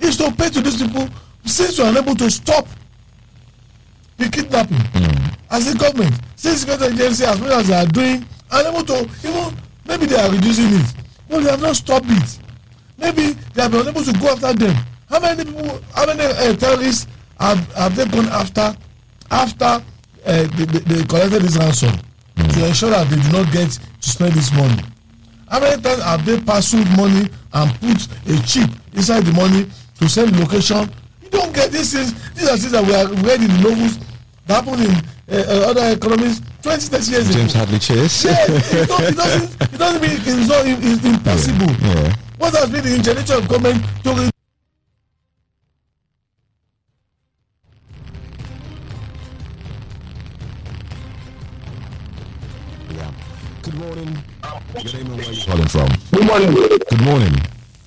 is 0.00 0.16
to 0.18 0.30
pay 0.32 0.50
to 0.50 0.60
these 0.60 0.82
people 0.82 1.08
since 1.44 1.78
you 1.78 1.84
are 1.84 1.90
unable 1.90 2.14
to 2.16 2.30
stop 2.30 2.66
the 4.18 4.28
kidnapping 4.28 4.78
as 5.50 5.74
a 5.74 5.78
government 5.78 6.14
since 6.36 6.60
security 6.60 6.94
agency 6.94 7.24
as 7.24 7.40
well 7.40 7.58
as 7.60 7.66
they 7.68 7.74
are 7.74 7.86
doing 7.86 8.24
unable 8.52 8.84
to 8.84 9.08
even 9.24 9.56
maybe 9.86 10.06
they 10.06 10.16
are 10.16 10.30
reducing 10.30 10.66
it. 10.72 10.94
But 11.28 11.44
they 11.44 11.50
have 11.50 11.60
not 11.62 11.76
stopped 11.76 12.06
it. 12.08 12.38
Maybe 12.98 13.32
they 13.54 13.62
have 13.62 13.70
been 13.70 13.82
unable 13.82 14.02
to 14.02 14.12
go 14.18 14.28
after 14.32 14.52
them. 14.52 14.76
How 15.08 15.20
many 15.20 15.44
people 15.44 15.80
how 15.94 16.06
many 16.06 16.22
uh, 16.24 16.54
terrorists 16.56 17.06
have 17.38 17.72
have 17.74 17.96
they 17.96 18.06
gone 18.06 18.28
after 18.28 18.74
after 19.30 19.64
uh, 19.64 19.82
they, 20.24 20.64
they 20.64 20.78
they 20.80 21.04
collected 21.04 21.42
this 21.42 21.56
ransom 21.56 21.92
to 22.36 22.66
ensure 22.66 22.90
that 22.90 23.08
they 23.08 23.16
do 23.16 23.32
not 23.32 23.52
get 23.52 23.70
to 23.70 24.08
spend 24.08 24.32
this 24.34 24.52
money? 24.52 24.82
How 25.48 25.60
many 25.60 25.80
times 25.82 26.02
have 26.02 26.24
they 26.24 26.40
parceled 26.40 26.88
money 26.96 27.28
and 27.52 27.80
put 27.80 28.06
a 28.28 28.42
chip 28.46 28.70
inside 28.92 29.24
the 29.24 29.32
money 29.32 29.66
to 29.98 30.08
send 30.08 30.38
location 30.38 30.88
don't 31.30 31.52
get 31.54 31.70
these 31.70 31.92
things 31.92 32.12
these 32.34 32.48
are 32.48 32.56
things 32.56 32.72
that 32.72 32.84
we 32.84 32.94
are 32.94 33.06
read 33.26 33.40
in 33.40 33.48
the 33.48 33.60
novels 33.70 33.98
that 34.46 34.64
happen 34.64 34.80
in 34.80 34.90
uh, 34.90 35.44
uh, 35.46 35.70
other 35.70 35.86
economies 35.96 36.40
twenty 36.62 36.86
thirty 36.86 37.10
years 37.12 37.30
James 37.34 37.50
ago 37.54 37.58
Hadley 37.64 37.78
Chase. 37.78 38.24
yeah 38.24 38.36
it, 38.48 38.88
don't, 38.88 39.02
it 39.04 39.16
doesn't 39.16 39.62
it 39.62 39.78
doesn't 39.78 40.02
mean 40.02 40.10
it's 40.20 40.48
not 40.48 40.66
it's 40.66 41.04
impossible 41.04 41.72
Yeah. 41.86 42.14
what 42.38 42.54
has 42.56 42.70
been 42.70 42.84
the 42.84 42.94
ingenuity 42.96 43.32
of 43.34 43.48
government 43.48 43.82
to 44.04 44.10
re 44.14 44.30
Yeah. 52.94 53.10
Good 53.62 53.74
morning. 53.74 54.18
Your 54.74 54.92
name 54.92 55.06
and 55.06 55.16
where 55.16 55.32
you 55.32 55.44
calling 55.44 55.68
from? 55.68 55.88
Good 56.12 56.26
morning. 56.26 56.50
Good 56.52 57.02
morning. 57.04 57.34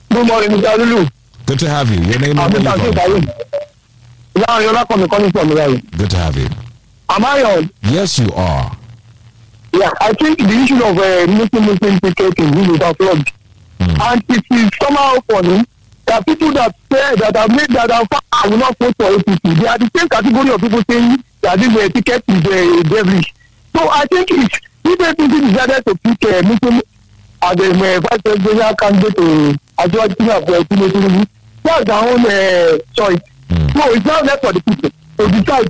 Good 0.09 0.27
morning, 0.27 0.49
Mr. 0.51 0.77
Lulu. 0.77 1.05
Good 1.45 1.59
to 1.59 1.69
have 1.69 1.89
you. 1.89 2.01
Your 2.03 2.19
name 2.19 2.39
and 2.39 2.53
where 2.53 2.61
you 2.61 2.67
calling 2.69 2.81
Akin 2.81 2.93
from? 2.93 3.23
Karim. 3.23 4.45
Now 4.47 4.59
you're 4.59 4.73
not 4.73 4.87
coming 4.89 5.07
calling 5.07 5.31
from 5.31 5.51
Iran. 5.51 5.77
Good 5.97 6.09
to 6.11 6.17
have 6.17 6.37
you. 6.37 6.47
Am 7.09 7.25
I 7.25 7.43
on? 7.43 7.69
Yes, 7.83 8.17
you 8.19 8.31
are. 8.33 8.75
Yeah, 9.73 9.91
I 10.01 10.13
think 10.13 10.37
the 10.39 10.49
issue 10.63 10.75
of 10.83 10.97
uh, 10.97 11.27
Muslim 11.31 11.65
Muslim 11.65 11.99
ticketing 11.99 12.53
is 12.57 12.69
overflowed. 12.81 13.27
And 13.79 14.23
it 14.29 14.43
is 14.51 14.69
somehow 14.81 15.19
funny 15.29 15.65
that 16.05 16.25
people 16.25 16.51
that 16.53 16.75
say 16.91 17.15
that 17.15 17.35
have 17.35 17.49
made 17.49 17.69
that 17.69 17.91
have 17.91 18.07
found 18.07 18.51
will 18.51 18.57
not 18.59 18.77
vote 18.77 18.95
for 18.97 19.09
APC. 19.11 19.59
They 19.59 19.67
are 19.67 19.77
the 19.77 19.89
same 19.95 20.07
category 20.09 20.49
of 20.53 20.61
people 20.61 20.81
saying 20.89 21.23
that 21.41 21.59
this 21.59 21.75
uh, 21.75 21.89
ticket 21.89 22.23
is 22.27 22.45
uh, 22.45 22.83
devilish. 22.83 23.33
So 23.75 23.89
I 23.89 24.05
think 24.05 24.31
it's 24.31 24.59
if 24.85 24.99
APC 24.99 25.51
decided 25.51 25.85
to 25.85 25.95
pick 26.03 26.23
uh, 26.25 26.41
Muslim 26.47 26.81
as 27.43 27.59
a 27.59 27.69
uh, 27.71 27.99
vice 27.99 28.21
presidential 28.23 28.75
candidate 28.75 29.15
to 29.17 29.55
Asiwaju 29.77 30.15
Tinubu 30.15 30.89
Tinubu, 30.89 31.27
that's 31.63 31.85
their 31.85 32.01
own 32.03 32.21
uh, 32.25 32.77
choice. 32.95 33.21
So 33.75 33.81
it's 33.93 34.05
now 34.05 34.21
left 34.21 34.45
for 34.45 34.53
the 34.53 34.61
people 34.63 34.89
to 35.17 35.23
decide. 35.27 35.67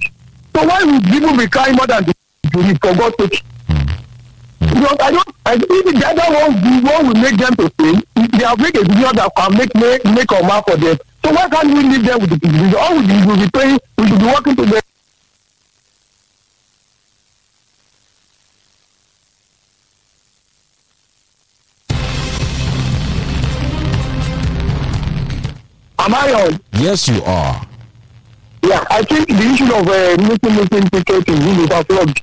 So 0.56 0.68
why 0.68 0.84
would 0.84 1.04
people 1.04 1.36
be 1.38 1.48
crying 1.48 1.76
more 1.76 1.88
than 1.88 2.06
the 2.06 2.14
jury 2.52 2.76
for 2.82 2.94
God's 2.96 3.16
sake? 3.20 3.44
Because 4.60 4.98
I 5.02 5.12
don't, 5.12 5.30
I 5.46 5.58
think 5.58 5.86
the 5.98 6.06
other 6.06 6.28
one, 6.34 6.52
the 6.62 6.90
one 6.90 7.08
will 7.08 7.22
make 7.22 7.38
them 7.38 7.56
to 7.58 7.66
say, 7.80 7.94
they 8.38 8.46
have 8.46 8.60
made 8.60 8.76
a 8.78 8.84
decision 8.84 9.16
that 9.16 9.32
can 9.36 9.58
make, 9.58 9.74
make, 9.76 10.06
make 10.06 10.32
or 10.32 10.44
mark 10.48 10.66
for 10.70 10.78
them. 10.78 10.98
So 11.26 11.32
why 11.34 11.50
can't 11.50 11.74
we 11.74 11.82
leave 11.84 12.06
them 12.06 12.20
with 12.22 12.30
the 12.32 12.38
decision? 12.38 12.76
All 12.78 12.96
we 12.96 13.26
will 13.26 13.38
be 13.38 13.50
praying, 13.50 13.80
we 13.98 14.08
should 14.08 14.20
be 14.20 14.26
working 14.26 14.56
together. 14.56 14.82
Am 26.04 26.14
I 26.14 26.34
on? 26.34 26.60
Yes, 26.74 27.08
you 27.08 27.22
are. 27.24 27.66
Yeah, 28.64 28.84
I 28.90 29.04
think 29.04 29.28
the 29.28 29.46
issue 29.54 29.72
of 29.72 29.88
uh, 29.88 30.16
Muslim 30.24 30.54
Muslim 30.56 30.84
ticketing 30.90 31.42
is 31.48 31.70
overflowed. 31.72 32.20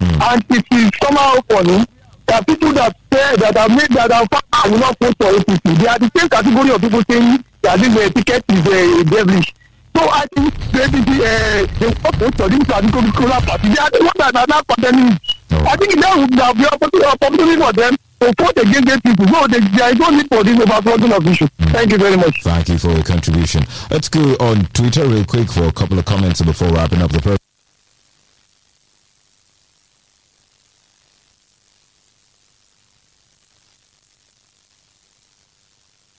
And 0.00 0.44
it 0.50 0.66
is 0.70 0.90
somehow 1.02 1.34
funny 1.50 1.84
that 2.26 2.46
people 2.46 2.72
that 2.74 2.96
say 3.12 3.36
that 3.36 3.56
have 3.56 3.70
made 3.70 3.90
that 3.90 4.10
have 4.12 4.26
found 4.30 4.72
will 4.72 4.78
not 4.78 4.96
vote 4.98 5.14
for 5.18 5.30
APC. 5.34 5.62
They 5.78 5.86
are 5.88 5.98
the 5.98 6.10
same 6.16 6.28
category 6.28 6.70
of 6.70 6.80
people 6.80 7.02
saying 7.10 7.44
that 7.62 7.78
this 7.80 7.90
uh, 7.94 8.08
ticket 8.14 8.44
is 8.54 8.62
uh, 8.66 9.02
devilish. 9.02 9.54
So 9.96 10.02
I 10.10 10.26
think 10.34 10.54
the 10.70 10.78
APC, 10.86 11.10
uh, 11.18 11.66
they 11.78 11.90
to 11.90 12.10
vote 12.18 12.34
for 12.38 12.48
this 12.50 12.64
particular 12.66 13.40
party. 13.42 13.68
They 13.70 13.80
are 13.82 13.90
the 13.90 14.00
ones 14.02 14.18
that 14.18 14.34
are 14.36 14.46
not 14.50 14.62
condemning 14.66 15.10
it. 15.14 15.22
I 15.66 15.74
think 15.76 15.94
that 16.00 16.12
would 16.18 16.30
been 16.30 16.66
opportunity 16.66 17.06
opportunity 17.06 17.56
for 17.62 17.72
them 17.72 17.94
vote 18.38 18.56
against 18.58 19.02
people. 19.04 19.26
So 19.28 19.46
they, 19.46 19.60
there 19.60 19.92
is 19.92 19.98
no 19.98 20.10
need 20.10 20.28
for 20.28 20.42
this 20.44 20.58
of 21.12 21.26
issue. 21.26 21.46
Thank 21.58 21.92
you 21.92 21.98
very 21.98 22.16
much. 22.16 22.42
Thank 22.42 22.68
you 22.68 22.78
for 22.78 22.90
your 22.90 23.02
contribution. 23.02 23.64
Let's 23.90 24.08
go 24.08 24.20
on 24.40 24.64
Twitter 24.66 25.06
real 25.06 25.24
quick 25.24 25.50
for 25.50 25.64
a 25.64 25.72
couple 25.72 25.98
of 25.98 26.04
comments 26.04 26.42
before 26.42 26.68
wrapping 26.68 27.02
up 27.02 27.10
the 27.10 27.20
program. 27.20 27.38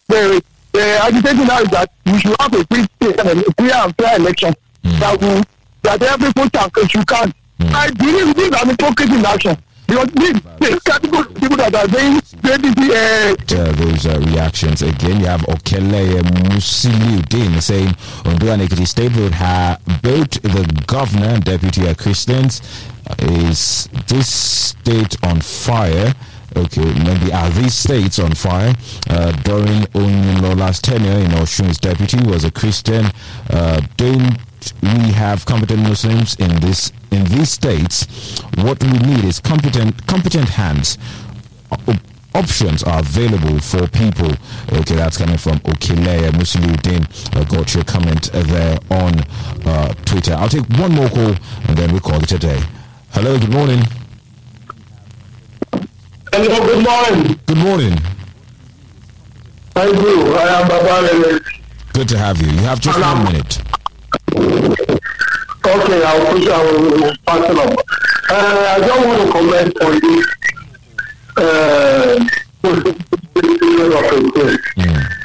Very, 0.07 0.37
uh, 0.37 1.07
agitating 1.07 1.47
now 1.47 1.59
is 1.59 1.69
that 1.69 1.91
we 2.05 2.19
should 2.19 2.35
have 2.39 2.53
a 2.53 2.63
free, 2.65 2.85
a 3.01 3.51
free 3.57 3.71
and 3.71 3.95
fair 3.97 4.17
election 4.17 4.53
that 4.83 5.19
will 5.19 5.43
that 5.81 6.01
every 6.01 6.31
voter 6.31 6.87
should 6.87 7.07
count. 7.07 7.33
I 7.59 7.91
believe 7.91 8.35
this 8.35 8.47
is 8.49 8.61
an 8.61 8.69
hypocrisy 8.69 9.15
in 9.15 9.25
action 9.25 9.57
are 9.87 11.85
uh, 11.85 13.35
uh, 13.51 13.71
those 13.73 14.05
uh, 14.07 14.19
reactions 14.25 14.81
again. 14.81 15.19
You 15.19 15.27
have 15.27 15.41
Okele 15.41 16.21
Musiliudin 16.21 17.61
saying 17.61 17.95
Ondo 18.25 18.47
Ekiti 18.47 18.87
State 18.87 19.15
would 19.15 19.33
have 19.33 19.79
both 20.01 20.41
the 20.41 20.83
governor 20.87 21.27
and 21.27 21.43
deputy 21.43 21.87
are 21.87 21.93
Christians. 21.95 22.61
Uh, 23.07 23.15
is 23.19 23.87
this 24.07 24.27
state 24.33 25.15
on 25.23 25.39
fire? 25.41 26.13
Okay, 26.55 26.93
maybe 27.03 27.33
are 27.33 27.49
these 27.49 27.73
states 27.75 28.17
on 28.17 28.33
fire? 28.33 28.73
Uh, 29.09 29.31
during 29.43 29.83
Oyinlola's 29.93 30.79
tenure 30.79 31.19
in 31.19 31.31
Osun's 31.31 31.77
deputy 31.77 32.17
was 32.25 32.43
a 32.45 32.51
Christian. 32.51 33.05
Uh, 33.49 33.81
don't 33.97 34.37
we 34.81 35.11
have 35.11 35.45
competent 35.45 35.81
Muslims 35.83 36.35
in 36.35 36.59
this 36.59 36.91
in 37.15 37.23
these 37.25 37.51
states? 37.51 38.39
What 38.57 38.83
we 38.83 38.91
need 38.99 39.23
is 39.25 39.39
competent 39.39 40.05
competent 40.07 40.49
hands. 40.49 40.97
Options 42.33 42.83
are 42.83 42.99
available 42.99 43.59
for 43.59 43.87
people. 43.87 44.31
Okay, 44.73 44.95
that's 44.95 45.17
coming 45.17 45.37
from 45.37 45.57
Okile 45.59 46.31
Musliuddin. 46.31 47.01
Uh, 47.35 47.43
got 47.45 47.73
your 47.73 47.85
comment 47.85 48.29
there 48.33 48.77
on 48.91 49.13
uh, 49.65 49.93
Twitter. 50.03 50.33
I'll 50.33 50.49
take 50.49 50.67
one 50.77 50.91
more 50.91 51.07
call 51.09 51.33
and 51.67 51.77
then 51.77 51.93
we 51.93 51.99
call 52.01 52.21
it 52.21 52.31
a 52.33 52.37
day. 52.37 52.61
Hello, 53.11 53.39
good 53.39 53.53
morning. 53.53 53.81
Hello, 56.33 56.59
good 56.65 56.83
morning. 56.83 57.39
Good 57.45 57.57
morning. 57.57 57.97
Thank 59.73 59.95
you. 59.95 60.35
I 60.35 60.61
am 60.61 60.67
Baba 60.67 61.39
Good 61.93 62.09
to 62.09 62.17
have 62.17 62.41
you. 62.41 62.47
You 62.47 62.59
have 62.59 62.81
just 62.81 62.99
one 62.99 63.23
minute. 63.23 64.84
Okay, 65.65 66.03
I'll 66.03 66.25
push 66.31 66.47
I 66.47 66.61
will 66.63 67.15
pass 67.25 67.49
it 67.49 67.57
on. 67.57 67.75
Uh, 68.29 68.75
I 68.75 68.79
don't 68.85 69.07
want 69.07 69.19
to 69.21 69.31
comment 69.31 69.73
on 69.81 69.93
this. 69.99 70.25
Uh, 71.37 72.25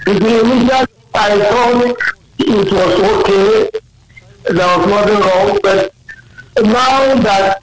the 0.06 0.40
initial 0.40 0.86
I 1.14 1.38
thought 1.38 1.98
it 2.38 2.72
was 2.72 2.92
okay. 3.10 3.70
There 4.44 4.78
was 4.78 4.86
nothing 4.86 5.20
wrong, 5.20 5.58
but 5.62 5.92
now 6.64 7.14
that 7.20 7.62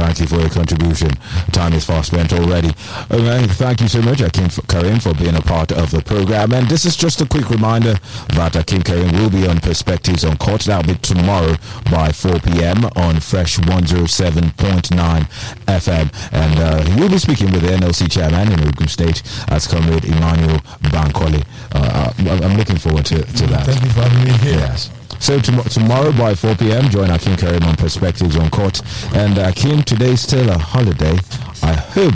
Thank 0.00 0.18
you 0.20 0.26
for 0.26 0.40
your 0.40 0.48
contribution. 0.48 1.10
Time 1.52 1.74
is 1.74 1.84
fast 1.84 2.08
spent 2.12 2.32
already. 2.32 2.68
Okay, 3.10 3.46
thank 3.48 3.82
you 3.82 3.88
so 3.88 4.00
much, 4.00 4.22
Akim 4.22 4.48
Karim, 4.66 4.98
for 4.98 5.12
being 5.14 5.36
a 5.36 5.42
part 5.42 5.72
of 5.72 5.90
the 5.90 6.00
program. 6.00 6.52
And 6.52 6.66
this 6.68 6.86
is 6.86 6.96
just 6.96 7.20
a 7.20 7.26
quick 7.26 7.50
reminder 7.50 7.94
that 8.34 8.56
Akim 8.56 8.82
Karim 8.82 9.12
will 9.12 9.28
be 9.30 9.46
on 9.46 9.60
Perspectives 9.60 10.24
on 10.24 10.38
Court. 10.38 10.62
That'll 10.62 10.90
be 10.94 10.98
tomorrow 11.00 11.54
by 11.90 12.12
4 12.12 12.40
p.m. 12.40 12.86
on 12.96 13.20
Fresh 13.20 13.58
107.9 13.58 15.22
FM. 15.66 16.32
And 16.32 16.58
uh, 16.58 16.82
he'll 16.96 17.10
be 17.10 17.18
speaking 17.18 17.52
with 17.52 17.62
the 17.62 17.68
NLC 17.68 18.10
chairman 18.10 18.52
in 18.52 18.60
Ogun 18.66 18.88
State 18.88 19.22
as 19.48 19.66
Comrade 19.66 20.04
Emmanuel 20.06 20.58
Bankole. 20.90 21.44
Uh, 21.74 22.12
I- 22.18 22.44
I'm 22.44 22.56
looking 22.56 22.78
forward 22.78 23.04
to, 23.06 23.16
to 23.22 23.46
that. 23.48 23.66
Thank 23.66 23.82
you 23.84 23.90
for 23.90 24.00
having 24.00 24.24
me 24.24 24.32
here. 24.38 24.58
Yes. 24.60 24.90
So 25.20 25.38
tom- 25.38 25.62
tomorrow 25.64 26.12
by 26.12 26.34
4 26.34 26.54
p.m., 26.56 26.88
join 26.90 27.10
Akim 27.10 27.36
Karim 27.36 27.62
on 27.64 27.76
Perspectives 27.76 28.36
on 28.36 28.50
Court. 28.50 28.80
And 29.14 29.38
uh, 29.38 29.48
Akim, 29.48 29.82
today's 29.82 30.20
still 30.22 30.48
a 30.50 30.58
holiday. 30.58 31.16
I 31.62 31.74
hope 31.74 32.14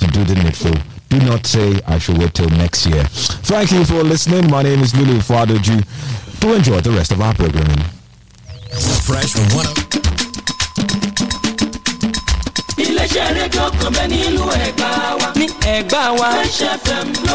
you 0.00 0.08
do 0.08 0.24
the 0.24 0.34
needful. 0.42 0.74
Do 1.08 1.18
not 1.26 1.46
say 1.46 1.78
I 1.86 1.98
shall 1.98 2.18
wait 2.18 2.34
till 2.34 2.48
next 2.50 2.86
year. 2.86 3.04
Thank 3.04 3.70
you 3.72 3.84
for 3.84 4.02
listening. 4.02 4.50
My 4.50 4.62
name 4.62 4.80
is 4.80 4.94
Lulu 4.96 5.18
Fadoju. 5.20 5.84
Do 6.40 6.54
enjoy 6.54 6.80
the 6.80 6.90
rest 6.90 7.12
of 7.12 7.20
our 7.20 7.34
programming. 7.34 7.84
Fresh 9.06 9.36
one. 9.54 9.66
iléeṣẹ́ 12.76 13.28
rédíò 13.36 13.66
kan 13.80 13.90
bẹ́ẹ̀ 13.96 14.08
nílùú 14.12 14.46
ẹ̀gbá 14.66 14.90
wa. 15.20 15.28
ní 15.38 15.46
ẹ̀gbá 15.74 16.02
wa. 16.18 16.28
fresh 16.34 16.62
fm 16.84 17.06
ló 17.26 17.34